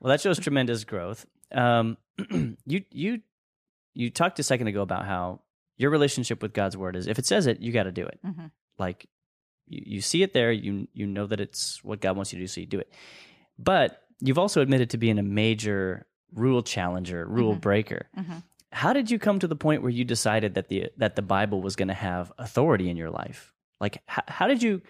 Well, 0.05 0.11
that 0.11 0.21
shows 0.21 0.39
tremendous 0.39 0.85
growth. 0.85 1.25
Um, 1.51 1.97
you 2.67 2.85
you 2.91 3.23
you 3.95 4.11
talked 4.11 4.39
a 4.39 4.43
second 4.43 4.67
ago 4.67 4.83
about 4.83 5.07
how 5.07 5.41
your 5.79 5.89
relationship 5.91 6.43
with 6.43 6.53
God's 6.53 6.77
word 6.77 6.95
is 6.95 7.07
if 7.07 7.19
it 7.19 7.25
says 7.25 7.47
it, 7.47 7.61
you 7.61 7.73
got 7.73 7.85
to 7.85 7.91
do 7.93 8.05
it. 8.05 8.21
Mhm. 8.23 8.51
Like 8.79 9.07
you, 9.67 9.83
you 9.97 10.01
see 10.03 10.23
it 10.23 10.35
there, 10.35 10.53
you 10.53 10.89
you 10.93 11.07
know 11.07 11.27
that 11.27 11.41
it's 11.41 11.83
what 11.83 12.03
God 12.03 12.17
wants 12.17 12.35
you 12.35 12.39
to 12.39 12.43
do, 12.45 12.49
so 12.49 12.61
you 12.61 12.67
do 12.67 12.81
it. 12.81 12.93
But 13.59 14.03
you've 14.21 14.39
also 14.39 14.61
admitted 14.61 14.91
to 14.91 14.99
being 14.99 15.19
a 15.19 15.23
major 15.23 16.07
rule 16.35 16.63
challenger, 16.63 17.25
rule 17.27 17.57
Mhm. 17.57 17.63
breaker. 17.63 18.07
Mhm. 18.15 18.43
How 18.73 18.93
did 18.93 19.11
you 19.11 19.19
come 19.19 19.39
to 19.39 19.47
the 19.49 19.57
point 19.57 19.81
where 19.81 19.91
you 19.91 20.05
decided 20.05 20.53
that 20.57 20.69
the 20.69 20.91
that 20.99 21.17
the 21.17 21.23
Bible 21.23 21.63
was 21.63 21.77
going 21.77 21.89
to 21.89 21.95
have 21.95 22.31
authority 22.37 22.91
in 22.91 22.99
your 22.99 23.11
life? 23.11 23.55
Like 23.81 24.03
how, 24.05 24.23
how 24.29 24.49
did 24.49 24.63
you 24.63 24.83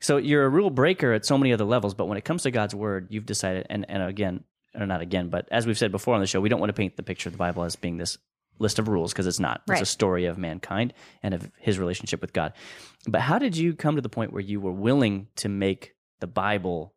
so 0.00 0.16
you're 0.18 0.44
a 0.44 0.48
rule 0.48 0.70
breaker 0.70 1.12
at 1.12 1.24
so 1.24 1.38
many 1.38 1.52
other 1.52 1.64
levels, 1.64 1.94
but 1.94 2.06
when 2.06 2.18
it 2.18 2.24
comes 2.24 2.42
to 2.42 2.50
God's 2.50 2.74
word, 2.74 3.08
you've 3.10 3.26
decided, 3.26 3.66
and, 3.70 3.86
and 3.88 4.02
again, 4.02 4.44
or 4.74 4.86
not 4.86 5.00
again, 5.00 5.30
but 5.30 5.48
as 5.50 5.66
we've 5.66 5.78
said 5.78 5.90
before 5.90 6.14
on 6.14 6.20
the 6.20 6.26
show, 6.26 6.40
we 6.40 6.48
don't 6.48 6.60
want 6.60 6.68
to 6.68 6.74
paint 6.74 6.96
the 6.96 7.02
picture 7.02 7.28
of 7.28 7.32
the 7.32 7.38
Bible 7.38 7.64
as 7.64 7.76
being 7.76 7.96
this 7.96 8.18
list 8.58 8.78
of 8.78 8.88
rules 8.88 9.12
because 9.12 9.26
it's 9.26 9.40
not. 9.40 9.62
It's 9.68 9.82
a 9.82 9.86
story 9.86 10.26
of 10.26 10.38
mankind 10.38 10.92
and 11.22 11.34
of 11.34 11.50
his 11.58 11.78
relationship 11.78 12.20
with 12.20 12.32
God. 12.32 12.52
But 13.06 13.20
how 13.20 13.38
did 13.38 13.56
you 13.56 13.74
come 13.74 13.96
to 13.96 14.02
the 14.02 14.08
point 14.08 14.32
where 14.32 14.42
you 14.42 14.60
were 14.60 14.72
willing 14.72 15.28
to 15.36 15.48
make 15.48 15.94
the 16.20 16.26
Bible, 16.26 16.94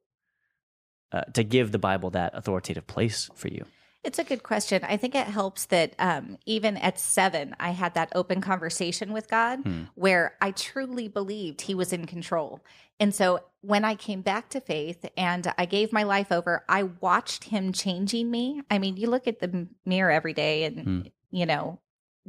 uh, 1.11 1.21
to 1.33 1.43
give 1.43 1.71
the 1.71 1.79
Bible 1.79 2.11
that 2.11 2.31
authoritative 2.33 2.87
place 2.87 3.29
for 3.35 3.47
you? 3.47 3.65
It's 4.03 4.17
a 4.17 4.23
good 4.23 4.43
question. 4.43 4.81
I 4.83 4.95
think 4.95 5.13
it 5.13 5.27
helps 5.27 5.65
that 5.65 5.93
um, 5.99 6.37
even 6.45 6.77
at 6.77 6.99
seven, 6.99 7.53
I 7.59 7.71
had 7.71 7.95
that 7.95 8.11
open 8.15 8.39
conversation 8.39 9.11
with 9.11 9.27
God 9.27 9.59
where 9.95 10.35
I 10.41 10.51
truly 10.51 11.09
believed 11.09 11.61
He 11.61 11.75
was 11.75 11.91
in 11.91 12.05
control. 12.05 12.61
And 13.01 13.13
so 13.13 13.41
when 13.61 13.83
I 13.83 13.95
came 13.95 14.21
back 14.21 14.49
to 14.49 14.61
faith 14.61 15.05
and 15.17 15.53
I 15.57 15.65
gave 15.65 15.91
my 15.91 16.03
life 16.03 16.31
over, 16.31 16.63
I 16.69 16.83
watched 16.83 17.45
Him 17.45 17.73
changing 17.73 18.31
me. 18.31 18.61
I 18.71 18.77
mean, 18.79 18.95
you 18.95 19.09
look 19.09 19.27
at 19.27 19.39
the 19.39 19.67
mirror 19.85 20.11
every 20.11 20.33
day 20.33 20.63
and, 20.63 21.11
you 21.31 21.45
know, 21.45 21.79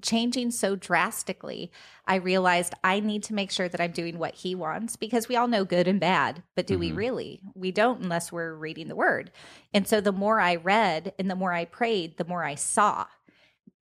changing 0.03 0.51
so 0.51 0.77
drastically, 0.77 1.71
I 2.07 2.17
realized 2.17 2.75
I 2.83 3.01
need 3.01 3.23
to 3.25 3.35
make 3.35 3.51
sure 3.51 3.69
that 3.69 3.81
I'm 3.81 3.93
doing 3.93 4.19
what 4.19 4.35
he 4.35 4.55
wants 4.55 4.97
because 4.97 5.29
we 5.29 5.37
all 5.37 5.49
know 5.49 5.65
good 5.65 5.87
and 5.87 6.01
bad, 6.01 6.43
but 6.57 6.67
do 6.67 6.79
we 6.79 6.89
mm-hmm. 6.89 6.99
really? 6.99 7.41
We 7.55 7.71
don't 7.71 8.03
unless 8.03 8.33
we're 8.33 8.55
reading 8.55 8.89
the 8.89 8.97
word. 8.97 9.31
And 9.73 9.87
so 9.87 10.01
the 10.01 10.13
more 10.13 10.41
I 10.41 10.57
read 10.57 11.13
and 11.19 11.31
the 11.31 11.37
more 11.37 11.53
I 11.53 11.65
prayed, 11.65 12.17
the 12.17 12.25
more 12.25 12.45
I 12.45 12.55
saw 12.55 13.07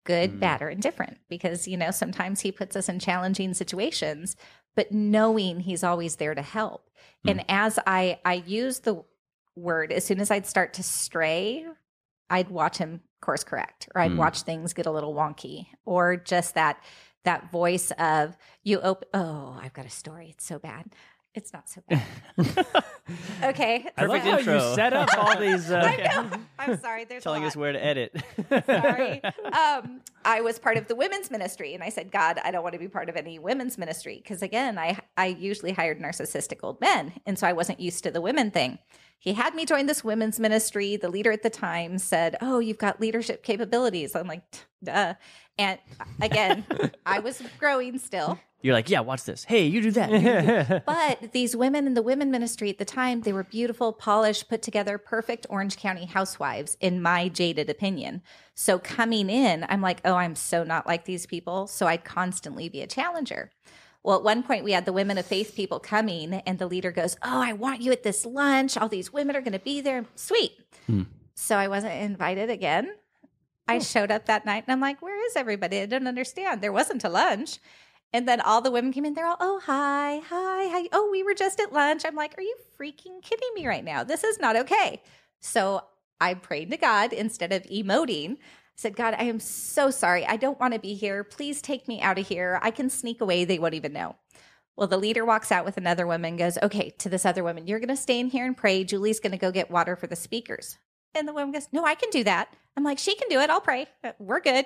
good, 0.05 0.31
mm-hmm. 0.31 0.41
bad, 0.41 0.63
or 0.63 0.69
indifferent 0.69 1.19
because, 1.29 1.69
you 1.69 1.77
know, 1.77 1.91
sometimes 1.91 2.41
he 2.41 2.53
puts 2.53 2.77
us 2.77 2.89
in 2.89 2.99
challenging 2.99 3.55
situations, 3.55 4.37
but 4.75 4.93
knowing 4.93 5.61
he's 5.61 5.85
always 5.85 6.17
there 6.17 6.35
to 6.35 6.43
help. 6.43 6.89
Hmm. 7.25 7.31
And 7.31 7.45
as 7.49 7.79
I 7.87 8.19
I 8.25 8.35
use 8.35 8.81
the 8.81 9.05
word, 9.57 9.93
as 9.93 10.05
soon 10.05 10.21
as 10.21 10.31
I'd 10.31 10.47
start 10.47 10.75
to 10.75 10.83
stray, 10.83 11.67
I'd 12.31 12.51
watch 12.51 12.79
him 12.79 13.01
course 13.21 13.45
correct 13.45 13.89
or 13.95 14.01
I'd 14.01 14.13
Mm. 14.13 14.17
watch 14.17 14.43
things 14.43 14.73
get 14.73 14.87
a 14.87 14.91
little 14.91 15.15
wonky 15.15 15.67
or 15.85 16.17
just 16.17 16.55
that 16.55 16.83
that 17.25 17.51
voice 17.51 17.91
of 17.99 18.37
you 18.63 18.81
open 18.81 19.09
oh 19.15 19.59
I've 19.63 19.73
got 19.75 19.87
a 19.87 19.91
story 19.91 20.29
it's 20.31 20.45
so 20.47 20.59
bad 20.59 20.85
it's 21.35 21.53
not 21.53 21.69
so 21.69 21.83
bad 21.89 22.03
okay 23.45 23.87
I 23.97 24.05
love 24.05 24.21
Perfect 24.23 24.25
how 24.25 24.39
intro. 24.39 24.55
you 24.69 24.75
set 24.75 24.93
up 24.93 25.09
all 25.17 25.39
these. 25.39 25.71
Uh, 25.79 25.81
I 25.85 25.97
know. 25.97 26.31
I'm 26.59 26.81
sorry 26.81 27.05
there's 27.05 27.23
Telling 27.23 27.43
a 27.43 27.47
lot. 27.47 27.49
us 27.49 27.57
where 27.57 27.73
to 27.73 27.85
edit. 27.85 28.17
sorry 28.67 29.23
um 29.53 30.01
I 30.25 30.41
was 30.41 30.59
part 30.59 30.77
of 30.77 30.89
the 30.89 30.95
women's 30.97 31.31
ministry 31.31 31.75
and 31.75 31.83
I 31.83 31.89
said 31.91 32.11
God 32.11 32.39
I 32.43 32.51
don't 32.51 32.63
want 32.63 32.73
to 32.75 32.79
be 32.79 32.89
part 32.89 33.09
of 33.09 33.17
any 33.17 33.39
women's 33.39 33.79
ministry 33.79 34.21
because 34.23 34.43
again 34.43 34.79
I 34.79 34.99
I 35.17 35.27
usually 35.27 35.73
hired 35.73 36.01
narcissistic 36.01 36.59
old 36.63 36.81
men 36.81 37.13
and 37.27 37.39
so 37.39 37.47
I 37.47 37.53
wasn't 37.53 37.81
used 37.81 38.05
to 38.05 38.11
the 38.11 38.21
women 38.21 38.51
thing 38.51 38.79
he 39.19 39.33
had 39.33 39.55
me 39.55 39.67
join 39.67 39.87
this 39.87 40.05
women's 40.05 40.39
ministry. 40.39 40.97
The 40.97 41.09
leader 41.09 41.33
at 41.33 41.43
the 41.43 41.51
time 41.51 41.99
said, 41.99 42.37
Oh, 42.41 42.59
you've 42.61 42.79
got 42.79 43.01
leadership 43.01 43.43
capabilities. 43.43 44.15
I'm 44.15 44.29
like, 44.29 44.43
duh. 44.83 45.15
And 45.59 45.79
again, 46.21 46.65
I 47.07 47.19
was 47.19 47.43
growing 47.59 47.99
still. 47.99 48.39
You're 48.61 48.75
like, 48.75 48.91
yeah, 48.91 49.01
watch 49.01 49.23
this. 49.23 49.45
Hey, 49.45 49.67
you 49.67 49.81
do 49.81 49.91
that. 49.93 50.83
But 50.87 51.33
these 51.33 51.55
women 51.55 51.87
in 51.87 51.95
the 51.95 52.03
women 52.03 52.31
ministry 52.31 52.71
at 52.71 52.79
the 52.79 52.85
time, 52.85 53.21
they 53.21 53.33
were 53.33 53.45
beautiful, 53.45 53.93
polished, 53.93 54.49
put 54.49 54.63
together, 54.63 54.99
perfect 54.99 55.47
Orange 55.49 55.77
County 55.77 56.07
housewives, 56.07 56.77
in 56.81 57.01
my 57.01 57.29
jaded 57.29 57.71
opinion. 57.71 58.21
So 58.55 58.81
coming 58.81 59.31
in, 59.31 59.65
I'm 59.69 59.81
like, 59.81 60.01
oh, 60.05 60.15
I'm 60.15 60.35
so 60.35 60.65
not 60.65 60.89
like 60.89 61.05
these 61.05 61.25
people. 61.25 61.69
So 61.69 61.87
I'd 61.87 62.05
constantly 62.05 62.69
be 62.69 62.83
a 62.83 62.89
challenger. 62.89 63.53
Well, 64.03 64.17
at 64.17 64.25
one 64.25 64.43
point, 64.43 64.65
we 64.65 64.73
had 64.73 64.85
the 64.85 64.93
women 64.93 65.19
of 65.19 65.27
faith 65.27 65.55
people 65.55 65.81
coming, 65.81 66.35
and 66.35 66.59
the 66.59 66.67
leader 66.67 66.93
goes, 66.93 67.17
Oh, 67.23 67.43
I 67.43 67.53
want 67.53 67.81
you 67.81 67.93
at 67.93 68.03
this 68.03 68.25
lunch. 68.25 68.77
All 68.77 68.89
these 68.89 69.13
women 69.13 69.37
are 69.37 69.41
going 69.41 69.53
to 69.53 69.59
be 69.59 69.81
there. 69.81 70.05
Sweet. 70.15 70.53
Hmm. 70.87 71.03
So 71.35 71.57
I 71.57 71.69
wasn't 71.69 71.95
invited 71.95 72.51
again. 72.51 72.95
I 73.67 73.81
showed 73.81 74.11
up 74.11 74.27
that 74.27 74.47
night 74.47 74.65
and 74.67 74.73
I'm 74.73 74.81
like, 74.81 75.03
Where 75.03 75.27
is 75.27 75.37
everybody? 75.37 75.81
I 75.81 75.87
don't 75.87 76.07
understand. 76.07 76.63
There 76.63 76.73
wasn't 76.73 77.05
a 77.05 77.09
lunch. 77.09 77.59
And 78.13 78.27
then 78.27 78.41
all 78.41 78.63
the 78.63 78.71
women 78.71 78.93
came 78.93 79.05
in. 79.05 79.15
They're 79.15 79.27
all, 79.27 79.37
oh, 79.39 79.61
hi, 79.65 80.23
hi, 80.29 80.69
hi. 80.69 80.89
Oh, 80.93 81.11
we 81.13 81.23
were 81.23 81.35
just 81.35 81.61
at 81.61 81.73
lunch. 81.73 82.05
I'm 82.07 82.15
like, 82.15 82.37
are 82.39 82.43
you 82.43 82.57
freaking 82.81 83.23
kidding 83.23 83.51
me 83.55 83.67
right 83.67 83.85
now? 83.85 84.03
This 84.03 84.25
is 84.25 84.39
not 84.41 84.57
okay. 84.57 85.03
So 85.41 85.83
I 86.21 86.35
prayed 86.35 86.71
to 86.71 86.77
God 86.77 87.13
instead 87.13 87.53
of 87.53 87.63
emoting. 87.65 88.39
Said, 88.79 88.95
God, 88.95 89.17
I 89.19 89.25
am 89.25 89.41
so 89.41 89.91
sorry. 89.91 90.25
I 90.25 90.37
don't 90.37 90.61
want 90.61 90.73
to 90.73 90.79
be 90.79 90.95
here. 90.95 91.25
Please 91.25 91.61
take 91.61 91.89
me 91.89 92.01
out 92.01 92.17
of 92.17 92.29
here. 92.29 92.61
I 92.63 92.71
can 92.71 92.89
sneak 92.89 93.21
away. 93.21 93.45
They 93.45 93.59
won't 93.59 93.75
even 93.75 93.93
know. 93.93 94.15
Well, 94.77 94.87
the 94.87 94.97
leader 94.97 95.25
walks 95.25 95.51
out 95.51 95.65
with 95.65 95.77
another 95.77 96.07
woman, 96.07 96.37
goes, 96.37 96.57
okay, 96.63 96.91
to 96.99 97.09
this 97.09 97.27
other 97.27 97.43
woman, 97.43 97.67
you're 97.67 97.81
going 97.81 97.89
to 97.89 97.97
stay 97.97 98.21
in 98.21 98.29
here 98.29 98.47
and 98.47 98.57
pray. 98.57 98.85
Julie's 98.85 99.19
going 99.19 99.33
to 99.33 99.37
go 99.37 99.51
get 99.51 99.69
water 99.69 99.97
for 99.97 100.07
the 100.07 100.15
speakers. 100.15 100.79
And 101.17 101.27
the 101.27 101.33
woman 101.33 101.51
goes, 101.51 101.67
no, 101.73 101.85
I 101.85 101.97
can 101.97 102.11
do 102.11 102.23
that. 102.23 102.55
I'm 102.77 102.85
like, 102.85 103.01
she 103.01 103.17
can 103.17 103.29
do 103.29 103.41
it. 103.41 103.51
I'll 103.51 103.61
pray. 103.61 103.89
Uh, 104.05 104.13
we're 104.21 104.39
good. 104.39 104.65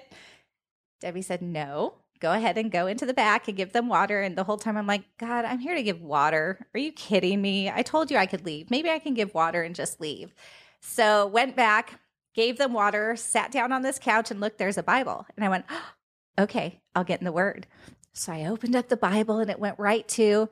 Debbie 1.01 1.23
said, 1.23 1.41
no, 1.41 1.95
go 2.21 2.33
ahead 2.33 2.59
and 2.59 2.71
go 2.71 2.87
into 2.87 3.07
the 3.07 3.15
back 3.15 3.49
and 3.49 3.57
give 3.57 3.73
them 3.73 3.89
water. 3.89 4.21
And 4.21 4.37
the 4.37 4.45
whole 4.45 4.59
time 4.59 4.77
I'm 4.77 4.87
like, 4.87 5.05
God, 5.17 5.47
I'm 5.47 5.61
here 5.61 5.75
to 5.75 5.83
give 5.83 6.03
water. 6.03 6.67
Are 6.75 6.81
you 6.81 6.93
kidding 6.93 7.41
me? 7.41 7.71
I 7.71 7.81
told 7.81 8.11
you 8.11 8.19
I 8.19 8.27
could 8.27 8.45
leave. 8.45 8.71
Maybe 8.71 8.91
I 8.91 8.99
can 8.99 9.15
give 9.15 9.33
water 9.33 9.63
and 9.63 9.75
just 9.75 10.03
leave. 10.03 10.35
So 10.83 11.29
went 11.29 11.57
back, 11.57 12.02
gave 12.35 12.59
them 12.59 12.73
water, 12.73 13.17
sat 13.17 13.51
down 13.51 13.73
on 13.73 13.83
this 13.83 13.99
couch 13.99 14.31
and 14.31 14.41
looked, 14.41 14.59
there's 14.59 14.79
a 14.79 14.83
Bible. 14.83 15.27
And 15.37 15.45
I 15.45 15.49
went, 15.49 15.67
okay, 16.39 16.81
I'll 16.95 17.05
get 17.05 17.21
in 17.21 17.25
the 17.25 17.33
word. 17.33 17.67
So 18.13 18.33
I 18.33 18.47
opened 18.47 18.77
up 18.77 18.89
the 18.89 18.97
Bible 18.97 19.39
and 19.39 19.51
it 19.51 19.59
went 19.59 19.79
right 19.79 20.07
to 20.09 20.49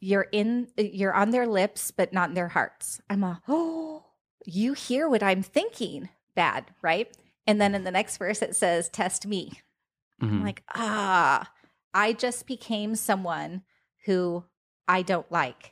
you're 0.00 0.26
in 0.32 0.66
you're 0.76 1.14
on 1.14 1.30
their 1.30 1.46
lips 1.46 1.92
but 1.92 2.12
not 2.12 2.30
in 2.30 2.34
their 2.34 2.48
hearts. 2.48 3.00
I'm 3.08 3.22
a 3.22 3.40
oh 3.46 4.04
you 4.46 4.72
hear 4.72 5.08
what 5.08 5.22
I'm 5.22 5.42
thinking. 5.42 6.08
Bad, 6.34 6.64
right? 6.82 7.14
And 7.46 7.60
then 7.60 7.74
in 7.74 7.84
the 7.84 7.90
next 7.90 8.16
verse 8.16 8.40
it 8.42 8.56
says 8.56 8.88
test 8.88 9.26
me. 9.26 9.60
I'm 10.20 10.40
Mhm. 10.40 10.44
like, 10.44 10.62
ah, 10.74 11.50
I 11.92 12.12
just 12.14 12.46
became 12.46 12.94
someone 12.94 13.62
who 14.06 14.44
I 14.88 15.02
don't 15.02 15.30
like. 15.30 15.71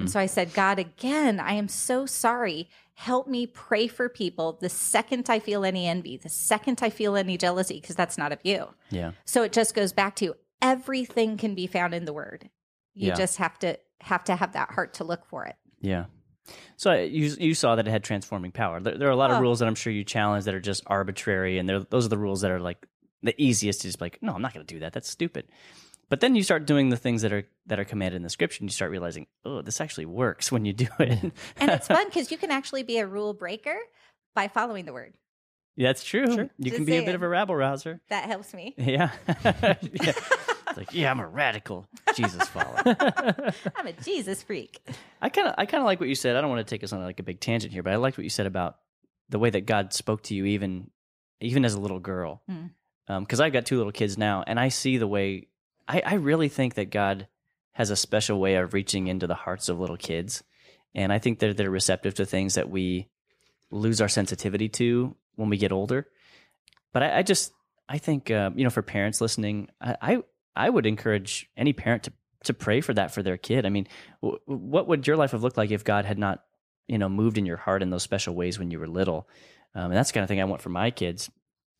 And 0.00 0.10
so 0.10 0.20
I 0.20 0.26
said, 0.26 0.52
God, 0.54 0.78
again, 0.78 1.40
I 1.40 1.54
am 1.54 1.68
so 1.68 2.06
sorry. 2.06 2.68
Help 2.94 3.26
me 3.26 3.46
pray 3.46 3.86
for 3.88 4.08
people 4.08 4.58
the 4.60 4.68
second 4.68 5.28
I 5.28 5.38
feel 5.40 5.64
any 5.64 5.86
envy, 5.88 6.16
the 6.16 6.28
second 6.28 6.80
I 6.82 6.90
feel 6.90 7.16
any 7.16 7.36
jealousy, 7.36 7.80
because 7.80 7.96
that's 7.96 8.16
not 8.18 8.32
of 8.32 8.38
you. 8.44 8.68
Yeah. 8.90 9.12
So 9.24 9.42
it 9.42 9.52
just 9.52 9.74
goes 9.74 9.92
back 9.92 10.16
to 10.16 10.34
everything 10.62 11.36
can 11.36 11.54
be 11.54 11.66
found 11.66 11.94
in 11.94 12.04
the 12.04 12.12
word. 12.12 12.48
You 12.94 13.08
Yeah. 13.08 13.14
just 13.14 13.38
have 13.38 13.58
to 13.60 13.78
have 14.00 14.24
to 14.24 14.36
have 14.36 14.52
that 14.52 14.70
heart 14.70 14.94
to 14.94 15.04
look 15.04 15.24
for 15.26 15.44
it. 15.46 15.56
Yeah. 15.80 16.04
So 16.76 16.90
uh, 16.92 16.96
you 16.96 17.34
you 17.40 17.54
saw 17.54 17.74
that 17.76 17.88
it 17.88 17.90
had 17.90 18.04
transforming 18.04 18.52
power. 18.52 18.78
There, 18.80 18.96
there 18.98 19.08
are 19.08 19.12
a 19.12 19.16
lot 19.16 19.30
of 19.30 19.38
Oh. 19.38 19.40
rules 19.40 19.58
that 19.60 19.66
I'm 19.66 19.74
sure 19.74 19.92
you 19.92 20.04
challenge 20.04 20.44
that 20.44 20.54
are 20.54 20.60
just 20.60 20.82
arbitrary, 20.86 21.58
and 21.58 21.68
those 21.90 22.04
are 22.06 22.10
the 22.10 22.18
rules 22.18 22.42
that 22.42 22.50
are 22.50 22.60
like 22.60 22.86
the 23.22 23.34
easiest 23.42 23.80
to 23.80 23.88
just 23.88 23.98
be 23.98 24.04
like, 24.04 24.18
no, 24.22 24.34
I'm 24.34 24.42
not 24.42 24.52
going 24.52 24.66
to 24.66 24.74
do 24.74 24.80
that. 24.80 24.92
That's 24.92 25.08
stupid. 25.08 25.46
But 26.08 26.20
then 26.20 26.34
you 26.34 26.42
start 26.42 26.66
doing 26.66 26.90
the 26.90 26.96
things 26.96 27.22
that 27.22 27.32
are 27.32 27.44
that 27.66 27.80
are 27.80 27.84
commanded 27.84 28.16
in 28.16 28.22
the 28.22 28.30
scripture, 28.30 28.60
and 28.60 28.68
you 28.68 28.74
start 28.74 28.90
realizing, 28.90 29.26
oh, 29.44 29.62
this 29.62 29.80
actually 29.80 30.06
works 30.06 30.52
when 30.52 30.64
you 30.64 30.72
do 30.72 30.88
it. 30.98 31.32
And 31.56 31.70
it's 31.70 31.86
fun 31.86 32.06
because 32.06 32.30
you 32.30 32.38
can 32.38 32.50
actually 32.50 32.82
be 32.82 32.98
a 32.98 33.06
rule 33.06 33.32
breaker 33.34 33.78
by 34.34 34.48
following 34.48 34.84
the 34.84 34.92
word. 34.92 35.14
That's 35.76 36.04
true. 36.04 36.48
You 36.58 36.70
Just 36.70 36.76
can 36.76 36.84
be 36.84 36.96
a 36.96 37.04
bit 37.04 37.14
of 37.14 37.22
a 37.22 37.28
rabble 37.28 37.56
rouser. 37.56 38.00
That 38.08 38.26
helps 38.26 38.54
me. 38.54 38.74
Yeah. 38.84 39.10
yeah. 39.44 40.12
It's 40.68 40.76
like, 40.76 40.94
yeah, 40.94 41.10
I'm 41.10 41.20
a 41.20 41.26
radical 41.26 41.86
Jesus 42.14 42.46
follower. 42.48 42.82
I'm 43.76 43.86
a 43.86 43.92
Jesus 43.92 44.42
freak. 44.42 44.80
I 45.20 45.28
kind 45.28 45.48
of 45.48 45.54
I 45.58 45.66
kind 45.66 45.80
of 45.80 45.86
like 45.86 46.00
what 46.00 46.08
you 46.08 46.14
said. 46.14 46.36
I 46.36 46.40
don't 46.40 46.50
want 46.50 46.66
to 46.66 46.70
take 46.74 46.84
us 46.84 46.92
on 46.92 47.02
like 47.02 47.20
a 47.20 47.22
big 47.22 47.40
tangent 47.40 47.72
here, 47.72 47.82
but 47.82 47.92
I 47.92 47.96
liked 47.96 48.18
what 48.18 48.24
you 48.24 48.30
said 48.30 48.46
about 48.46 48.76
the 49.28 49.38
way 49.38 49.50
that 49.50 49.66
God 49.66 49.92
spoke 49.92 50.22
to 50.24 50.34
you 50.34 50.44
even 50.46 50.90
even 51.40 51.64
as 51.64 51.74
a 51.74 51.80
little 51.80 52.00
girl. 52.00 52.42
Mm. 52.50 52.70
Because 53.20 53.40
I've 53.40 53.52
got 53.52 53.66
two 53.66 53.76
little 53.76 53.92
kids 53.92 54.16
now, 54.16 54.44
and 54.46 54.58
I 54.58 54.68
see 54.68 54.96
the 54.96 55.06
way. 55.06 55.48
I, 55.86 56.02
I 56.04 56.14
really 56.14 56.48
think 56.48 56.74
that 56.74 56.90
God 56.90 57.28
has 57.72 57.90
a 57.90 57.96
special 57.96 58.38
way 58.38 58.56
of 58.56 58.72
reaching 58.72 59.08
into 59.08 59.26
the 59.26 59.34
hearts 59.34 59.68
of 59.68 59.80
little 59.80 59.96
kids, 59.96 60.42
and 60.94 61.12
I 61.12 61.18
think 61.18 61.40
that 61.40 61.56
they're 61.56 61.70
receptive 61.70 62.14
to 62.14 62.26
things 62.26 62.54
that 62.54 62.70
we 62.70 63.08
lose 63.70 64.00
our 64.00 64.08
sensitivity 64.08 64.68
to 64.68 65.16
when 65.34 65.50
we 65.50 65.56
get 65.56 65.72
older. 65.72 66.06
But 66.92 67.02
I, 67.02 67.18
I 67.18 67.22
just 67.22 67.52
I 67.88 67.98
think 67.98 68.30
uh, 68.30 68.50
you 68.54 68.64
know 68.64 68.70
for 68.70 68.82
parents 68.82 69.20
listening, 69.20 69.68
I, 69.80 69.96
I 70.00 70.22
I 70.56 70.70
would 70.70 70.86
encourage 70.86 71.50
any 71.56 71.72
parent 71.72 72.04
to 72.04 72.12
to 72.44 72.54
pray 72.54 72.80
for 72.80 72.94
that 72.94 73.12
for 73.12 73.22
their 73.22 73.36
kid. 73.36 73.66
I 73.66 73.70
mean, 73.70 73.88
w- 74.22 74.40
what 74.46 74.86
would 74.86 75.06
your 75.06 75.16
life 75.16 75.32
have 75.32 75.42
looked 75.42 75.56
like 75.56 75.70
if 75.70 75.82
God 75.82 76.04
had 76.04 76.18
not, 76.18 76.44
you 76.86 76.98
know, 76.98 77.08
moved 77.08 77.38
in 77.38 77.46
your 77.46 77.56
heart 77.56 77.82
in 77.82 77.90
those 77.90 78.02
special 78.02 78.34
ways 78.34 78.58
when 78.58 78.70
you 78.70 78.78
were 78.78 78.86
little? 78.86 79.28
Um, 79.74 79.86
and 79.86 79.94
that's 79.94 80.10
the 80.10 80.14
kind 80.14 80.24
of 80.24 80.28
thing 80.28 80.40
I 80.40 80.44
want 80.44 80.62
for 80.62 80.68
my 80.68 80.90
kids. 80.90 81.30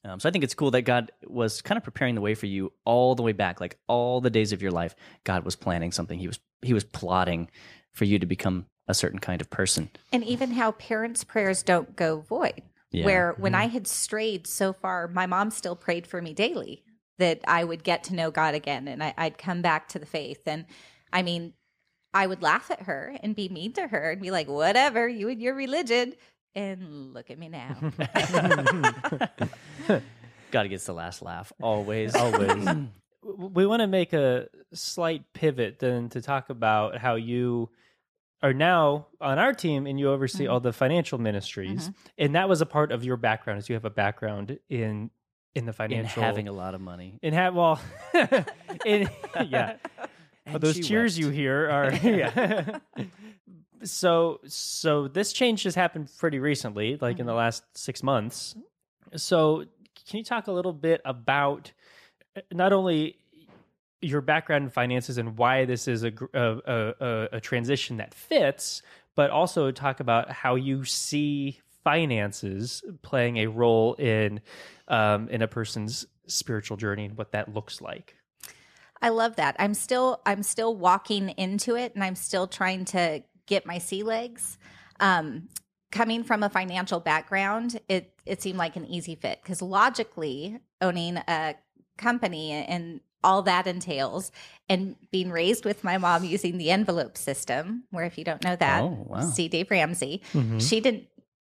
Um, 0.04 0.20
so 0.20 0.28
I 0.28 0.32
think 0.32 0.44
it's 0.44 0.54
cool 0.54 0.70
that 0.72 0.82
God 0.82 1.12
was 1.26 1.62
kind 1.62 1.78
of 1.78 1.84
preparing 1.84 2.14
the 2.14 2.20
way 2.20 2.34
for 2.34 2.46
you 2.46 2.72
all 2.84 3.14
the 3.14 3.22
way 3.22 3.32
back, 3.32 3.60
like 3.60 3.78
all 3.88 4.20
the 4.20 4.30
days 4.30 4.52
of 4.52 4.60
your 4.60 4.70
life. 4.70 4.94
God 5.24 5.44
was 5.44 5.56
planning 5.56 5.92
something. 5.92 6.18
He 6.18 6.26
was 6.26 6.38
He 6.62 6.74
was 6.74 6.84
plotting 6.84 7.50
for 7.92 8.04
you 8.04 8.18
to 8.18 8.26
become 8.26 8.66
a 8.86 8.94
certain 8.94 9.18
kind 9.18 9.40
of 9.40 9.48
person. 9.48 9.90
And 10.12 10.22
even 10.24 10.50
how 10.52 10.72
parents' 10.72 11.24
prayers 11.24 11.62
don't 11.62 11.96
go 11.96 12.20
void. 12.20 12.62
Yeah. 12.90 13.06
Where 13.06 13.32
when 13.38 13.54
I 13.56 13.66
had 13.66 13.88
strayed 13.88 14.46
so 14.46 14.72
far, 14.72 15.08
my 15.08 15.26
mom 15.26 15.50
still 15.50 15.74
prayed 15.74 16.06
for 16.06 16.22
me 16.22 16.32
daily 16.32 16.84
that 17.18 17.40
I 17.46 17.64
would 17.64 17.82
get 17.82 18.04
to 18.04 18.14
know 18.14 18.30
God 18.30 18.54
again 18.54 18.86
and 18.86 19.02
I, 19.02 19.14
I'd 19.16 19.38
come 19.38 19.62
back 19.62 19.88
to 19.88 19.98
the 19.98 20.06
faith. 20.06 20.42
And 20.46 20.66
I 21.12 21.22
mean, 21.22 21.54
I 22.12 22.26
would 22.26 22.42
laugh 22.42 22.70
at 22.70 22.82
her 22.82 23.16
and 23.22 23.34
be 23.34 23.48
mean 23.48 23.72
to 23.72 23.88
her 23.88 24.12
and 24.12 24.22
be 24.22 24.30
like, 24.30 24.48
whatever, 24.48 25.08
you 25.08 25.28
and 25.28 25.40
your 25.40 25.54
religion. 25.54 26.14
And 26.54 27.12
look 27.12 27.30
at 27.32 27.38
me 27.38 27.48
now. 27.48 27.76
Scotty 30.50 30.68
gets 30.68 30.86
the 30.86 30.92
last 30.94 31.22
laugh 31.22 31.52
always. 31.60 32.14
Always. 32.16 32.64
we 33.22 33.66
want 33.66 33.80
to 33.80 33.86
make 33.86 34.12
a 34.12 34.48
slight 34.72 35.24
pivot 35.32 35.78
then 35.80 36.08
to 36.10 36.20
talk 36.20 36.50
about 36.50 36.98
how 36.98 37.14
you 37.14 37.70
are 38.42 38.52
now 38.52 39.06
on 39.20 39.38
our 39.38 39.52
team 39.52 39.86
and 39.86 39.98
you 39.98 40.10
oversee 40.10 40.44
mm-hmm. 40.44 40.52
all 40.52 40.60
the 40.60 40.72
financial 40.72 41.18
ministries 41.18 41.84
mm-hmm. 41.84 41.92
and 42.18 42.34
that 42.34 42.48
was 42.48 42.60
a 42.60 42.66
part 42.66 42.92
of 42.92 43.02
your 43.02 43.16
background 43.16 43.58
as 43.58 43.68
you 43.68 43.74
have 43.74 43.86
a 43.86 43.90
background 43.90 44.58
in 44.68 45.10
in 45.54 45.64
the 45.64 45.70
in 45.70 45.72
financial 45.72 46.22
having 46.22 46.48
a 46.48 46.52
lot 46.52 46.74
of 46.74 46.80
money. 46.80 47.18
in 47.22 47.32
have 47.32 47.54
well 47.54 47.80
in 48.84 49.08
yeah. 49.46 49.76
Those 50.52 50.86
cheers 50.86 51.18
you 51.18 51.30
hear 51.30 51.70
are 51.70 51.92
yeah. 51.94 52.78
So 53.82 54.40
so 54.46 55.08
this 55.08 55.32
change 55.32 55.62
has 55.62 55.74
happened 55.74 56.10
pretty 56.18 56.38
recently 56.38 56.98
like 57.00 57.18
in 57.18 57.26
the 57.26 57.32
mm-hmm. 57.32 57.38
last 57.38 57.64
six 57.74 58.02
months 58.02 58.54
so 59.16 59.64
can 60.08 60.18
you 60.18 60.24
talk 60.24 60.46
a 60.46 60.52
little 60.52 60.72
bit 60.72 61.00
about 61.04 61.72
uh, 62.36 62.40
not 62.52 62.72
only 62.72 63.16
your 64.00 64.20
background 64.20 64.64
in 64.64 64.70
finances 64.70 65.18
and 65.18 65.38
why 65.38 65.64
this 65.64 65.88
is 65.88 66.04
a 66.04 66.12
a, 66.34 66.58
a, 66.66 67.28
a, 67.32 67.40
transition 67.40 67.96
that 67.96 68.12
fits 68.12 68.82
but 69.14 69.30
also 69.30 69.70
talk 69.70 70.00
about 70.00 70.30
how 70.30 70.56
you 70.56 70.84
see 70.84 71.60
finances 71.84 72.82
playing 73.02 73.38
a 73.38 73.46
role 73.46 73.94
in 73.94 74.40
um, 74.88 75.28
in 75.28 75.42
a 75.42 75.48
person's 75.48 76.06
spiritual 76.26 76.76
journey 76.76 77.06
and 77.06 77.16
what 77.16 77.32
that 77.32 77.52
looks 77.52 77.80
like 77.80 78.16
I 79.04 79.10
love 79.10 79.36
that. 79.36 79.54
I'm 79.58 79.74
still 79.74 80.22
I'm 80.24 80.42
still 80.42 80.74
walking 80.74 81.28
into 81.30 81.76
it 81.76 81.94
and 81.94 82.02
I'm 82.02 82.14
still 82.14 82.46
trying 82.46 82.86
to 82.86 83.22
get 83.46 83.66
my 83.66 83.76
sea 83.76 84.02
legs. 84.02 84.56
Um 84.98 85.50
coming 85.90 86.24
from 86.24 86.42
a 86.42 86.48
financial 86.48 87.00
background, 87.00 87.78
it 87.88 88.13
it 88.26 88.42
seemed 88.42 88.58
like 88.58 88.76
an 88.76 88.86
easy 88.86 89.14
fit 89.14 89.40
because 89.42 89.62
logically 89.62 90.58
owning 90.80 91.16
a 91.16 91.54
company 91.96 92.52
and 92.52 93.00
all 93.22 93.42
that 93.42 93.66
entails 93.66 94.30
and 94.68 94.96
being 95.10 95.30
raised 95.30 95.64
with 95.64 95.82
my 95.82 95.96
mom 95.96 96.24
using 96.24 96.58
the 96.58 96.70
envelope 96.70 97.16
system 97.16 97.84
where 97.90 98.04
if 98.04 98.18
you 98.18 98.24
don't 98.24 98.44
know 98.44 98.56
that 98.56 98.82
Oh, 98.82 99.06
wow. 99.08 99.20
see 99.20 99.48
Dave 99.48 99.70
Ramsey 99.70 100.22
mm-hmm. 100.32 100.58
she 100.58 100.80
didn't 100.80 101.06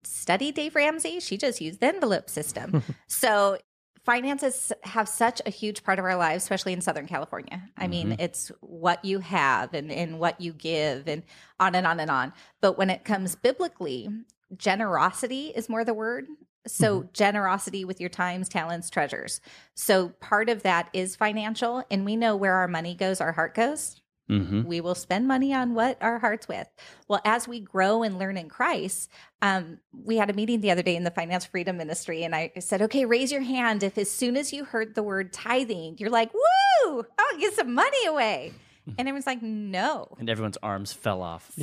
study 0.04 0.52
Dave 0.52 0.74
Ramsey 0.74 1.20
she 1.20 1.36
just 1.36 1.60
used 1.60 1.80
the 1.80 1.86
envelope 1.86 2.28
system 2.28 2.82
so 3.06 3.56
finances 4.04 4.72
have 4.82 5.08
such 5.08 5.40
a 5.46 5.50
huge 5.50 5.84
part 5.84 5.98
of 5.98 6.04
our 6.04 6.16
lives, 6.16 6.42
especially 6.42 6.72
in 6.72 6.80
Southern 6.80 7.06
California. 7.06 7.62
I 7.76 7.86
mean, 7.86 8.10
mm-hmm. 8.10 8.20
it's 8.20 8.50
what 8.60 9.04
you 9.04 9.20
have 9.20 9.74
and, 9.74 9.92
and 9.92 10.18
what 10.18 10.40
you 10.40 10.52
give 10.52 11.08
and 11.08 11.22
on 11.60 11.74
and 11.74 11.86
on 11.86 12.00
and 12.00 12.10
on. 12.10 12.32
But 12.60 12.76
when 12.76 12.90
it 12.90 13.04
comes 13.04 13.36
biblically, 13.36 14.08
generosity 14.56 15.52
is 15.54 15.68
more 15.68 15.84
the 15.84 15.94
word. 15.94 16.26
So, 16.66 17.08
generosity 17.12 17.84
with 17.84 18.00
your 18.00 18.10
times, 18.10 18.48
talents, 18.48 18.88
treasures. 18.88 19.40
So, 19.74 20.10
part 20.20 20.48
of 20.48 20.62
that 20.62 20.88
is 20.92 21.16
financial. 21.16 21.84
And 21.90 22.04
we 22.04 22.16
know 22.16 22.36
where 22.36 22.54
our 22.54 22.68
money 22.68 22.94
goes, 22.94 23.20
our 23.20 23.32
heart 23.32 23.54
goes 23.54 24.00
Mm-hmm. 24.30 24.62
we 24.62 24.80
will 24.80 24.94
spend 24.94 25.28
money 25.28 25.52
on 25.52 25.74
what 25.74 25.98
our 26.00 26.18
heart's 26.18 26.48
with. 26.48 26.66
Well, 27.06 27.20
as 27.24 27.46
we 27.46 27.60
grow 27.60 28.02
and 28.02 28.18
learn 28.18 28.38
in 28.38 28.48
Christ, 28.48 29.10
um, 29.42 29.78
we 29.92 30.16
had 30.16 30.30
a 30.30 30.32
meeting 30.32 30.60
the 30.60 30.70
other 30.70 30.82
day 30.82 30.96
in 30.96 31.04
the 31.04 31.10
Finance 31.10 31.44
Freedom 31.44 31.76
Ministry, 31.76 32.22
and 32.22 32.34
I 32.34 32.52
said, 32.60 32.80
"Okay, 32.82 33.04
raise 33.04 33.30
your 33.30 33.42
hand 33.42 33.82
if 33.82 33.98
as 33.98 34.10
soon 34.10 34.36
as 34.38 34.52
you 34.52 34.64
heard 34.64 34.94
the 34.94 35.02
word 35.02 35.32
tithing, 35.34 35.96
you're 35.98 36.08
like, 36.08 36.32
woo, 36.32 37.04
I'll 37.18 37.38
get 37.38 37.52
some 37.54 37.74
money 37.74 38.06
away." 38.06 38.52
And 38.98 39.06
everyone's 39.06 39.26
like, 39.26 39.42
"No, 39.42 40.08
And 40.18 40.28
everyone's 40.30 40.58
arms 40.62 40.92
fell 40.92 41.20
off. 41.20 41.52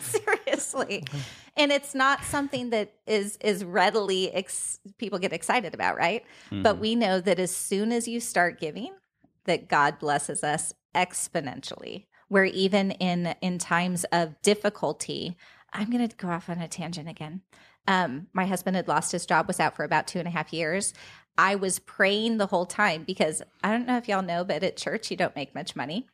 seriously." 0.00 1.04
And 1.56 1.70
it's 1.70 1.94
not 1.94 2.24
something 2.24 2.70
that 2.70 2.94
is 3.06 3.36
is 3.38 3.64
readily 3.64 4.32
ex- 4.32 4.80
people 4.98 5.18
get 5.18 5.32
excited 5.32 5.74
about, 5.74 5.96
right? 5.96 6.24
But 6.62 6.78
we 6.78 6.94
know 6.94 7.20
that 7.20 7.38
as 7.38 7.54
soon 7.54 7.92
as 7.92 8.08
you 8.08 8.20
start 8.20 8.58
giving, 8.58 8.94
that 9.44 9.68
God 9.68 9.98
blesses 9.98 10.42
us 10.42 10.72
exponentially. 10.94 12.06
Where 12.28 12.44
even 12.44 12.92
in 12.92 13.34
in 13.42 13.58
times 13.58 14.04
of 14.04 14.40
difficulty, 14.40 15.36
I'm 15.72 15.90
going 15.90 16.08
to 16.08 16.16
go 16.16 16.28
off 16.28 16.48
on 16.48 16.58
a 16.58 16.68
tangent 16.68 17.08
again. 17.08 17.42
Um, 17.86 18.28
my 18.32 18.46
husband 18.46 18.76
had 18.76 18.88
lost 18.88 19.12
his 19.12 19.26
job, 19.26 19.46
was 19.48 19.60
out 19.60 19.76
for 19.76 19.84
about 19.84 20.06
two 20.06 20.18
and 20.18 20.28
a 20.28 20.30
half 20.30 20.52
years. 20.52 20.94
I 21.36 21.56
was 21.56 21.78
praying 21.78 22.38
the 22.38 22.46
whole 22.46 22.66
time 22.66 23.04
because 23.04 23.42
I 23.64 23.70
don't 23.70 23.86
know 23.86 23.96
if 23.96 24.08
y'all 24.08 24.22
know, 24.22 24.44
but 24.44 24.62
at 24.62 24.76
church 24.76 25.10
you 25.10 25.16
don't 25.16 25.34
make 25.34 25.54
much 25.54 25.74
money. 25.74 26.06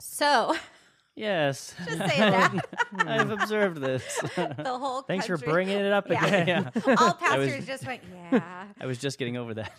So 0.00 0.54
Yes. 1.16 1.74
just 1.84 1.98
saying 1.98 2.20
that 2.20 2.64
I've 2.98 3.30
observed 3.30 3.80
this. 3.80 4.02
the 4.36 4.54
whole 4.66 5.02
thanks 5.02 5.26
for 5.26 5.36
bringing 5.38 5.78
it 5.78 5.92
up 5.92 6.08
Yeah. 6.10 6.26
again 6.26 6.70
yeah. 6.74 6.96
All 6.98 7.18
I 7.22 7.38
was- 7.38 7.48
pastors 7.50 7.66
just 7.66 7.86
went, 7.86 8.02
yeah. 8.32 8.64
I 8.80 8.86
was 8.86 8.98
just 8.98 9.18
getting 9.18 9.36
over 9.36 9.54
that. 9.54 9.72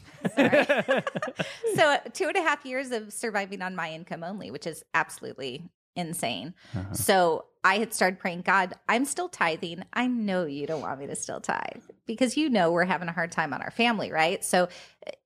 So 1.75 1.89
uh, 1.89 1.97
two 2.13 2.27
and 2.27 2.37
a 2.37 2.41
half 2.41 2.65
years 2.65 2.91
of 2.91 3.11
surviving 3.11 3.61
on 3.61 3.75
my 3.75 3.91
income 3.91 4.23
only, 4.23 4.49
which 4.51 4.65
is 4.65 4.83
absolutely 4.93 5.63
insane. 5.95 6.53
Uh-huh. 6.75 6.93
So 6.93 7.45
I 7.63 7.79
had 7.79 7.93
started 7.93 8.19
praying, 8.19 8.41
God, 8.41 8.73
I'm 8.87 9.05
still 9.05 9.27
tithing. 9.29 9.83
I 9.93 10.07
know 10.07 10.45
you 10.45 10.67
don't 10.67 10.81
want 10.81 10.99
me 10.99 11.07
to 11.07 11.15
still 11.15 11.41
tithe 11.41 11.83
because 12.05 12.37
you 12.37 12.49
know 12.49 12.71
we're 12.71 12.85
having 12.85 13.07
a 13.09 13.13
hard 13.13 13.31
time 13.31 13.53
on 13.53 13.61
our 13.61 13.71
family, 13.71 14.11
right? 14.11 14.43
So 14.43 14.69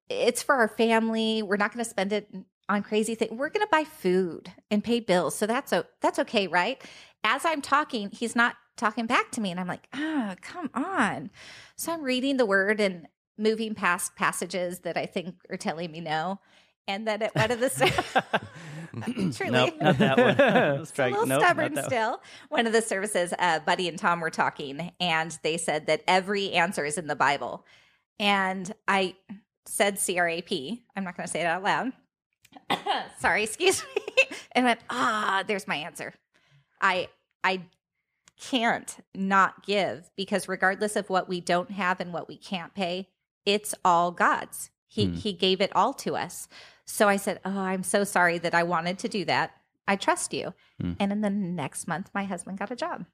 it's 0.10 0.42
for 0.42 0.56
our 0.56 0.68
family. 0.70 1.44
We're 1.44 1.58
not 1.58 1.74
going 1.74 1.84
to 1.84 1.90
spend 1.90 2.14
it 2.14 2.28
on 2.70 2.84
crazy 2.84 3.16
things. 3.16 3.32
We're 3.32 3.50
going 3.50 3.66
to 3.66 3.72
buy 3.72 3.84
food 3.84 4.54
and 4.72 4.84
pay 4.84 5.00
bills. 5.00 5.36
So 5.36 5.46
that's 5.48 5.74
o- 5.74 5.86
that's 6.02 6.20
okay, 6.20 6.48
right? 6.48 6.82
As 7.24 7.44
I'm 7.44 7.62
talking, 7.62 8.10
he's 8.12 8.36
not 8.36 8.56
talking 8.78 9.08
back 9.08 9.32
to 9.32 9.42
me 9.42 9.52
and 9.52 9.60
I'm 9.60 9.68
like, 9.68 9.88
"Ah, 9.94 10.36
come 10.42 10.70
on." 10.74 11.32
So 11.76 11.92
I'm 11.92 12.04
reading 12.04 12.38
the 12.38 12.46
word 12.46 12.80
and 12.80 13.08
moving 13.38 13.74
past 13.74 14.16
passages 14.16 14.80
that 14.80 14.98
I 14.98 15.06
think 15.06 15.36
are 15.50 15.58
telling 15.58 15.92
me 15.92 16.00
no. 16.02 16.40
And 16.88 17.08
then 17.08 17.22
at 17.22 17.36
one 17.36 17.52
of 17.52 17.60
the 17.60 17.70
truly 19.36 19.52
Nope, 19.52 19.76
not 19.80 19.98
that 20.00 20.18
one. 20.18 20.36
Let's 20.80 20.98
a 20.98 21.04
little 21.04 21.26
nope, 21.26 21.44
stubborn 21.44 21.74
not 21.76 21.76
that 21.76 21.84
one. 21.84 21.90
still. 21.92 22.22
One 22.50 22.68
of 22.68 22.74
the 22.74 22.82
services, 22.82 23.34
uh, 23.38 23.60
Buddy 23.60 23.88
and 23.88 23.98
Tom 23.98 24.20
were 24.20 24.32
talking, 24.32 24.92
and 25.00 25.38
they 25.44 25.58
said 25.58 25.86
that 25.88 26.04
every 26.08 26.52
answer 26.54 26.86
is 26.86 26.98
in 26.98 27.08
the 27.08 27.16
Bible. 27.16 27.66
And 28.20 28.74
I 28.88 29.16
said 29.66 30.00
CRAP. 30.04 30.52
I'm 30.96 31.04
not 31.04 31.16
going 31.16 31.28
to 31.28 31.32
say 31.32 31.42
it 31.42 31.46
out 31.46 31.64
loud. 31.64 31.94
Sorry, 33.20 33.44
excuse 33.44 33.84
me. 33.96 34.02
and 34.54 34.66
went, 34.66 34.80
ah, 34.90 35.44
there's 35.48 35.68
my 35.68 35.76
answer. 35.76 36.14
I 36.82 37.10
I 37.44 37.64
can't 38.40 38.98
not 39.14 39.66
give 39.66 40.10
because 40.16 40.48
regardless 40.48 40.96
of 40.96 41.10
what 41.10 41.28
we 41.28 41.42
don't 41.42 41.72
have 41.72 42.00
and 42.00 42.14
what 42.14 42.28
we 42.28 42.38
can't 42.38 42.74
pay, 42.74 43.10
it's 43.46 43.76
all 43.84 44.12
God's. 44.12 44.70
He 44.88 45.06
Hmm. 45.08 45.14
he 45.14 45.34
gave 45.34 45.62
it 45.62 45.72
all 45.76 45.94
to 45.96 46.16
us. 46.16 46.48
So 46.86 47.08
I 47.08 47.18
said, 47.18 47.40
"Oh, 47.46 47.60
I'm 47.60 47.84
so 47.84 48.04
sorry 48.04 48.38
that 48.40 48.56
I 48.56 48.64
wanted 48.64 48.98
to 49.00 49.08
do 49.10 49.26
that. 49.26 49.52
I 49.88 49.96
trust 49.96 50.34
you." 50.34 50.54
Hmm. 50.80 50.94
And 51.00 51.12
in 51.12 51.22
the 51.22 51.30
next 51.30 51.88
month 51.88 52.10
my 52.14 52.24
husband 52.24 52.58
got 52.60 52.72
a 52.72 52.76
job. 52.76 53.06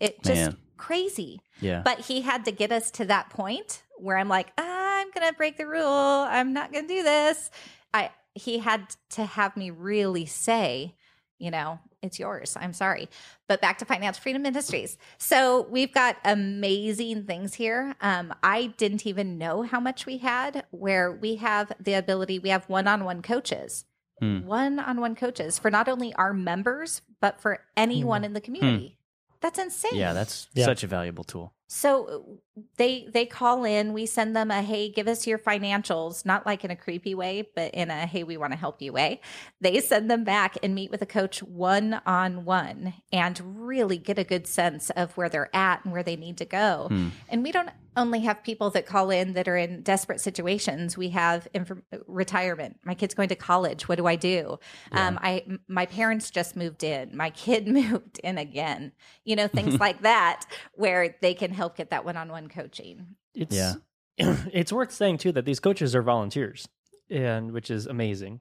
It 0.00 0.22
just 0.22 0.50
Man. 0.50 0.56
crazy. 0.76 1.40
Yeah. 1.60 1.82
But 1.84 2.00
he 2.00 2.22
had 2.22 2.44
to 2.46 2.52
get 2.52 2.72
us 2.72 2.90
to 2.92 3.04
that 3.06 3.30
point 3.30 3.82
where 3.98 4.16
I'm 4.16 4.28
like, 4.28 4.52
I'm 4.58 5.10
gonna 5.12 5.32
break 5.32 5.56
the 5.58 5.66
rule. 5.66 5.86
I'm 5.86 6.52
not 6.52 6.72
gonna 6.72 6.88
do 6.88 7.02
this. 7.02 7.50
I 7.94 8.10
he 8.34 8.58
had 8.58 8.94
to 9.10 9.24
have 9.24 9.56
me 9.56 9.70
really 9.70 10.26
say, 10.26 10.94
you 11.38 11.50
know, 11.50 11.78
it's 12.02 12.18
yours. 12.18 12.56
I'm 12.60 12.72
sorry. 12.72 13.08
But 13.48 13.60
back 13.60 13.78
to 13.78 13.84
Financial 13.84 14.20
Freedom 14.22 14.42
Ministries. 14.42 14.96
So 15.18 15.66
we've 15.70 15.92
got 15.92 16.16
amazing 16.24 17.24
things 17.26 17.54
here. 17.54 17.94
Um, 18.00 18.32
I 18.42 18.66
didn't 18.76 19.06
even 19.06 19.38
know 19.38 19.62
how 19.62 19.80
much 19.80 20.06
we 20.06 20.18
had, 20.18 20.64
where 20.70 21.12
we 21.12 21.36
have 21.36 21.72
the 21.80 21.94
ability, 21.94 22.38
we 22.38 22.48
have 22.50 22.68
one 22.68 22.86
on 22.86 23.04
one 23.04 23.22
coaches. 23.22 23.84
Hmm. 24.20 24.44
One 24.46 24.78
on 24.78 25.00
one 25.00 25.14
coaches 25.16 25.58
for 25.58 25.70
not 25.70 25.88
only 25.88 26.14
our 26.14 26.32
members, 26.32 27.02
but 27.20 27.40
for 27.40 27.60
anyone 27.76 28.22
in 28.24 28.34
the 28.34 28.40
community. 28.40 28.98
That's 29.40 29.58
insane. 29.58 29.94
yeah, 29.94 30.12
that's 30.12 30.46
Yeah. 30.54 30.64
such 30.66 30.84
a 30.84 30.86
valuable 30.86 31.24
tool. 31.24 31.52
So 31.74 32.38
they 32.76 33.08
they 33.10 33.24
call 33.24 33.64
in, 33.64 33.94
we 33.94 34.04
send 34.04 34.36
them 34.36 34.50
a 34.50 34.60
hey, 34.60 34.90
give 34.90 35.08
us 35.08 35.26
your 35.26 35.38
financials, 35.38 36.26
not 36.26 36.44
like 36.44 36.66
in 36.66 36.70
a 36.70 36.76
creepy 36.76 37.14
way, 37.14 37.48
but 37.56 37.72
in 37.72 37.90
a 37.90 38.06
hey, 38.06 38.24
we 38.24 38.36
want 38.36 38.52
to 38.52 38.58
help 38.58 38.82
you 38.82 38.92
way. 38.92 39.22
They 39.58 39.80
send 39.80 40.10
them 40.10 40.22
back 40.22 40.58
and 40.62 40.74
meet 40.74 40.90
with 40.90 41.00
a 41.00 41.06
coach 41.06 41.42
one 41.42 42.02
on 42.04 42.44
one 42.44 42.92
and 43.10 43.66
really 43.66 43.96
get 43.96 44.18
a 44.18 44.24
good 44.24 44.46
sense 44.46 44.90
of 44.90 45.16
where 45.16 45.30
they're 45.30 45.54
at 45.56 45.82
and 45.84 45.94
where 45.94 46.02
they 46.02 46.14
need 46.14 46.36
to 46.38 46.44
go. 46.44 46.88
Hmm. 46.90 47.08
And 47.30 47.42
we 47.42 47.52
don't 47.52 47.70
only 47.96 48.20
have 48.20 48.42
people 48.42 48.70
that 48.70 48.86
call 48.86 49.10
in 49.10 49.34
that 49.34 49.48
are 49.48 49.56
in 49.56 49.82
desperate 49.82 50.20
situations. 50.20 50.96
We 50.96 51.10
have 51.10 51.46
inf- 51.52 51.72
retirement. 52.06 52.78
My 52.84 52.94
kid's 52.94 53.14
going 53.14 53.28
to 53.28 53.34
college. 53.34 53.86
What 53.88 53.96
do 53.96 54.06
I 54.06 54.16
do? 54.16 54.58
Um, 54.92 55.18
I 55.22 55.44
m- 55.46 55.60
my 55.68 55.86
parents 55.86 56.30
just 56.30 56.56
moved 56.56 56.84
in. 56.84 57.16
My 57.16 57.30
kid 57.30 57.66
moved 57.68 58.18
in 58.24 58.38
again. 58.38 58.92
You 59.24 59.36
know 59.36 59.46
things 59.46 59.78
like 59.78 60.02
that 60.02 60.46
where 60.72 61.16
they 61.20 61.34
can 61.34 61.50
help 61.50 61.61
get 61.70 61.90
that 61.90 62.04
one-on-one 62.04 62.48
coaching. 62.48 63.16
it's 63.34 63.54
Yeah. 63.56 63.74
it's 64.52 64.72
worth 64.72 64.92
saying 64.92 65.18
too 65.18 65.32
that 65.32 65.44
these 65.44 65.60
coaches 65.60 65.94
are 65.94 66.02
volunteers 66.02 66.68
and 67.10 67.52
which 67.52 67.70
is 67.70 67.86
amazing 67.86 68.40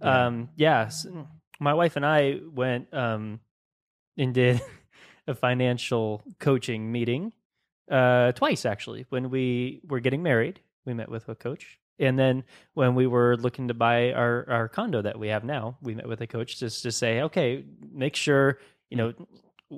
Yeah. 0.00 0.26
um 0.26 0.48
yeah 0.56 0.82
s- 0.82 1.06
my 1.60 1.74
wife 1.74 1.96
and 1.96 2.06
i 2.06 2.38
went 2.52 2.92
um 2.94 3.40
and 4.16 4.32
did 4.34 4.60
a 5.26 5.34
financial 5.34 6.22
coaching 6.38 6.90
meeting 6.92 7.32
uh 7.90 8.32
twice 8.32 8.64
actually 8.64 9.06
when 9.08 9.28
we 9.30 9.80
were 9.88 10.00
getting 10.00 10.22
married 10.22 10.60
we 10.86 10.94
met 10.94 11.08
with 11.08 11.28
a 11.28 11.34
coach. 11.36 11.78
And 12.00 12.18
then 12.18 12.42
when 12.74 12.96
we 12.96 13.06
were 13.06 13.36
looking 13.36 13.68
to 13.68 13.74
buy 13.74 14.12
our, 14.12 14.44
our 14.50 14.68
condo 14.68 15.00
that 15.02 15.16
we 15.16 15.28
have 15.28 15.44
now, 15.44 15.76
we 15.80 15.94
met 15.94 16.08
with 16.08 16.20
a 16.22 16.26
coach 16.26 16.58
just 16.58 16.82
to 16.82 16.90
say, 16.90 17.20
okay, 17.20 17.64
make 17.92 18.16
sure, 18.16 18.58
you 18.90 18.96
know, 18.96 19.12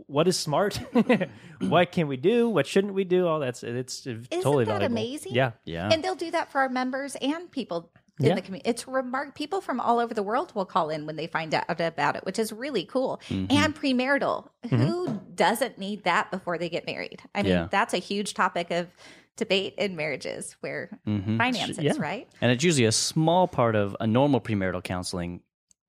what 0.06 0.26
is 0.28 0.36
smart? 0.38 0.76
what 1.60 1.92
can 1.92 2.08
we 2.08 2.16
do? 2.16 2.48
What 2.48 2.66
shouldn't 2.66 2.94
we 2.94 3.04
do? 3.04 3.26
All 3.26 3.38
that's 3.40 3.62
it's 3.62 4.06
Isn't 4.06 4.28
totally 4.30 4.64
that 4.64 4.72
valuable. 4.80 4.86
amazing? 4.96 5.32
Yeah. 5.34 5.52
Yeah. 5.64 5.88
And 5.90 6.02
they'll 6.02 6.14
do 6.14 6.30
that 6.32 6.50
for 6.50 6.60
our 6.60 6.68
members 6.68 7.16
and 7.16 7.50
people 7.50 7.90
in 8.20 8.26
Yeah. 8.26 8.34
the 8.34 8.42
community. 8.42 8.68
It's 8.70 8.86
remark 8.86 9.34
people 9.34 9.60
from 9.60 9.80
all 9.80 9.98
over 9.98 10.14
the 10.14 10.22
world 10.22 10.52
will 10.54 10.64
call 10.66 10.90
in 10.90 11.06
when 11.06 11.16
they 11.16 11.26
find 11.26 11.52
out 11.54 11.64
about 11.68 12.16
it, 12.16 12.24
which 12.24 12.38
is 12.38 12.52
really 12.52 12.84
cool. 12.84 13.20
Mm-hmm. 13.28 13.56
And 13.56 13.74
premarital. 13.74 14.48
Who 14.70 15.20
doesn't 15.34 15.78
need 15.78 16.04
that 16.04 16.30
before 16.30 16.58
they 16.58 16.68
get 16.68 16.86
married? 16.86 17.20
I 17.34 17.42
mean, 17.42 17.52
Yeah. 17.52 17.68
that's 17.70 17.92
a 17.94 17.98
huge 17.98 18.34
topic 18.34 18.70
of 18.70 18.88
debate 19.36 19.74
in 19.78 19.96
marriages 19.96 20.56
where 20.60 20.96
Mhm. 21.06 21.38
finances, 21.38 21.78
Yeah. 21.82 21.92
right? 21.98 22.28
And 22.40 22.52
it's 22.52 22.62
usually 22.62 22.84
a 22.86 22.92
small 22.92 23.48
part 23.48 23.74
of 23.74 23.96
a 23.98 24.06
normal 24.06 24.40
premarital 24.40 24.84
counseling, 24.84 25.40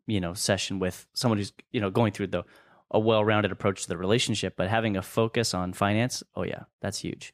you 0.07 0.19
know, 0.19 0.33
session 0.33 0.79
with 0.79 1.05
someone 1.13 1.37
who's, 1.37 1.53
you 1.71 1.79
know, 1.79 1.91
going 1.91 2.11
through 2.11 2.27
the 2.27 2.43
a 2.95 2.99
well-rounded 2.99 3.51
approach 3.51 3.83
to 3.83 3.87
the 3.89 3.97
relationship, 3.97 4.55
but 4.57 4.69
having 4.69 4.95
a 4.97 5.01
focus 5.01 5.53
on 5.53 5.73
finance, 5.73 6.23
oh 6.35 6.43
yeah, 6.43 6.63
that's 6.81 6.97
huge. 6.99 7.33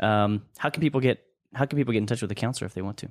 Um, 0.00 0.42
how 0.58 0.68
can 0.70 0.80
people 0.82 1.00
get 1.00 1.24
how 1.54 1.64
can 1.64 1.76
people 1.78 1.92
get 1.92 1.98
in 1.98 2.06
touch 2.06 2.22
with 2.22 2.30
a 2.30 2.34
counselor 2.34 2.66
if 2.66 2.74
they 2.74 2.82
want 2.82 2.96
to? 2.98 3.08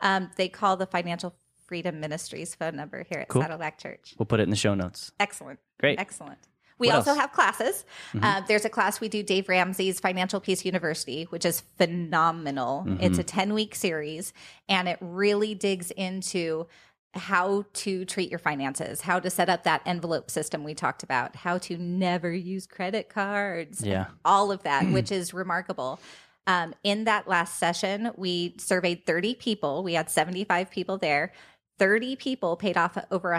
Um, 0.00 0.30
they 0.36 0.48
call 0.48 0.76
the 0.76 0.86
Financial 0.86 1.34
Freedom 1.66 2.00
Ministries 2.00 2.54
phone 2.54 2.76
number 2.76 3.04
here 3.08 3.20
at 3.20 3.28
Cool. 3.28 3.42
Saddleback 3.42 3.78
Church. 3.78 4.14
We'll 4.18 4.26
put 4.26 4.40
it 4.40 4.44
in 4.44 4.50
the 4.50 4.56
show 4.56 4.74
notes. 4.74 5.12
Excellent. 5.20 5.58
Great. 5.80 5.98
Excellent. 5.98 6.38
We 6.78 6.88
What 6.88 6.96
also 6.96 7.10
else? 7.10 7.18
Mm-hmm. 7.18 7.20
have 7.22 7.32
classes. 7.32 7.84
Uh, 8.22 8.40
there's 8.46 8.64
a 8.66 8.68
class 8.68 9.00
we 9.00 9.08
do, 9.08 9.22
Dave 9.22 9.48
Ramsey's 9.48 9.98
Financial 9.98 10.40
Peace 10.40 10.64
University, 10.64 11.24
which 11.30 11.44
is 11.46 11.62
phenomenal. 11.78 12.84
Mm-hmm. 12.86 13.02
It's 13.02 13.18
a 13.18 13.24
10 13.24 13.54
week 13.54 13.74
series, 13.74 14.32
and 14.68 14.86
it 14.88 14.98
really 15.00 15.54
digs 15.54 15.90
into 15.92 16.66
how 17.16 17.64
to 17.72 18.04
treat 18.04 18.30
your 18.30 18.38
finances, 18.38 19.00
how 19.00 19.18
to 19.20 19.30
set 19.30 19.48
up 19.48 19.64
that 19.64 19.82
envelope 19.86 20.30
system 20.30 20.62
we 20.64 20.74
talked 20.74 21.02
about, 21.02 21.34
how 21.36 21.58
to 21.58 21.76
never 21.78 22.32
use 22.32 22.66
credit 22.66 23.08
cards, 23.08 23.82
Yeah. 23.82 24.06
all 24.24 24.52
of 24.52 24.62
that, 24.64 24.86
which 24.92 25.10
is 25.12 25.32
remarkable. 25.34 25.98
Um, 26.46 26.74
in 26.84 27.04
that 27.04 27.26
last 27.26 27.58
session, 27.58 28.10
we 28.16 28.54
surveyed 28.58 29.04
30 29.06 29.34
people. 29.34 29.82
We 29.82 29.94
had 29.94 30.08
75 30.08 30.70
people 30.70 30.96
there. 30.98 31.32
30 31.78 32.16
people 32.16 32.56
paid 32.56 32.76
off 32.76 32.96
over 33.10 33.32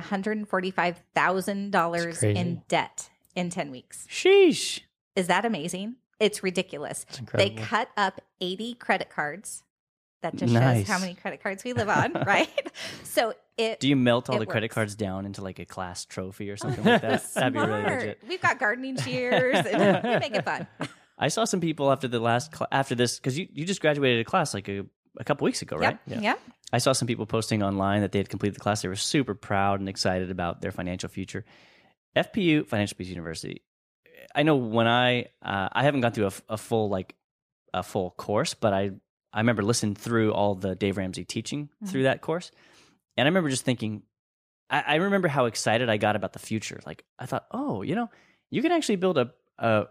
$145,000 1.16 2.24
in 2.36 2.62
debt 2.68 3.10
in 3.36 3.50
10 3.50 3.72
weeks. 3.72 4.06
Sheesh. 4.10 4.82
Is 5.16 5.28
that 5.28 5.46
amazing? 5.46 5.96
It's 6.20 6.44
ridiculous. 6.44 7.06
They 7.34 7.52
cut 7.52 7.90
up 7.96 8.22
80 8.42 8.76
credit 8.76 9.10
cards. 9.10 9.64
That 10.32 10.36
just 10.40 10.54
Nice. 10.54 10.80
shows 10.80 10.88
how 10.88 11.00
many 11.00 11.14
credit 11.14 11.42
cards 11.42 11.64
we 11.64 11.74
live 11.74 11.90
on, 11.90 12.14
right? 12.26 12.72
So 13.04 13.34
it 13.58 13.80
Do 13.80 13.88
you 13.88 13.96
melt 13.96 14.30
all 14.30 14.36
It 14.36 14.40
the 14.40 14.46
credit 14.46 14.70
cards 14.72 14.96
down 14.96 15.26
into 15.26 15.42
like 15.42 15.60
a 15.60 15.66
class 15.66 16.06
trophy 16.06 16.50
or 16.50 16.58
something 16.64 16.84
like 16.84 17.02
that? 17.02 17.34
That'd 17.34 17.54
be 17.54 17.60
really 17.60 17.84
legit. 17.84 18.20
We've 18.28 18.42
got 18.42 18.60
gardening 18.60 18.98
shears 18.98 19.66
and 19.72 20.04
we 20.04 20.20
make 20.20 20.36
it 20.36 20.44
fun. 20.46 20.68
I 21.18 21.30
saw 21.30 21.46
some 21.46 21.62
people 21.62 21.92
after 21.92 22.08
the 22.08 22.20
last 22.20 22.54
cl- 22.56 22.68
after 22.72 22.94
this 22.96 23.18
because 23.18 23.38
you, 23.38 23.48
you 23.52 23.66
just 23.66 23.82
graduated 23.82 24.20
a 24.22 24.24
class 24.26 24.54
like 24.54 24.68
a, 24.70 24.86
a 25.18 25.24
couple 25.24 25.46
weeks 25.46 25.62
ago, 25.62 25.78
right? 25.78 25.98
Yep. 26.08 26.22
Yep. 26.22 26.40
I 26.74 26.78
saw 26.80 26.92
some 26.92 27.08
people 27.08 27.26
posting 27.26 27.64
online 27.64 28.02
that 28.02 28.12
they 28.12 28.20
had 28.20 28.28
completed 28.30 28.56
the 28.56 28.60
class. 28.60 28.82
They 28.82 28.90
were 28.90 28.96
super 28.96 29.34
proud 29.34 29.80
and 29.80 29.88
excited 29.88 30.30
about 30.30 30.62
their 30.62 30.72
financial 30.72 31.10
future. 31.10 31.46
FPU 32.16 32.68
Financial 32.68 32.98
Peace 32.98 33.08
University. 33.08 33.62
I 34.36 34.44
know 34.44 34.56
when 34.58 34.88
I 34.88 35.28
uh, 35.42 35.70
I 35.72 35.84
haven't 35.84 36.02
gone 36.02 36.12
through 36.12 36.30
a 36.50 36.58
full 36.58 36.90
like 36.90 37.16
a 37.74 37.84
full 37.84 38.12
course, 38.12 38.54
but 38.54 38.74
I 38.74 38.92
I 39.34 39.40
remember 39.40 39.62
listening 39.62 39.96
through 39.96 40.34
all 40.34 40.56
the 40.56 40.76
Dave 40.76 40.98
Ramsey 40.98 41.26
teaching 41.26 41.70
through 41.86 42.04
that 42.04 42.22
course, 42.22 42.52
and 43.18 43.26
I 43.26 43.30
remember 43.30 43.50
just 43.50 43.66
thinking, 43.66 44.04
I, 44.70 44.84
I 44.88 44.96
remember 44.96 45.28
how 45.28 45.46
excited 45.46 45.90
I 45.90 45.98
got 45.98 46.16
about 46.16 46.34
the 46.34 46.40
future. 46.40 46.80
Like 46.86 47.04
I 47.20 47.26
thought, 47.26 47.46
oh, 47.52 47.82
you 47.82 47.96
know, 47.96 48.10
you 48.50 48.62
can 48.62 48.72
actually 48.72 48.98
build 48.98 49.18
a 49.18 49.32
a, 49.60 49.86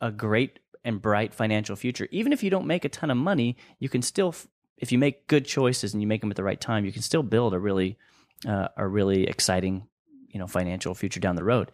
a 0.00 0.10
great 0.10 0.58
and 0.84 1.00
bright 1.00 1.32
financial 1.32 1.76
future, 1.76 2.08
even 2.10 2.32
if 2.32 2.42
you 2.42 2.50
don't 2.50 2.66
make 2.66 2.84
a 2.84 2.88
ton 2.88 3.10
of 3.10 3.16
money. 3.16 3.56
You 3.78 3.88
can 3.88 4.02
still 4.02 4.34
if 4.76 4.90
you 4.90 4.98
make 4.98 5.28
good 5.28 5.46
choices 5.46 5.92
and 5.92 6.02
you 6.02 6.08
make 6.08 6.20
them 6.20 6.30
at 6.30 6.36
the 6.36 6.42
right 6.42 6.60
time, 6.60 6.84
you 6.84 6.92
can 6.92 7.02
still 7.02 7.22
build 7.22 7.54
a 7.54 7.58
really 7.58 7.98
uh, 8.46 8.68
a 8.76 8.86
really 8.86 9.24
exciting, 9.24 9.86
you 10.28 10.40
know, 10.40 10.46
financial 10.46 10.94
future 10.94 11.20
down 11.20 11.36
the 11.36 11.44
road. 11.44 11.70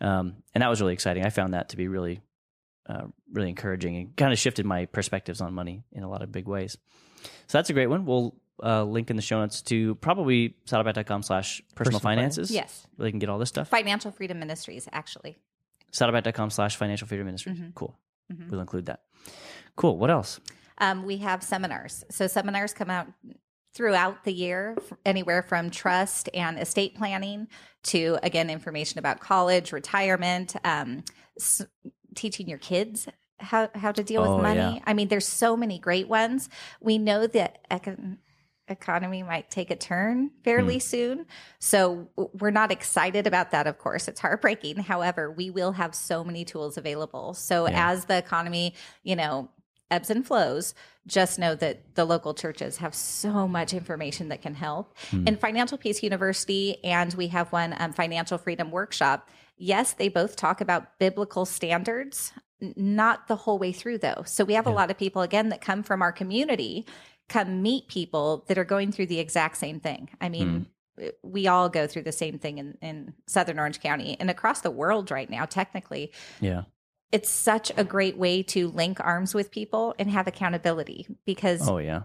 Um, 0.00 0.42
and 0.54 0.62
that 0.62 0.68
was 0.68 0.80
really 0.80 0.94
exciting. 0.94 1.24
I 1.24 1.30
found 1.30 1.54
that 1.54 1.68
to 1.70 1.76
be 1.76 1.86
really, 1.86 2.20
uh, 2.88 3.04
really 3.32 3.48
encouraging 3.48 3.96
and 3.96 4.16
kind 4.16 4.32
of 4.32 4.38
shifted 4.38 4.66
my 4.66 4.86
perspectives 4.86 5.40
on 5.40 5.52
money 5.54 5.82
in 5.92 6.02
a 6.02 6.08
lot 6.08 6.22
of 6.22 6.32
big 6.32 6.46
ways. 6.46 6.76
So 7.46 7.58
that's 7.58 7.70
a 7.70 7.72
great 7.72 7.88
one. 7.88 8.06
We'll 8.06 8.34
uh, 8.62 8.84
link 8.84 9.10
in 9.10 9.16
the 9.16 9.22
show 9.22 9.40
notes 9.40 9.62
to 9.62 9.94
probably 9.96 10.54
saddleback.com 10.66 11.22
slash 11.22 11.62
personal 11.74 12.00
finances. 12.00 12.50
Yes. 12.50 12.86
Where 12.96 13.06
they 13.06 13.10
can 13.10 13.18
get 13.18 13.28
all 13.28 13.38
this 13.38 13.48
stuff. 13.48 13.68
Financial 13.68 14.10
Freedom 14.10 14.38
Ministries, 14.38 14.88
actually. 14.92 15.38
Saddleback.com 15.92 16.50
slash 16.50 16.76
financial 16.76 17.08
freedom 17.08 17.26
ministries. 17.26 17.58
Mm-hmm. 17.58 17.70
Cool. 17.74 17.96
We'll 18.48 18.60
include 18.60 18.86
that. 18.86 19.00
Cool. 19.74 19.96
What 19.98 20.08
else? 20.10 20.38
Um, 20.78 21.04
we 21.04 21.16
have 21.18 21.42
seminars. 21.42 22.04
So 22.10 22.26
seminars 22.28 22.72
come 22.72 22.88
out 22.88 23.08
throughout 23.74 24.24
the 24.24 24.32
year, 24.32 24.76
anywhere 25.04 25.42
from 25.42 25.70
trust 25.70 26.28
and 26.32 26.58
estate 26.58 26.94
planning 26.96 27.48
to 27.84 28.18
again 28.22 28.50
information 28.50 28.98
about 28.98 29.20
college, 29.20 29.72
retirement, 29.72 30.54
um, 30.64 31.02
s- 31.38 31.62
teaching 32.20 32.48
your 32.48 32.58
kids 32.58 33.08
how 33.38 33.70
how 33.74 33.90
to 33.90 34.02
deal 34.04 34.22
Oh, 34.22 34.34
with 34.34 34.42
money. 34.42 34.58
yeah. 34.76 34.82
I 34.86 34.92
mean, 34.92 35.08
there's 35.08 35.26
so 35.26 35.56
many 35.56 35.78
great 35.78 36.08
ones. 36.08 36.50
We 36.80 36.98
know 36.98 37.26
that 37.26 37.66
econ- 37.70 38.18
economy 38.68 39.22
might 39.22 39.50
take 39.50 39.70
a 39.70 39.76
turn 39.76 40.30
fairly 40.44 40.74
Hmm. 40.74 40.80
soon. 40.80 41.26
So 41.58 42.08
we're 42.16 42.50
not 42.52 42.70
excited 42.70 43.26
about 43.26 43.50
that, 43.52 43.66
of 43.66 43.78
course. 43.78 44.06
It's 44.08 44.20
heartbreaking. 44.20 44.76
However, 44.76 45.30
we 45.30 45.48
will 45.50 45.72
have 45.72 45.94
so 45.94 46.22
many 46.22 46.44
tools 46.44 46.76
available. 46.76 47.32
So 47.34 47.66
Yeah. 47.66 47.90
as 47.90 48.04
the 48.04 48.18
economy, 48.18 48.74
you 49.02 49.16
know, 49.16 49.48
ebbs 49.90 50.10
and 50.10 50.24
flows, 50.24 50.72
just 51.06 51.36
know 51.38 51.54
that 51.56 51.96
the 51.96 52.04
local 52.04 52.32
churches 52.34 52.76
have 52.76 52.94
so 52.94 53.48
much 53.48 53.72
information 53.74 54.28
that 54.28 54.40
can 54.42 54.54
help. 54.54 54.94
and 55.12 55.40
Financial 55.40 55.76
Peace 55.78 56.02
University, 56.02 56.84
and 56.84 57.12
we 57.14 57.28
have 57.28 57.50
one 57.52 57.74
um, 57.80 57.92
Financial 57.92 58.38
Freedom 58.38 58.70
Workshop. 58.70 59.28
Yes, 59.62 59.92
they 59.92 60.08
both 60.08 60.36
talk 60.36 60.62
about 60.62 60.98
biblical 60.98 61.44
standards, 61.44 62.32
not 62.76 63.28
the 63.28 63.36
whole 63.36 63.58
way 63.58 63.72
through, 63.72 63.98
though. 63.98 64.22
So 64.24 64.42
we 64.42 64.54
have 64.54 64.66
a 64.66 64.70
lot 64.70 64.90
of 64.90 64.96
people, 64.96 65.20
again, 65.20 65.50
that 65.50 65.60
come 65.60 65.82
from 65.82 66.00
our 66.00 66.12
community, 66.12 66.86
come 67.28 67.60
meet 67.60 67.86
people 67.86 68.44
that 68.48 68.56
are 68.56 68.64
going 68.64 68.90
through 68.90 69.06
the 69.06 69.20
exact 69.20 69.58
same 69.58 69.78
thing. 69.78 70.08
I 70.18 70.30
mean, 70.30 70.66
hmm. 70.98 71.08
we 71.22 71.46
all 71.46 71.68
go 71.68 71.86
through 71.86 72.04
the 72.04 72.10
same 72.12 72.38
thing 72.38 72.56
in, 72.56 72.78
in 72.80 73.12
Southern 73.26 73.58
Orange 73.58 73.80
County 73.80 74.16
and 74.18 74.30
across 74.30 74.62
the 74.62 74.70
world 74.70 75.10
right 75.10 75.28
now, 75.28 75.44
technically 75.44 76.10
Yeah. 76.40 76.62
it's 77.12 77.28
such 77.30 77.70
a 77.76 77.84
great 77.84 78.16
way 78.16 78.42
to 78.44 78.68
link 78.68 78.98
arms 78.98 79.34
with 79.34 79.50
people 79.50 79.94
and 79.98 80.10
have 80.10 80.26
accountability 80.26 81.06
because 81.26 81.68
Oh, 81.68 81.78
yeah. 81.78 82.04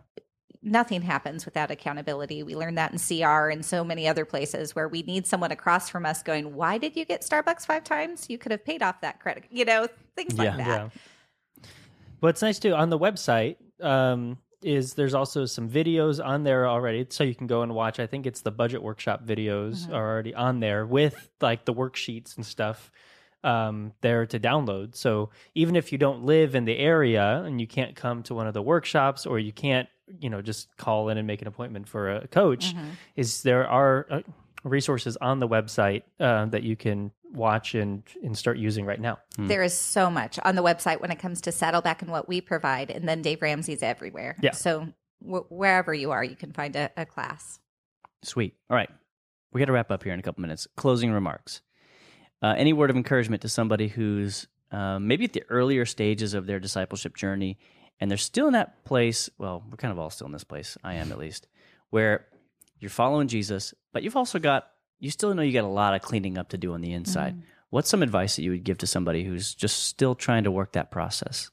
Nothing 0.65 1.03
happens 1.03 1.45
without 1.45 1.71
accountability. 1.71 2.43
We 2.43 2.55
learned 2.55 2.77
that 2.77 2.91
in 2.91 2.97
CR 2.99 3.49
and 3.49 3.63
so 3.63 3.83
many 3.83 4.07
other 4.07 4.25
places 4.25 4.75
where 4.75 4.87
we 4.87 5.03
need 5.03 5.27
someone 5.27 5.51
across 5.51 5.89
from 5.89 6.05
us 6.05 6.23
going, 6.23 6.55
Why 6.55 6.77
did 6.77 6.95
you 6.97 7.05
get 7.05 7.21
Starbucks 7.21 7.65
five 7.65 7.83
times? 7.83 8.25
You 8.29 8.37
could 8.37 8.51
have 8.51 8.65
paid 8.65 8.81
off 8.81 8.99
that 9.01 9.19
credit, 9.19 9.45
you 9.49 9.63
know, 9.63 9.87
things 10.15 10.37
like 10.37 10.47
Yeah. 10.47 10.57
that. 10.57 10.67
Yeah. 10.67 10.89
What's 12.19 12.41
nice 12.41 12.59
too 12.59 12.73
on 12.73 12.89
the 12.89 12.97
website 12.97 13.57
um, 13.81 14.39
is 14.63 14.95
there's 14.95 15.13
also 15.13 15.45
some 15.45 15.69
videos 15.69 16.23
on 16.23 16.43
there 16.43 16.67
already, 16.67 17.05
so 17.09 17.23
you 17.23 17.35
can 17.35 17.45
go 17.47 17.61
and 17.61 17.75
watch. 17.75 17.99
I 17.99 18.07
think 18.07 18.25
it's 18.25 18.41
the 18.41 18.51
budget 18.51 18.81
workshop 18.81 19.23
videos 19.23 19.89
are 19.91 20.11
already 20.13 20.33
on 20.33 20.59
there 20.59 20.85
with 20.85 21.29
like 21.39 21.65
the 21.65 21.73
worksheets 21.73 22.35
and 22.35 22.45
stuff 22.45 22.89
um, 23.43 23.93
there 24.01 24.25
to 24.25 24.39
download. 24.39 24.95
So 24.95 25.29
even 25.53 25.75
if 25.75 25.91
you 25.91 25.99
don't 25.99 26.23
live 26.23 26.55
in 26.55 26.65
the 26.65 26.77
area 26.79 27.43
and 27.45 27.61
you 27.61 27.67
can't 27.67 27.95
come 27.95 28.23
to 28.23 28.33
one 28.33 28.47
of 28.47 28.55
the 28.55 28.61
workshops 28.63 29.27
or 29.27 29.37
you 29.37 29.51
can't, 29.51 29.87
you 30.19 30.29
know, 30.29 30.41
just 30.41 30.75
call 30.77 31.09
in 31.09 31.17
and 31.17 31.27
make 31.27 31.41
an 31.41 31.47
appointment 31.47 31.87
for 31.87 32.11
a 32.11 32.27
coach, 32.27 32.73
is 33.15 33.43
there 33.43 33.67
are 33.67 34.05
uh, 34.09 34.21
resources 34.63 35.17
on 35.17 35.39
the 35.39 35.47
website 35.47 36.03
uh, 36.19 36.45
that 36.45 36.63
you 36.63 36.75
can 36.75 37.11
watch 37.33 37.75
and 37.75 38.03
and 38.23 38.37
start 38.37 38.57
using 38.57 38.85
right 38.85 38.99
now. 38.99 39.17
There 39.37 39.61
is 39.63 39.77
so 39.77 40.09
much 40.09 40.39
on 40.43 40.55
the 40.55 40.63
website 40.63 41.01
when 41.01 41.11
it 41.11 41.19
comes 41.19 41.41
to 41.41 41.51
Saddleback 41.51 42.01
and 42.01 42.09
what 42.09 42.27
we 42.27 42.39
provide. 42.41 42.89
And 42.89 43.07
then 43.07 43.21
Dave 43.21 43.41
Ramsey's 43.41 43.83
everywhere. 43.83 44.35
Yeah. 44.41 44.51
So 44.51 44.87
w- 45.21 45.45
wherever 45.49 45.93
you 45.93 46.11
are, 46.11 46.23
you 46.23 46.35
can 46.35 46.53
find 46.53 46.75
a, 46.75 46.89
a 46.95 47.05
class. 47.05 47.59
Sweet. 48.23 48.55
All 48.69 48.77
right. 48.77 48.89
We 49.51 49.59
got 49.59 49.65
to 49.65 49.71
wrap 49.73 49.91
up 49.91 50.03
here 50.03 50.13
in 50.13 50.19
a 50.19 50.23
couple 50.23 50.41
minutes. 50.41 50.67
Closing 50.75 51.11
remarks. 51.11 51.61
Uh, 52.41 52.55
any 52.57 52.73
word 52.73 52.89
of 52.89 52.95
encouragement 52.95 53.41
to 53.41 53.49
somebody 53.49 53.87
who's 53.87 54.47
uh, 54.71 54.99
maybe 54.99 55.25
at 55.25 55.33
the 55.33 55.43
earlier 55.49 55.85
stages 55.85 56.33
of 56.33 56.45
their 56.45 56.59
discipleship 56.59 57.15
journey 57.15 57.57
and 57.99 58.09
they're 58.09 58.17
still 58.17 58.47
in 58.47 58.53
that 58.53 58.83
place? 58.85 59.29
Well, 59.37 59.63
we're 59.69 59.77
kind 59.77 59.91
of 59.91 59.99
all 59.99 60.09
still 60.09 60.27
in 60.27 60.33
this 60.33 60.43
place. 60.43 60.77
I 60.83 60.95
am 60.95 61.11
at 61.11 61.17
least, 61.17 61.47
where 61.89 62.25
you're 62.79 62.89
following 62.89 63.27
Jesus, 63.27 63.73
but 63.93 64.03
you've 64.03 64.17
also 64.17 64.39
got, 64.39 64.67
you 64.99 65.09
still 65.11 65.33
know 65.33 65.41
you 65.41 65.53
got 65.53 65.63
a 65.63 65.67
lot 65.67 65.93
of 65.93 66.01
cleaning 66.01 66.37
up 66.37 66.49
to 66.49 66.57
do 66.57 66.73
on 66.73 66.81
the 66.81 66.93
inside. 66.93 67.41
What's 67.69 67.89
some 67.89 68.03
advice 68.03 68.35
that 68.35 68.43
you 68.43 68.51
would 68.51 68.63
give 68.63 68.77
to 68.79 68.87
somebody 68.87 69.23
who's 69.23 69.53
just 69.53 69.83
still 69.83 70.15
trying 70.15 70.43
to 70.45 70.51
work 70.51 70.73
that 70.73 70.91
process? 70.91 71.51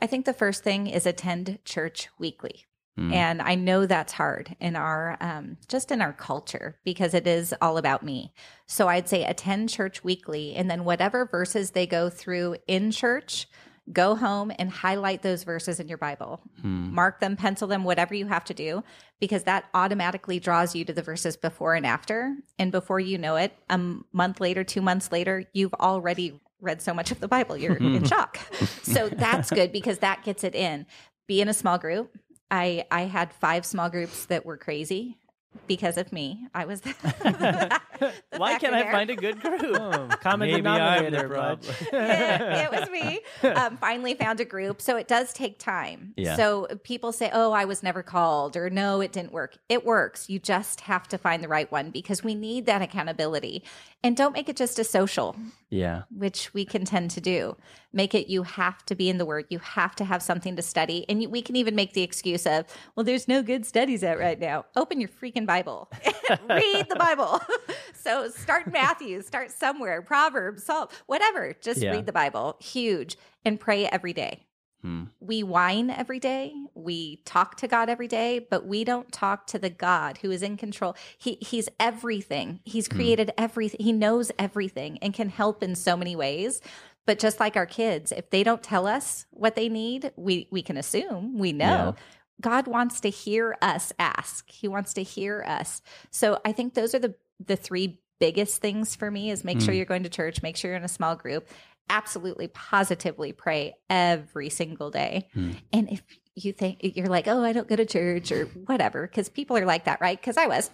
I 0.00 0.06
think 0.06 0.24
the 0.24 0.32
first 0.32 0.62
thing 0.62 0.86
is 0.86 1.06
attend 1.06 1.58
church 1.64 2.08
weekly. 2.18 2.64
And 3.12 3.40
I 3.40 3.54
know 3.54 3.86
that's 3.86 4.12
hard 4.12 4.56
in 4.58 4.74
our, 4.74 5.16
um, 5.20 5.56
just 5.68 5.92
in 5.92 6.02
our 6.02 6.12
culture 6.12 6.80
because 6.82 7.14
it 7.14 7.28
is 7.28 7.54
all 7.62 7.78
about 7.78 8.02
me. 8.02 8.32
So 8.66 8.88
I'd 8.88 9.08
say 9.08 9.22
attend 9.22 9.68
church 9.68 10.02
weekly 10.02 10.56
and 10.56 10.68
then 10.68 10.82
whatever 10.82 11.24
verses 11.24 11.70
they 11.70 11.86
go 11.86 12.10
through 12.10 12.56
in 12.66 12.90
church, 12.90 13.46
go 13.92 14.14
home 14.14 14.52
and 14.58 14.70
highlight 14.70 15.22
those 15.22 15.44
verses 15.44 15.80
in 15.80 15.88
your 15.88 15.98
Bible. 15.98 16.40
Hmm. 16.60 16.92
Mark 16.92 17.20
them, 17.20 17.36
pencil 17.36 17.68
them, 17.68 17.84
whatever 17.84 18.14
you 18.14 18.26
have 18.26 18.44
to 18.44 18.54
do, 18.54 18.82
because 19.20 19.44
that 19.44 19.66
automatically 19.74 20.38
draws 20.40 20.74
you 20.74 20.84
to 20.84 20.92
the 20.92 21.02
verses 21.02 21.36
before 21.36 21.74
and 21.74 21.86
after. 21.86 22.36
And 22.58 22.72
before 22.72 23.00
you 23.00 23.18
know 23.18 23.36
it, 23.36 23.52
a 23.70 23.78
month 24.12 24.40
later, 24.40 24.64
two 24.64 24.82
months 24.82 25.10
later, 25.12 25.44
you've 25.52 25.74
already 25.74 26.40
read 26.60 26.82
so 26.82 26.92
much 26.92 27.10
of 27.10 27.20
the 27.20 27.28
Bible, 27.28 27.56
you're 27.56 27.76
in 27.76 27.98
hmm. 27.98 28.04
shock. 28.04 28.38
So 28.82 29.10
that's 29.10 29.50
good 29.50 29.70
because 29.70 29.98
that 29.98 30.24
gets 30.24 30.44
it 30.44 30.54
in. 30.54 30.86
Be 31.26 31.42
in 31.42 31.48
a 31.48 31.54
small 31.54 31.76
group. 31.76 32.16
I 32.50 32.86
I 32.90 33.02
had 33.02 33.34
five 33.34 33.66
small 33.66 33.90
groups 33.90 34.24
that 34.26 34.46
were 34.46 34.56
crazy 34.56 35.18
because 35.66 35.96
of 35.96 36.12
me. 36.12 36.46
I 36.54 36.64
was 36.64 36.80
the, 36.80 36.94
the 38.00 38.12
Why 38.36 38.58
can't 38.58 38.74
I 38.74 38.90
find 38.90 39.10
a 39.10 39.16
good 39.16 39.40
group? 39.40 39.62
Oh, 39.62 40.08
common 40.20 40.50
Maybe 40.50 40.66
I'm 40.66 41.00
the 41.02 41.10
denominator, 41.10 41.28
bud. 41.28 41.62
problem. 41.62 41.74
Yeah, 41.92 42.70
it 42.70 42.80
was 42.80 42.90
me. 42.90 43.20
Um, 43.42 43.76
finally 43.76 44.14
found 44.14 44.40
a 44.40 44.44
group. 44.44 44.80
So 44.80 44.96
it 44.96 45.08
does 45.08 45.32
take 45.32 45.58
time. 45.58 46.14
Yeah. 46.16 46.36
So 46.36 46.66
people 46.84 47.12
say, 47.12 47.30
oh, 47.32 47.52
I 47.52 47.64
was 47.64 47.82
never 47.82 48.02
called, 48.02 48.56
or 48.56 48.70
no, 48.70 49.00
it 49.00 49.12
didn't 49.12 49.32
work. 49.32 49.58
It 49.68 49.84
works. 49.84 50.28
You 50.28 50.38
just 50.38 50.82
have 50.82 51.08
to 51.08 51.18
find 51.18 51.42
the 51.42 51.48
right 51.48 51.70
one 51.70 51.90
because 51.90 52.22
we 52.22 52.34
need 52.34 52.66
that 52.66 52.82
accountability. 52.82 53.64
And 54.04 54.16
don't 54.16 54.32
make 54.32 54.48
it 54.48 54.56
just 54.56 54.78
a 54.78 54.84
social, 54.84 55.34
yeah. 55.70 56.02
which 56.16 56.54
we 56.54 56.64
can 56.64 56.84
tend 56.84 57.10
to 57.12 57.20
do. 57.20 57.56
Make 57.92 58.14
it 58.14 58.28
you 58.28 58.44
have 58.44 58.84
to 58.86 58.94
be 58.94 59.08
in 59.08 59.18
the 59.18 59.26
word. 59.26 59.46
You 59.48 59.58
have 59.58 59.96
to 59.96 60.04
have 60.04 60.22
something 60.22 60.54
to 60.54 60.62
study. 60.62 61.04
And 61.08 61.20
you, 61.20 61.28
we 61.28 61.42
can 61.42 61.56
even 61.56 61.74
make 61.74 61.94
the 61.94 62.02
excuse 62.02 62.46
of, 62.46 62.66
well, 62.94 63.02
there's 63.02 63.26
no 63.26 63.42
good 63.42 63.66
studies 63.66 64.04
out 64.04 64.18
right 64.18 64.38
now. 64.38 64.66
Open 64.76 65.00
your 65.00 65.08
freaking 65.08 65.46
Bible, 65.48 65.90
read 66.48 66.86
the 66.88 66.96
Bible. 66.96 67.40
so 67.94 68.28
start 68.30 68.70
Matthew, 68.70 69.22
start 69.22 69.50
somewhere, 69.50 70.02
Proverbs, 70.02 70.62
Psalm, 70.62 70.88
whatever. 71.06 71.56
Just 71.60 71.80
Yeah. 71.80 71.92
read 71.92 72.06
the 72.06 72.12
Bible. 72.12 72.56
Huge. 72.60 73.16
And 73.44 73.58
pray 73.58 73.86
every 73.86 74.12
day. 74.12 74.44
Hmm. 74.82 75.04
We 75.18 75.42
whine 75.42 75.90
every 75.90 76.20
day. 76.20 76.52
We 76.74 77.16
talk 77.24 77.56
to 77.56 77.66
God 77.66 77.88
every 77.88 78.06
day, 78.06 78.46
but 78.48 78.64
we 78.66 78.84
don't 78.84 79.10
talk 79.10 79.46
to 79.48 79.58
the 79.58 79.70
God 79.70 80.18
who 80.18 80.30
is 80.30 80.42
in 80.42 80.56
control. 80.56 80.94
He 81.18 81.38
he's 81.40 81.68
everything. 81.80 82.60
He's 82.64 82.86
created 82.86 83.32
everything. 83.36 83.80
He 83.84 83.92
knows 83.92 84.30
everything 84.38 84.98
and 85.02 85.12
can 85.12 85.30
help 85.30 85.62
in 85.64 85.74
so 85.74 85.96
many 85.96 86.14
ways. 86.14 86.60
But 87.06 87.18
just 87.18 87.40
like 87.40 87.56
our 87.56 87.66
kids, 87.66 88.12
if 88.12 88.28
they 88.30 88.44
don't 88.44 88.62
tell 88.62 88.86
us 88.86 89.26
what 89.30 89.56
they 89.56 89.68
need, 89.68 90.12
we 90.16 90.46
we 90.52 90.62
can 90.62 90.76
assume 90.76 91.38
we 91.38 91.52
know. 91.52 91.96
God 92.40 92.66
wants 92.66 93.00
to 93.00 93.10
hear 93.10 93.56
us 93.60 93.92
ask. 93.98 94.50
He 94.50 94.68
wants 94.68 94.94
to 94.94 95.02
hear 95.02 95.44
us. 95.46 95.82
So 96.10 96.40
I 96.44 96.52
think 96.52 96.74
those 96.74 96.94
are 96.94 96.98
the 96.98 97.14
the 97.44 97.56
three 97.56 98.00
biggest 98.18 98.60
things 98.60 98.96
for 98.96 99.10
me 99.10 99.30
is 99.30 99.44
make 99.44 99.60
sure 99.60 99.72
mm. 99.72 99.76
you're 99.76 99.86
going 99.86 100.02
to 100.02 100.08
church, 100.08 100.42
make 100.42 100.56
sure 100.56 100.70
you're 100.70 100.78
in 100.78 100.84
a 100.84 100.88
small 100.88 101.14
group, 101.14 101.48
absolutely 101.88 102.48
positively 102.48 103.32
pray 103.32 103.74
every 103.88 104.50
single 104.50 104.90
day. 104.90 105.28
Mm. 105.36 105.56
And 105.72 105.90
if 105.90 106.02
you 106.34 106.52
think 106.52 106.78
you're 106.82 107.06
like, 107.06 107.28
"Oh, 107.28 107.42
I 107.42 107.52
don't 107.52 107.68
go 107.68 107.76
to 107.76 107.86
church 107.86 108.32
or 108.32 108.44
whatever," 108.46 109.06
cuz 109.06 109.28
people 109.28 109.56
are 109.56 109.64
like 109.64 109.84
that, 109.84 110.00
right? 110.00 110.20
Cuz 110.20 110.36
I 110.36 110.46
was. 110.46 110.70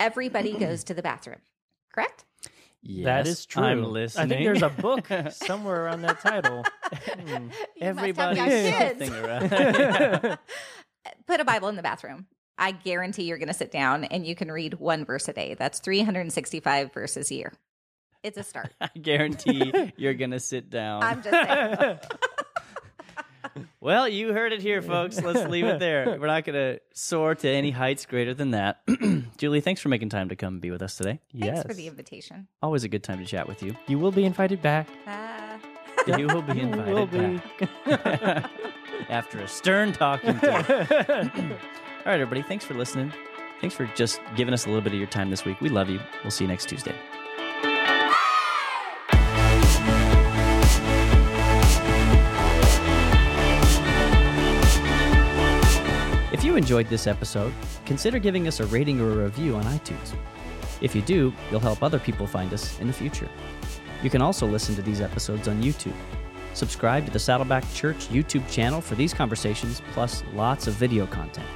Everybody 0.00 0.58
goes 0.58 0.84
to 0.88 0.94
the 0.94 1.02
bathroom. 1.02 1.40
Correct? 1.92 2.24
Yes, 2.84 3.04
That 3.04 3.26
is 3.26 3.46
true. 3.46 3.62
I'm 3.62 3.84
I 3.96 4.06
think 4.06 4.28
there's 4.28 4.62
a 4.62 4.68
book 4.68 5.08
somewhere 5.30 5.84
around 5.86 6.02
that 6.02 6.20
title. 6.20 6.64
Hmm. 6.92 7.48
You 7.80 7.92
must 7.94 8.18
have 8.18 8.38
Everybody 8.38 8.70
something 8.98 9.14
around. 9.24 10.38
put 11.26 11.40
a 11.40 11.44
Bible 11.44 11.68
in 11.68 11.76
the 11.76 11.82
bathroom. 11.82 12.26
I 12.56 12.70
guarantee 12.72 13.24
you're 13.24 13.38
going 13.38 13.48
to 13.48 13.54
sit 13.54 13.72
down 13.72 14.04
and 14.04 14.26
you 14.26 14.34
can 14.36 14.50
read 14.52 14.74
one 14.74 15.04
verse 15.04 15.26
a 15.28 15.32
day. 15.32 15.54
That's 15.58 15.80
365 15.80 16.92
verses 16.92 17.30
a 17.30 17.34
year. 17.34 17.52
It's 18.22 18.38
a 18.38 18.42
start. 18.42 18.72
I 18.80 18.88
guarantee 19.00 19.90
you're 19.98 20.14
gonna 20.14 20.40
sit 20.40 20.70
down. 20.70 21.02
I'm 21.02 21.22
just 21.22 21.30
saying. 21.30 21.98
Well, 23.80 24.08
you 24.08 24.32
heard 24.32 24.52
it 24.52 24.60
here, 24.62 24.80
folks. 24.82 25.20
Let's 25.20 25.48
leave 25.48 25.64
it 25.66 25.78
there. 25.78 26.18
We're 26.18 26.26
not 26.26 26.44
gonna 26.44 26.78
soar 26.92 27.34
to 27.34 27.48
any 27.48 27.70
heights 27.70 28.06
greater 28.06 28.34
than 28.34 28.52
that. 28.52 28.80
Julie, 29.38 29.60
thanks 29.60 29.80
for 29.80 29.88
making 29.88 30.08
time 30.08 30.28
to 30.28 30.36
come 30.36 30.60
be 30.60 30.70
with 30.70 30.82
us 30.82 30.96
today. 30.96 31.20
Thanks 31.32 31.56
yes. 31.56 31.62
for 31.66 31.74
the 31.74 31.86
invitation. 31.86 32.48
Always 32.62 32.84
a 32.84 32.88
good 32.88 33.02
time 33.04 33.18
to 33.18 33.24
chat 33.26 33.46
with 33.48 33.62
you. 33.62 33.76
You 33.86 33.98
will 33.98 34.12
be 34.12 34.24
invited 34.24 34.62
back. 34.62 34.88
Ah. 35.06 35.58
You 36.06 36.26
will 36.26 36.42
be 36.42 36.54
You 36.56 36.62
invited 36.62 36.94
will 36.94 37.06
be. 37.06 37.40
back 37.86 38.50
after 39.08 39.40
a 39.40 39.48
stern 39.48 39.92
talking 39.92 40.38
to. 40.40 40.50
All 42.04 42.12
right, 42.12 42.20
everybody. 42.20 42.42
Thanks 42.42 42.64
for 42.64 42.74
listening. 42.74 43.12
Thanks 43.60 43.74
for 43.74 43.86
just 43.94 44.20
giving 44.36 44.52
us 44.52 44.66
a 44.66 44.68
little 44.68 44.82
bit 44.82 44.92
of 44.92 44.98
your 44.98 45.08
time 45.08 45.30
this 45.30 45.44
week. 45.44 45.60
We 45.60 45.70
love 45.70 45.88
you. 45.88 46.00
We'll 46.22 46.30
see 46.30 46.44
you 46.44 46.48
next 46.48 46.68
Tuesday. 46.68 46.94
If 56.44 56.48
you 56.48 56.56
enjoyed 56.56 56.88
this 56.88 57.06
episode, 57.06 57.54
consider 57.86 58.18
giving 58.18 58.46
us 58.46 58.60
a 58.60 58.66
rating 58.66 59.00
or 59.00 59.10
a 59.10 59.24
review 59.24 59.56
on 59.56 59.64
iTunes. 59.64 60.14
If 60.82 60.94
you 60.94 61.00
do, 61.00 61.32
you'll 61.50 61.58
help 61.58 61.82
other 61.82 61.98
people 61.98 62.26
find 62.26 62.52
us 62.52 62.78
in 62.80 62.86
the 62.86 62.92
future. 62.92 63.30
You 64.02 64.10
can 64.10 64.20
also 64.20 64.46
listen 64.46 64.74
to 64.74 64.82
these 64.82 65.00
episodes 65.00 65.48
on 65.48 65.62
YouTube. 65.62 65.94
Subscribe 66.52 67.06
to 67.06 67.10
the 67.10 67.18
Saddleback 67.18 67.64
Church 67.72 68.08
YouTube 68.08 68.46
channel 68.50 68.82
for 68.82 68.94
these 68.94 69.14
conversations, 69.14 69.80
plus 69.92 70.22
lots 70.34 70.66
of 70.66 70.74
video 70.74 71.06
content. 71.06 71.46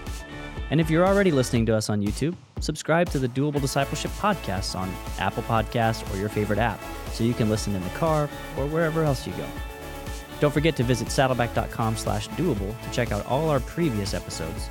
And 0.71 0.81
if 0.81 0.89
you're 0.89 1.07
already 1.07 1.33
listening 1.33 1.67
to 1.67 1.77
us 1.77 1.91
on 1.91 2.01
YouTube, 2.01 2.35
subscribe 2.61 3.11
to 3.11 3.19
the 3.19 3.29
Doable 3.29 3.61
Discipleship 3.61 4.13
podcasts 4.13 4.75
on 4.75 4.91
Apple 5.19 5.43
Podcasts 5.43 6.11
or 6.15 6.17
your 6.17 6.31
favorite 6.31 6.59
app 6.59 6.81
so 7.13 7.25
you 7.25 7.35
can 7.35 7.51
listen 7.51 7.75
in 7.75 7.85
the 7.85 7.91
car 7.91 8.23
or 8.57 8.65
wherever 8.65 9.05
else 9.05 9.27
you 9.27 9.35
go. 9.35 9.47
Don't 10.41 10.53
forget 10.53 10.77
to 10.77 10.83
visit 10.83 11.09
saddleback.com 11.09 11.99
slash 11.99 12.27
doable 12.31 12.75
to 12.85 12.91
check 12.91 13.13
out 13.13 13.27
all 13.27 13.51
our 13.51 13.61
previous 13.61 14.15
episodes. 14.15 14.71